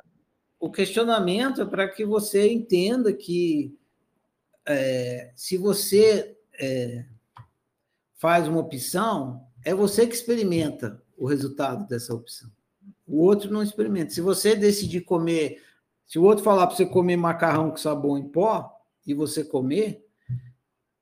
[0.62, 3.76] o questionamento é para que você entenda que
[4.64, 7.04] é, se você é,
[8.14, 12.48] faz uma opção, é você que experimenta o resultado dessa opção.
[13.08, 14.12] O outro não experimenta.
[14.12, 15.64] Se você decidir comer,
[16.06, 18.72] se o outro falar para você comer macarrão com sabão em pó
[19.06, 20.06] e você comer,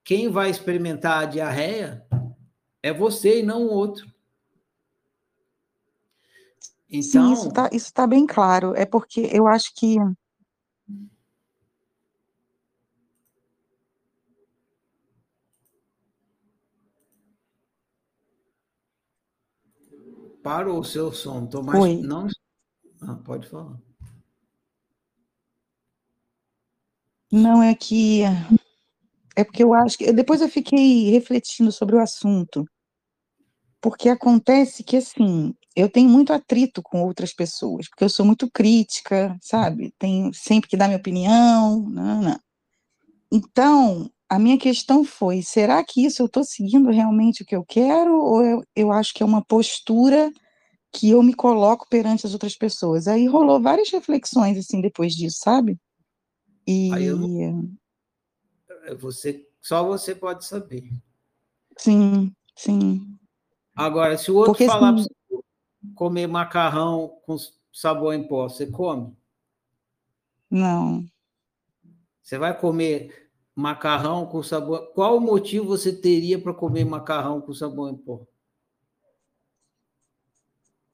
[0.05, 2.05] quem vai experimentar a diarreia
[2.81, 4.08] é você e não o outro.
[6.89, 8.73] Então, Sim, isso está isso tá bem claro.
[8.75, 9.97] É porque eu acho que.
[20.41, 21.45] Parou o seu som.
[21.45, 21.83] Tô mais...
[21.83, 22.01] Oi.
[22.01, 22.27] Não...
[23.01, 23.77] Ah, pode falar.
[27.31, 28.23] Não, é que.
[29.35, 30.11] É porque eu acho que.
[30.11, 32.65] Depois eu fiquei refletindo sobre o assunto.
[33.79, 38.49] Porque acontece que, assim, eu tenho muito atrito com outras pessoas, porque eu sou muito
[38.51, 39.93] crítica, sabe?
[39.97, 42.39] Tenho sempre que dar minha opinião, não, não.
[43.31, 47.63] Então, a minha questão foi: será que isso eu estou seguindo realmente o que eu
[47.65, 50.31] quero, ou eu, eu acho que é uma postura
[50.91, 53.07] que eu me coloco perante as outras pessoas?
[53.07, 55.77] Aí rolou várias reflexões assim depois disso, sabe?
[56.67, 57.71] E Aí eu não-
[58.99, 60.83] Você, só você pode saber.
[61.77, 63.17] sim, sim.
[63.75, 65.18] Agora, se o outro Porque falar assim, para você
[65.95, 67.37] comer macarrão com
[67.71, 69.15] sabor em pó, você come?
[70.49, 71.05] não.
[72.21, 74.93] Você vai comer macarrão com sabor.
[74.93, 78.25] Qual motivo você teria para comer macarrão com sabor em pó?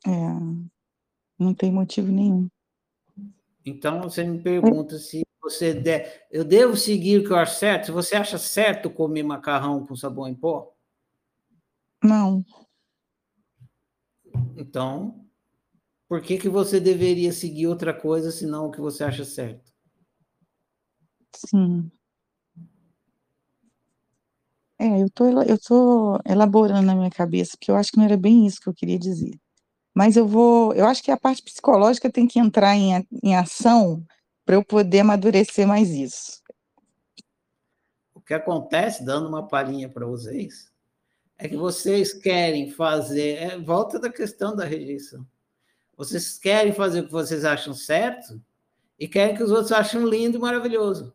[0.05, 0.11] É,
[1.37, 2.47] não tem motivo nenhum.
[3.65, 7.91] Então você me pergunta se você der, eu devo seguir o que eu acho certo?
[7.91, 10.73] Você acha certo comer macarrão com sabor em pó,
[12.03, 12.45] Não.
[14.55, 15.25] Então
[16.07, 19.73] por que que você deveria seguir outra coisa senão o que você acha certo?
[21.35, 21.91] Sim.
[24.77, 28.17] É, eu tô, eu tô elaborando na minha cabeça, porque eu acho que não era
[28.17, 29.39] bem isso que eu queria dizer.
[29.95, 34.05] Mas eu vou, eu acho que a parte psicológica tem que entrar em, em ação
[34.45, 36.41] para eu poder amadurecer mais isso.
[38.13, 40.71] O que acontece, dando uma palhinha para vocês,
[41.37, 45.25] é que vocês querem fazer, é, volta da questão da rejeição.
[45.97, 48.41] Vocês querem fazer o que vocês acham certo
[48.99, 51.13] e querem que os outros achem lindo e maravilhoso.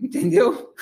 [0.00, 0.74] Entendeu?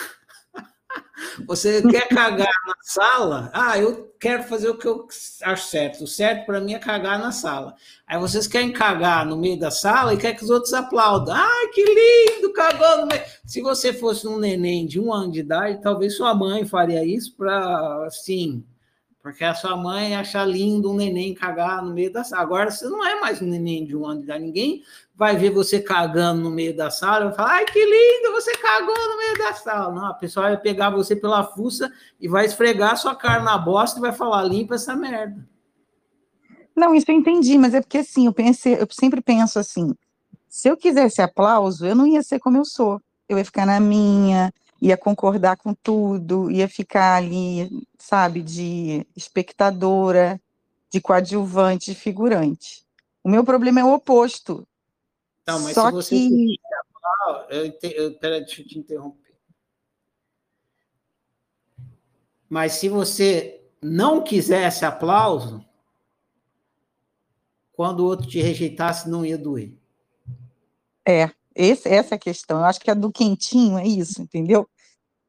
[1.46, 3.50] Você quer cagar na sala?
[3.52, 5.06] Ah, eu quero fazer o que eu
[5.42, 6.04] acho certo.
[6.04, 7.74] O certo para mim é cagar na sala.
[8.06, 11.34] Aí vocês querem cagar no meio da sala e querem que os outros aplaudam.
[11.34, 13.22] Ai, que lindo, cagou no meio.
[13.46, 17.34] Se você fosse um neném de um ano de idade, talvez sua mãe faria isso
[17.36, 18.64] para, assim,
[19.22, 22.42] porque a sua mãe acha lindo um neném cagar no meio da sala.
[22.42, 24.44] Agora você não é mais um neném de um ano de idade.
[24.44, 24.82] Ninguém
[25.20, 28.96] vai ver você cagando no meio da sala vai falar, ai, que lindo, você cagou
[28.96, 29.94] no meio da sala.
[29.94, 33.98] Não, a pessoa vai pegar você pela fuça e vai esfregar sua cara na bosta
[33.98, 35.46] e vai falar, limpa essa merda.
[36.74, 39.94] Não, isso eu entendi, mas é porque assim, eu pensei, eu sempre penso assim,
[40.48, 42.98] se eu quisesse aplauso, eu não ia ser como eu sou.
[43.28, 50.40] Eu ia ficar na minha, ia concordar com tudo, ia ficar ali, sabe, de espectadora,
[50.90, 52.86] de coadjuvante, de figurante.
[53.22, 54.66] O meu problema é o oposto.
[55.46, 56.60] Não, mas Só se você que
[57.50, 59.34] eu, eu, deixa eu te interromper.
[62.48, 65.64] Mas se você não quisesse aplauso,
[67.72, 69.72] quando o outro te rejeitasse, não ia doer.
[71.06, 72.58] é, esse, essa é a questão.
[72.58, 74.68] Eu acho que a do quentinho é isso, entendeu?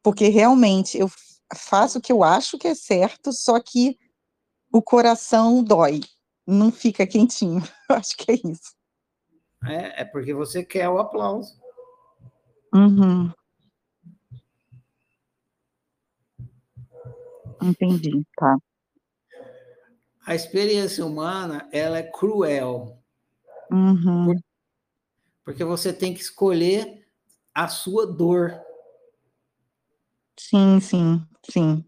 [0.04, 1.10] Porque realmente eu
[1.56, 3.98] faço o que eu acho que é certo, só que
[4.72, 6.02] o coração dói,
[6.48, 7.62] não fica quentinho.
[7.90, 8.74] Eu acho que é isso.
[9.66, 11.60] É, é porque você quer o aplauso.
[12.74, 13.32] Uhum.
[17.62, 18.58] Entendi, tá.
[20.26, 22.98] A experiência humana, ela é cruel,
[23.72, 24.40] Uhum.
[25.44, 27.06] porque você tem que escolher
[27.54, 28.60] a sua dor.
[30.38, 31.86] Sim, sim, sim.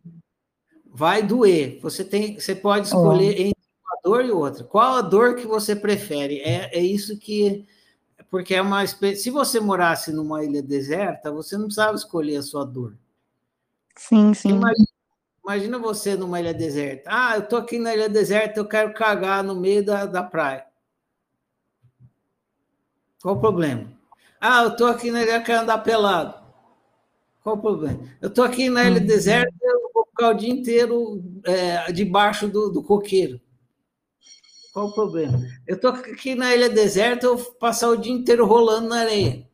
[0.86, 1.80] Vai doer.
[1.82, 3.53] Você tem, você pode escolher uma
[4.04, 4.64] dor e outra.
[4.64, 6.40] Qual a dor que você prefere?
[6.42, 7.66] É, é isso que
[8.30, 8.86] porque é uma.
[8.88, 12.98] Se você morasse numa ilha deserta, você não precisava escolher a sua dor.
[13.96, 14.50] Sim, sim.
[14.50, 14.88] Imagina,
[15.44, 17.10] imagina você numa ilha deserta.
[17.14, 20.66] Ah, eu tô aqui na ilha deserta, eu quero cagar no meio da, da praia.
[23.22, 23.92] Qual o problema?
[24.42, 26.44] Ah, eu tô aqui na ilha, eu quero andar pelado.
[27.44, 28.00] Qual o problema?
[28.22, 29.06] Eu tô aqui na ilha Uhum.
[29.06, 33.40] deserta, eu vou ficar o dia inteiro é, debaixo do, do coqueiro.
[34.74, 35.40] Qual o problema?
[35.68, 39.48] Eu tô aqui na ilha deserta, eu vou passar o dia inteiro rolando na areia.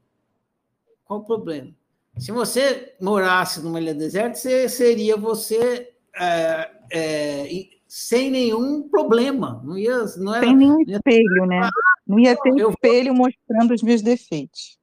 [1.04, 1.76] Qual o problema?
[2.18, 7.48] Se você morasse numa ilha deserta, você seria você é, é,
[7.88, 9.62] sem nenhum problema.
[9.64, 11.70] Não ia, não era, Sem nenhum não ia- espelho, né?
[12.08, 14.80] Não ia ter Eu- espelho mostrando os meus defeitos.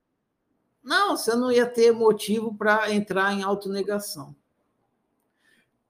[0.85, 4.37] não, você não ia ter motivo para entrar em autonegação.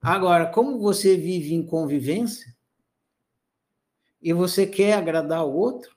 [0.01, 2.55] Agora, como você vive em convivência
[4.20, 5.97] e você quer agradar o outro,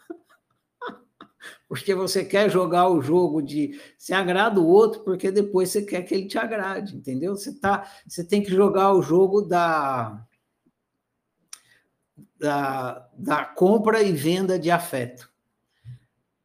[1.68, 6.02] porque você quer jogar o jogo de se agrada o outro, porque depois você quer
[6.02, 7.36] que ele te agrade, entendeu?
[7.36, 10.24] Você, tá, você tem que jogar o jogo da,
[12.38, 15.30] da, da compra e venda de afeto.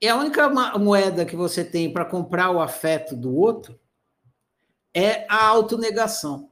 [0.01, 3.79] E a única moeda que você tem para comprar o afeto do outro
[4.93, 6.50] é a autonegação.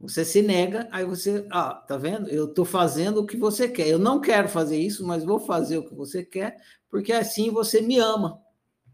[0.00, 2.28] Você se nega, aí você, ah, tá vendo?
[2.28, 3.88] Eu estou fazendo o que você quer.
[3.88, 6.56] Eu não quero fazer isso, mas vou fazer o que você quer,
[6.90, 8.40] porque assim você me ama.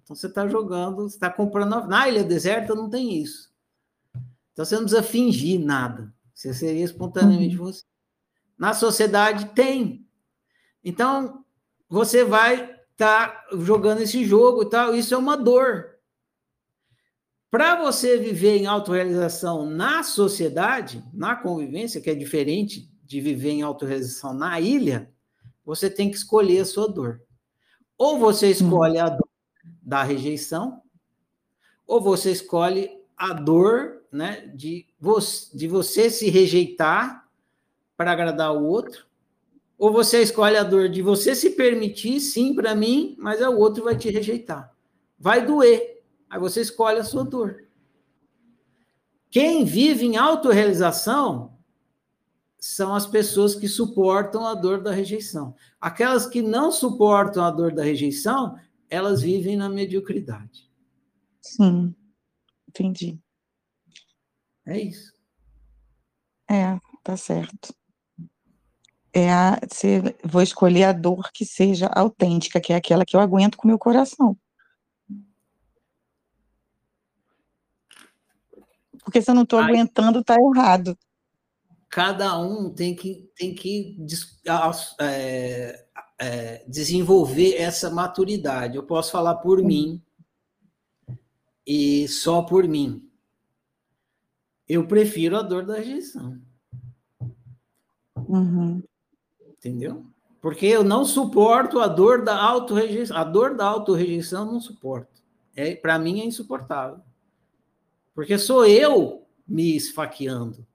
[0.03, 1.89] Então você está jogando, você está comprando.
[1.89, 3.53] Na ilha deserta não tem isso.
[4.53, 6.13] Então você não precisa fingir nada.
[6.33, 7.65] Você seria espontaneamente uhum.
[7.65, 7.83] você.
[8.57, 10.07] Na sociedade tem.
[10.85, 11.45] Então
[11.89, 14.95] você vai estar tá jogando esse jogo e tal.
[14.95, 15.92] Isso é uma dor.
[17.53, 23.61] Para você viver em autorrealização na sociedade, na convivência, que é diferente de viver em
[23.61, 25.13] autorrealização na ilha,
[25.63, 27.21] você tem que escolher a sua dor.
[27.99, 29.29] Ou você escolhe a dor
[29.83, 30.81] da rejeição,
[31.87, 37.29] ou você escolhe a dor né, de, você, de você se rejeitar
[37.99, 39.05] para agradar o outro,
[39.77, 43.85] ou você escolhe a dor de você se permitir, sim, para mim, mas o outro
[43.85, 44.75] vai te rejeitar.
[45.19, 45.92] Vai doer.
[46.33, 47.69] Aí você escolhe a sua dor.
[49.31, 51.59] Quem vive em autorrealização
[52.59, 55.55] são as pessoas que suportam a dor da rejeição.
[55.79, 60.71] Aquelas que não suportam a dor da rejeição, elas vivem na mediocridade.
[61.39, 61.95] Sim,
[62.67, 63.21] entendi.
[64.65, 65.13] É isso.
[66.51, 67.75] É, tá certo.
[69.13, 73.21] É a, se, vou escolher a dor que seja autêntica, que é aquela que eu
[73.21, 74.35] aguento com meu coração.
[79.13, 80.97] Porque se eu não estou aguentando, está errado
[81.93, 83.99] cada um tem que, tem que
[84.99, 85.85] é,
[86.19, 88.77] é, desenvolver essa maturidade.
[88.77, 89.67] Eu posso falar por Sim.
[89.67, 90.03] mim
[91.67, 93.07] e só por mim.
[94.67, 96.41] Eu prefiro a dor da rejeição.
[98.17, 98.83] Uhum.
[99.59, 100.07] Entendeu?
[100.41, 103.19] Porque eu não suporto a dor da auto-rejeição.
[103.19, 105.23] A dor da auto-rejeição eu não suporto.
[105.55, 107.03] É, Para mim é insuportável.
[108.15, 110.67] Porque sou eu me esfaqueando.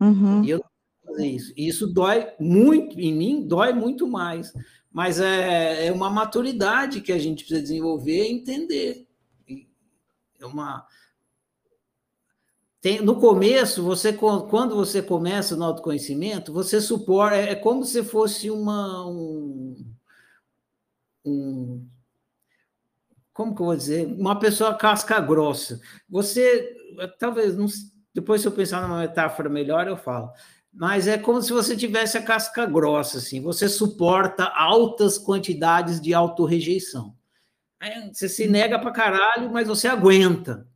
[0.00, 0.44] Uhum.
[0.44, 1.52] E eu não fazer isso.
[1.56, 4.52] E isso dói muito, em mim, dói muito mais.
[4.90, 9.06] Mas é, é uma maturidade que a gente precisa desenvolver e entender.
[10.40, 10.86] É uma.
[12.80, 18.04] Tem, no começo, você quando você começa no autoconhecimento, você suporta, é, é como se
[18.04, 19.84] fosse uma um,
[21.24, 21.88] um
[23.38, 25.80] como que eu vou dizer, uma pessoa casca grossa.
[26.08, 26.76] Você
[27.20, 27.68] talvez não
[28.12, 30.32] depois, se eu pensar numa metáfora melhor, eu falo.
[30.72, 33.40] Mas é como se você tivesse a casca grossa, assim.
[33.40, 37.14] Você suporta altas quantidades de autorrejeição.
[38.12, 40.66] Você se nega para caralho, mas você aguenta.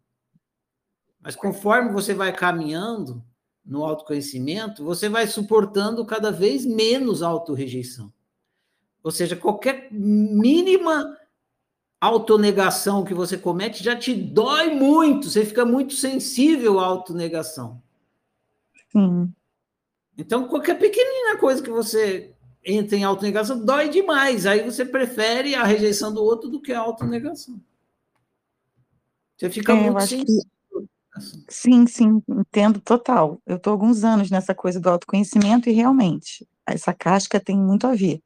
[1.21, 3.25] Mas conforme você vai caminhando
[3.65, 8.13] no autoconhecimento, você vai suportando cada vez menos autorrejeição.
[9.03, 11.19] Ou seja, qualquer mínima
[12.03, 17.81] autonegação que você comete já te dói muito, você fica muito sensível à autonegação.
[18.91, 19.33] Sim.
[20.19, 22.35] Então, qualquer pequenina coisa que você
[22.65, 24.47] entra em autonegação dói demais.
[24.47, 27.61] Aí você prefere a rejeição do outro do que a autonegação.
[29.37, 30.27] Você fica é, muito sensível.
[30.27, 31.43] Que...
[31.49, 33.41] Sim, sim, entendo total.
[33.47, 37.95] Eu estou alguns anos nessa coisa do autoconhecimento e realmente essa casca tem muito a
[37.95, 38.21] ver.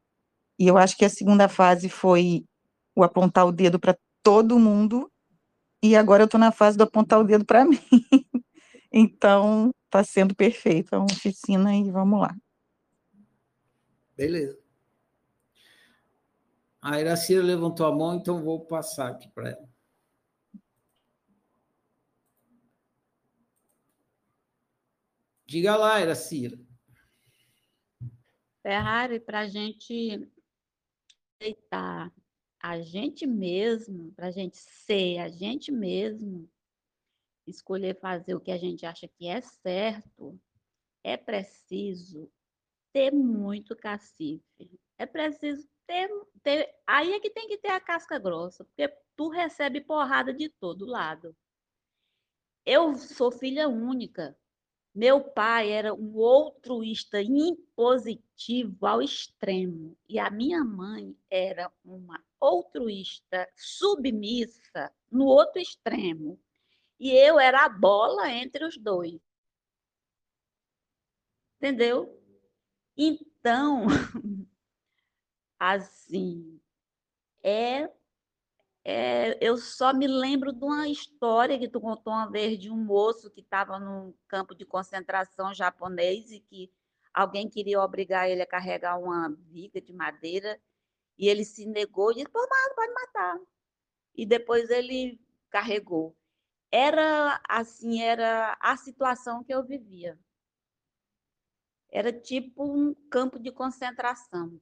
[0.58, 2.44] E eu acho que a segunda fase foi
[2.96, 5.12] o apontar o dedo para todo mundo,
[5.82, 7.78] e agora eu estou na fase do apontar o dedo para mim.
[8.90, 12.34] então, está sendo perfeito a oficina e vamos lá.
[14.16, 14.58] Beleza.
[16.80, 19.68] A Iracira levantou a mão, então vou passar aqui para ela.
[25.44, 26.58] Diga lá, Iracira.
[28.62, 30.28] Ferrari, para a gente
[31.40, 32.12] aceitar
[32.68, 36.50] a gente mesmo, para a gente ser a gente mesmo,
[37.46, 40.36] escolher fazer o que a gente acha que é certo,
[41.04, 42.28] é preciso
[42.92, 44.80] ter muito cacife.
[44.98, 46.10] É preciso ter,
[46.42, 46.74] ter.
[46.84, 50.86] Aí é que tem que ter a casca grossa, porque tu recebe porrada de todo
[50.86, 51.36] lado.
[52.64, 54.36] Eu sou filha única.
[54.96, 63.46] Meu pai era um altruísta impositivo ao extremo e a minha mãe era uma altruísta
[63.54, 66.40] submissa no outro extremo.
[66.98, 69.20] E eu era a bola entre os dois.
[71.56, 72.18] Entendeu?
[72.96, 73.84] Então,
[75.60, 76.58] assim,
[77.42, 77.86] é
[78.88, 82.76] é, eu só me lembro de uma história que tu contou uma vez de um
[82.76, 86.72] moço que estava num campo de concentração japonês e que
[87.12, 90.62] alguém queria obrigar ele a carregar uma viga de madeira
[91.18, 93.40] e ele se negou e disse, pode matar.
[94.14, 96.16] E depois ele carregou.
[96.70, 100.16] Era assim, era a situação que eu vivia.
[101.90, 104.60] Era tipo um campo de concentração,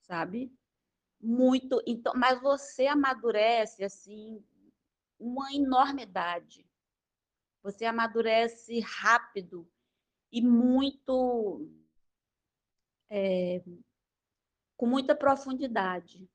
[0.00, 0.57] sabe?
[1.20, 1.82] Muito.
[1.86, 4.44] Então, mas você amadurece assim
[5.18, 6.66] uma enormidade.
[7.62, 9.68] Você amadurece rápido
[10.30, 11.68] e muito
[13.10, 13.62] é,
[14.76, 16.28] com muita profundidade.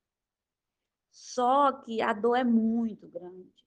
[1.12, 3.64] Só que a dor é muito grande.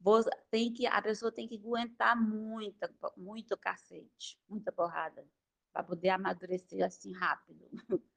[0.00, 5.26] Você tem que, a pessoa tem que aguentar muita, muito cacete, muita porrada,
[5.72, 7.68] para poder amadurecer assim rápido.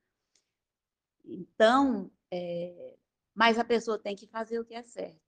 [1.28, 2.98] Então, é,
[3.36, 5.22] mas a pessoa tem que fazer o que é certo.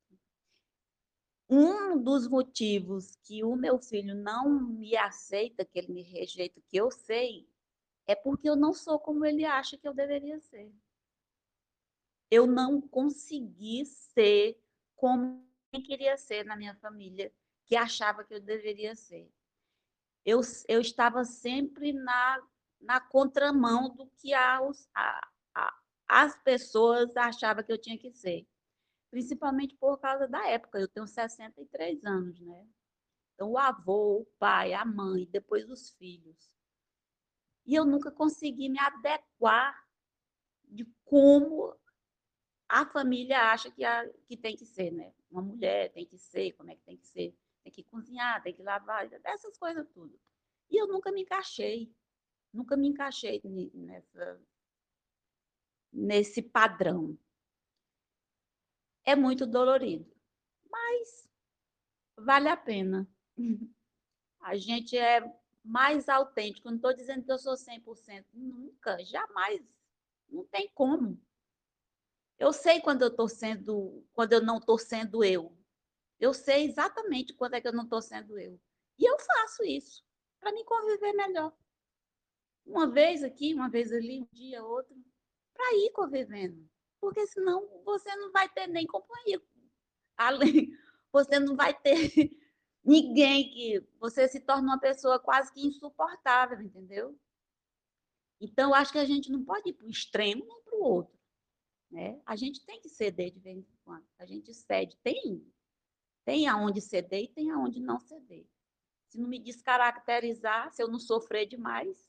[1.50, 6.78] Um dos motivos que o meu filho não me aceita, que ele me rejeita, que
[6.78, 7.50] eu sei,
[8.08, 10.72] é porque eu não sou como ele acha que eu deveria ser.
[12.32, 14.60] Eu não consegui ser
[14.96, 15.44] como
[15.74, 17.34] eu queria ser na minha família,
[17.66, 19.32] que achava que eu deveria ser.
[20.26, 22.44] Eu, eu estava sempre na,
[22.80, 24.60] na contramão do que a,
[24.96, 25.30] a,
[26.10, 28.48] as pessoas achavam que eu tinha que ser.
[29.12, 30.80] Principalmente por causa da época.
[30.80, 32.68] Eu tenho 63 anos, né?
[33.36, 36.52] Então, o avô, o pai, a mãe, depois os filhos.
[37.66, 39.80] E eu nunca consegui me adequar
[40.66, 41.76] de como
[42.68, 45.14] a família acha que, a, que tem que ser, né?
[45.30, 47.36] Uma mulher tem que ser, como é que tem que ser?
[47.64, 50.20] Tem que cozinhar, tem que lavar, essas coisas tudo.
[50.70, 51.94] E eu nunca me encaixei,
[52.52, 53.42] nunca me encaixei
[53.74, 54.42] nessa,
[55.92, 57.18] nesse padrão.
[59.04, 60.10] É muito dolorido,
[60.70, 61.30] mas
[62.18, 63.08] vale a pena.
[64.42, 65.22] A gente é
[65.64, 66.70] mais autêntico.
[66.70, 68.26] Não estou dizendo que eu sou 100%.
[68.34, 69.62] Nunca, jamais.
[70.30, 71.20] Não tem como.
[72.38, 75.56] Eu sei quando eu estou sendo, quando eu não estou sendo eu.
[76.20, 78.60] Eu sei exatamente quando é que eu não estou sendo eu.
[78.98, 80.04] E eu faço isso
[80.40, 81.54] para me conviver melhor.
[82.66, 84.96] Uma vez aqui, uma vez ali, um dia, outro
[85.60, 86.66] para ir convivendo.
[87.02, 89.42] Porque senão você não vai ter nem companhia.
[90.16, 90.72] Além,
[91.12, 92.12] você não vai ter
[92.84, 93.86] ninguém que.
[94.00, 97.20] Você se torna uma pessoa quase que insuportável, entendeu?
[98.40, 101.20] Então, acho que a gente não pode ir para o extremo nem para o outro.
[101.92, 102.22] Né?
[102.26, 104.08] A gente tem que ceder de vez em quando.
[104.18, 104.96] A gente cede.
[105.04, 105.46] Tem,
[106.24, 108.48] tem aonde ceder e tem aonde não ceder.
[109.10, 112.09] Se não me descaracterizar, se eu não sofrer demais,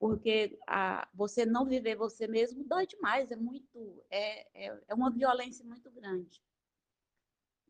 [0.00, 5.10] porque a, você não viver você mesmo dói demais, é muito, é, é, é uma
[5.10, 6.42] violência muito grande.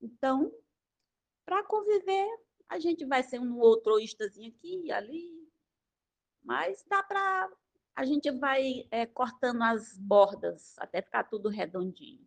[0.00, 0.50] Então,
[1.44, 2.28] para conviver,
[2.68, 5.28] a gente vai ser um outroístazinho aqui e ali,
[6.40, 7.50] mas dá para.
[7.96, 12.24] A gente vai é, cortando as bordas até ficar tudo redondinho.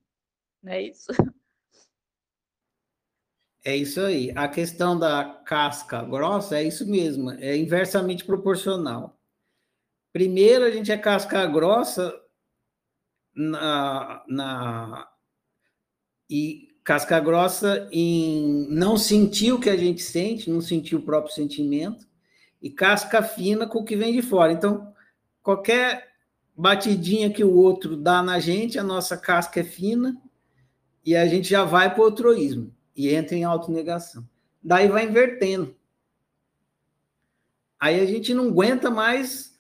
[0.62, 1.12] Não é isso?
[3.64, 4.30] É isso aí.
[4.36, 9.18] A questão da casca grossa é isso mesmo, é inversamente proporcional.
[10.14, 12.14] Primeiro, a gente é casca grossa
[13.36, 15.10] na, na
[16.30, 21.34] e casca grossa em não sentir o que a gente sente, não sentir o próprio
[21.34, 22.08] sentimento,
[22.62, 24.52] e casca fina com o que vem de fora.
[24.54, 24.94] Então,
[25.42, 26.14] qualquer
[26.56, 30.16] batidinha que o outro dá na gente, a nossa casca é fina
[31.04, 34.30] e a gente já vai para o outroísmo e entra em autonegação.
[34.64, 35.76] Daí vai invertendo.
[37.80, 39.53] Aí a gente não aguenta mais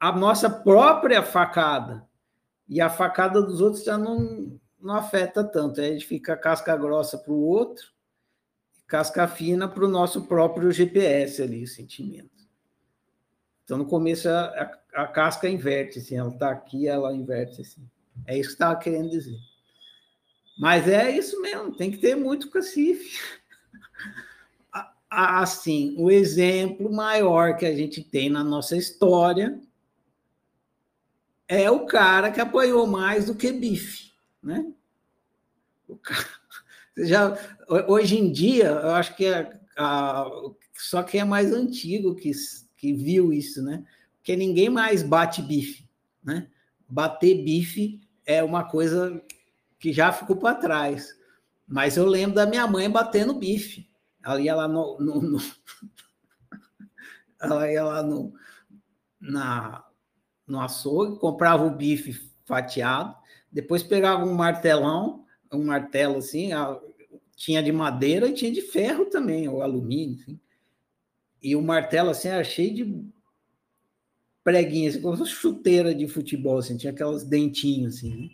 [0.00, 2.08] a nossa própria facada.
[2.66, 5.80] E a facada dos outros já não, não afeta tanto.
[5.80, 7.84] Aí a gente fica casca grossa para o outro,
[8.86, 12.30] casca fina para o nosso próprio GPS ali, o sentimento.
[13.64, 17.86] Então, no começo, a, a, a casca inverte, assim, ela está aqui, ela inverte, assim.
[18.26, 19.38] É isso que estava querendo dizer.
[20.58, 23.18] Mas é isso mesmo, tem que ter muito cacife.
[25.12, 29.60] Assim, o exemplo maior que a gente tem na nossa história
[31.50, 34.72] é o cara que apanhou mais do que bife, né?
[36.00, 36.28] Cara,
[36.96, 37.36] já,
[37.88, 40.30] hoje em dia, eu acho que é, a,
[40.78, 42.30] só quem é mais antigo que,
[42.76, 43.84] que viu isso, né?
[44.18, 45.88] Porque ninguém mais bate bife,
[46.22, 46.48] né?
[46.88, 49.20] Bater bife é uma coisa
[49.76, 51.18] que já ficou para trás.
[51.66, 53.90] Mas eu lembro da minha mãe batendo bife.
[54.22, 55.38] Ela no, no, no
[57.42, 58.32] ela ia lá no,
[59.20, 59.84] na,
[60.50, 63.14] no açougue, comprava o bife fatiado,
[63.50, 66.50] depois pegava um martelão, um martelo assim,
[67.36, 70.38] tinha de madeira e tinha de ferro também, ou alumínio, assim.
[71.42, 73.04] E o martelo assim era cheio de
[74.44, 78.14] preguinhas, assim, como fosse chuteira de futebol, assim, tinha aquelas dentinhos assim.
[78.14, 78.30] Né?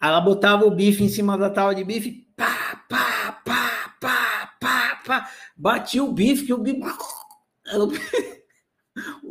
[0.00, 4.56] Aí ela botava o bife em cima da tábua de bife, pá, pá, pá, pá,
[4.60, 6.82] pá, pá, batia o bife, que o bife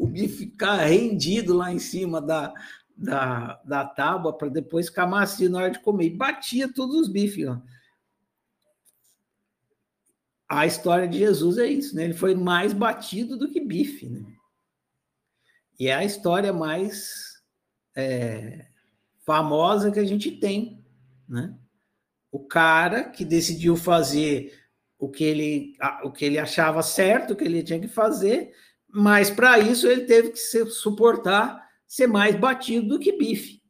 [0.01, 2.51] o bife ficar rendido lá em cima da,
[2.97, 6.07] da, da tábua para depois ficar macio na hora de comer.
[6.07, 7.47] E batia todos os bifes.
[7.47, 7.61] Ó.
[10.49, 12.05] A história de Jesus é isso, né?
[12.05, 14.25] Ele foi mais batido do que bife, né?
[15.79, 17.39] E é a história mais
[17.95, 18.65] é,
[19.23, 20.83] famosa que a gente tem,
[21.29, 21.55] né?
[22.31, 24.51] O cara que decidiu fazer
[24.97, 28.51] o que ele, o que ele achava certo, o que ele tinha que fazer,
[28.93, 33.61] mas para isso ele teve que se, suportar ser mais batido do que bife.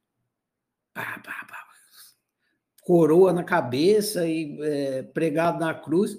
[0.93, 1.61] Pá, pá, pá.
[2.84, 6.18] Coroa na cabeça e é, pregado na cruz.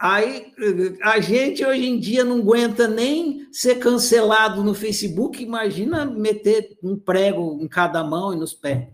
[0.00, 0.52] Aí
[1.02, 6.98] a gente hoje em dia não aguenta nem ser cancelado no Facebook, imagina meter um
[6.98, 8.88] prego em cada mão e nos pés.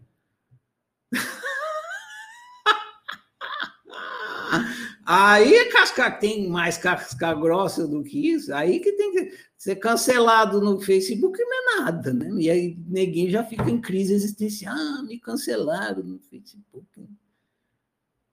[5.06, 9.76] Aí é casca tem mais casca grossa do que isso, aí que tem que ser
[9.76, 12.30] cancelado no Facebook não é nada, né?
[12.38, 16.86] E aí neguinho já fica em crise existencial, ah, me cancelaram no Facebook.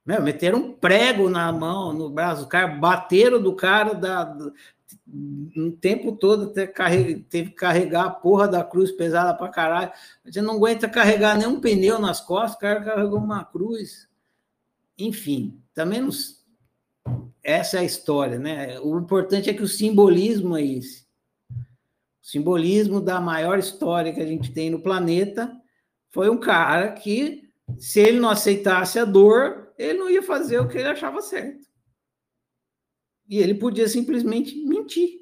[0.05, 4.53] Meu, meteram um prego na mão, no braço, o cara bateram do cara da, do,
[5.55, 9.91] um tempo todo até carrega, teve que carregar a porra da cruz pesada pra caralho.
[10.23, 14.07] A gente não aguenta carregar nenhum pneu nas costas, o cara carregou uma cruz.
[14.97, 16.11] Enfim, também não
[17.43, 18.79] essa é a história, né?
[18.79, 21.07] O importante é que o simbolismo é esse.
[21.51, 25.51] O simbolismo da maior história que a gente tem no planeta
[26.11, 27.49] foi um cara que,
[27.79, 31.65] se ele não aceitasse a dor, ele não ia fazer o que ele achava certo.
[33.27, 35.21] E ele podia simplesmente mentir,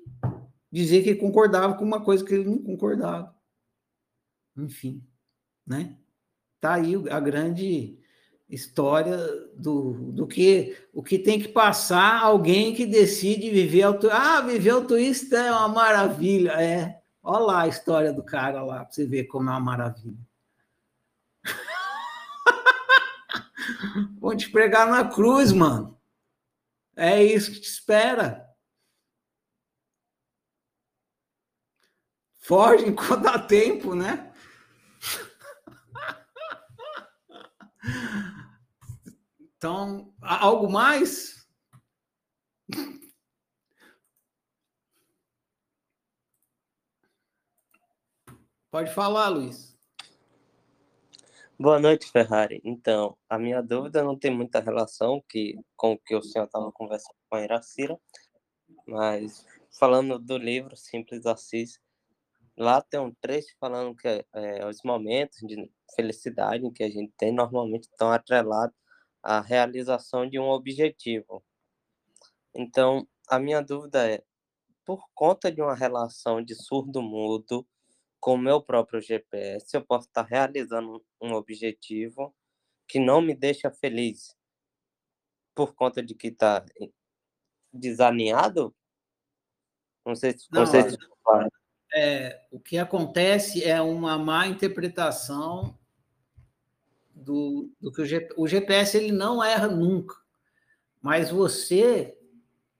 [0.72, 3.34] dizer que concordava com uma coisa que ele não concordava.
[4.57, 5.01] Enfim,
[5.65, 5.97] né?
[6.60, 7.98] Tá aí a grande
[8.49, 9.17] história
[9.55, 14.17] do, do que o que tem que passar alguém que decide viver altruísta.
[14.17, 16.51] Ah, viver altruísta é uma maravilha.
[16.53, 20.17] É, olha lá a história do cara lá, para você ver como é uma maravilha.
[24.19, 25.95] Vão te pregar na cruz, mano.
[26.95, 28.49] É isso que te espera.
[32.39, 34.34] Foge enquanto dá tempo, né?
[39.60, 41.45] Então, algo mais?
[48.72, 49.77] Pode falar, Luiz.
[51.60, 52.61] Boa noite, Ferrari.
[52.64, 56.72] Então, a minha dúvida não tem muita relação que, com o que o senhor estava
[56.72, 57.99] conversando com a Iracira,
[58.88, 59.45] mas
[59.77, 61.81] falando do livro Simples Assis,
[62.56, 67.34] lá tem um trecho falando que é, os momentos de felicidade que a gente tem
[67.34, 68.80] normalmente estão atrelados
[69.21, 71.43] a realização de um objetivo.
[72.53, 74.23] Então, a minha dúvida é,
[74.85, 77.65] por conta de uma relação de surdo-mudo
[78.19, 82.35] com o meu próprio GPS, eu posso estar realizando um objetivo
[82.87, 84.35] que não me deixa feliz
[85.55, 86.65] por conta de que está
[87.71, 88.75] desalinhado?
[90.05, 90.97] Não sei se não, você...
[91.93, 95.78] É, o que acontece é uma má interpretação
[97.23, 100.15] do, do que o, G, o GPS ele não erra nunca,
[101.01, 102.17] mas você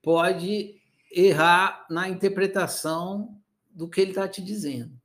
[0.02, 0.80] pode
[1.12, 3.40] errar na interpretação
[3.70, 5.00] do que ele está te dizendo.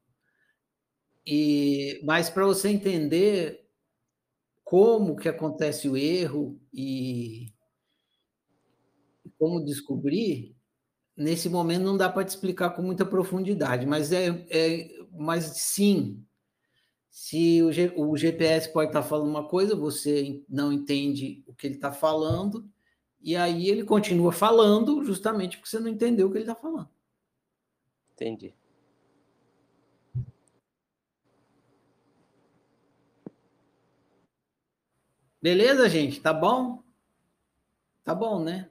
[1.26, 3.66] E, mas para você entender
[4.62, 7.52] como que acontece o erro e
[9.38, 10.54] como descobrir,
[11.16, 16.24] nesse momento não dá para te explicar com muita profundidade, mas é, é mas sim,
[17.14, 21.68] se o, G, o GPS pode estar falando uma coisa, você não entende o que
[21.68, 22.68] ele está falando,
[23.22, 26.90] e aí ele continua falando justamente porque você não entendeu o que ele está falando.
[28.14, 28.52] Entendi.
[35.40, 36.20] Beleza, gente?
[36.20, 36.82] Tá bom?
[38.02, 38.68] Tá bom, né?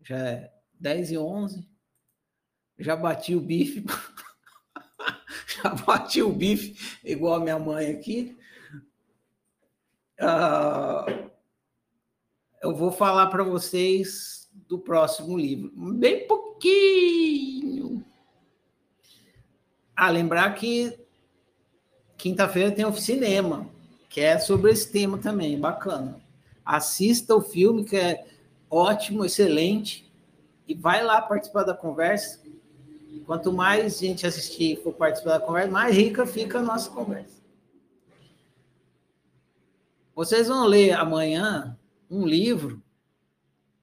[0.00, 1.68] Já é 10 e 11.
[2.78, 3.84] Já bati o bife.
[5.64, 8.36] já bati o bife, igual a minha mãe aqui.
[10.20, 11.30] Uh,
[12.62, 18.04] eu vou falar para vocês do próximo livro, bem pouquinho.
[19.96, 20.98] Ah, lembrar que
[22.16, 23.68] quinta-feira tem o cinema,
[24.08, 26.20] que é sobre esse tema também, bacana.
[26.64, 28.26] Assista o filme, que é
[28.70, 30.10] ótimo, excelente,
[30.66, 32.41] e vai lá participar da conversa.
[33.20, 37.42] Quanto mais gente assistir e for participar da conversa, mais rica fica a nossa conversa.
[40.14, 41.78] Vocês vão ler amanhã
[42.10, 42.82] um livro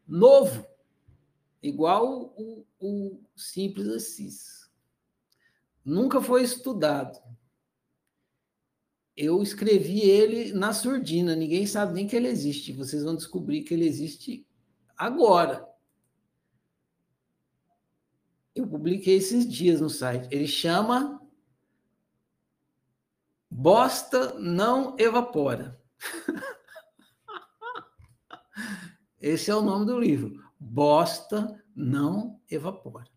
[0.07, 0.65] novo,
[1.61, 4.69] igual o, o Simples Assis.
[5.85, 7.19] Nunca foi estudado.
[9.15, 12.73] eu escrevi ele na surdina, ninguém sabe nem que ele existe.
[12.73, 14.45] Vocês vão descobrir que ele existe
[14.97, 15.68] agora.
[18.59, 20.27] Eu publiquei esses dias no site.
[20.29, 21.21] Ele chama
[23.49, 25.81] Bosta Não Evapora.
[29.21, 30.43] Esse é o nome do livro.
[30.59, 33.07] Bosta Não Evapora.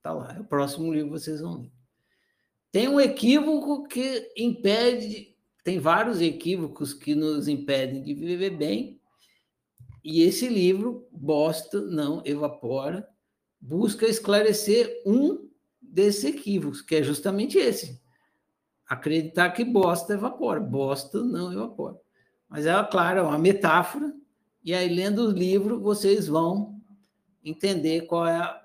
[0.00, 1.72] Tá lá, é o próximo livro que vocês vão ler.
[2.72, 8.98] Tem um equívoco que impede, tem vários equívocos que nos impedem de viver bem,
[10.02, 13.06] e esse livro, Bosta Não Evapora,
[13.60, 15.48] busca esclarecer um
[15.80, 18.00] desses equívocos, que é justamente esse.
[18.86, 21.96] Acreditar que bosta evapora, bosta não evapora.
[22.48, 24.14] Mas é, claro, é uma metáfora,
[24.64, 26.78] e aí, lendo o livro, vocês vão
[27.42, 28.62] entender qual é a,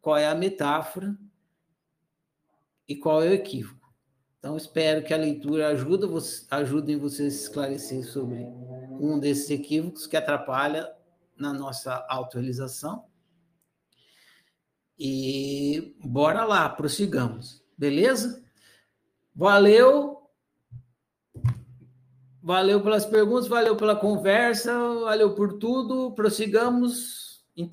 [0.00, 1.16] qual é a metáfora
[2.86, 3.92] e qual é o equívoco.
[4.38, 6.06] Então, espero que a leitura ajude,
[6.50, 8.44] ajude vocês a esclarecer sobre
[9.00, 10.88] um desses equívocos que atrapalha
[11.36, 13.04] na nossa autorrealização.
[15.04, 17.60] E bora lá, prossigamos.
[17.76, 18.40] Beleza?
[19.34, 20.30] Valeu.
[22.40, 26.12] Valeu pelas perguntas, valeu pela conversa, valeu por tudo.
[26.12, 27.44] Prossigamos.
[27.56, 27.68] Em.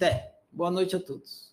[0.52, 1.49] Boa noite a todos.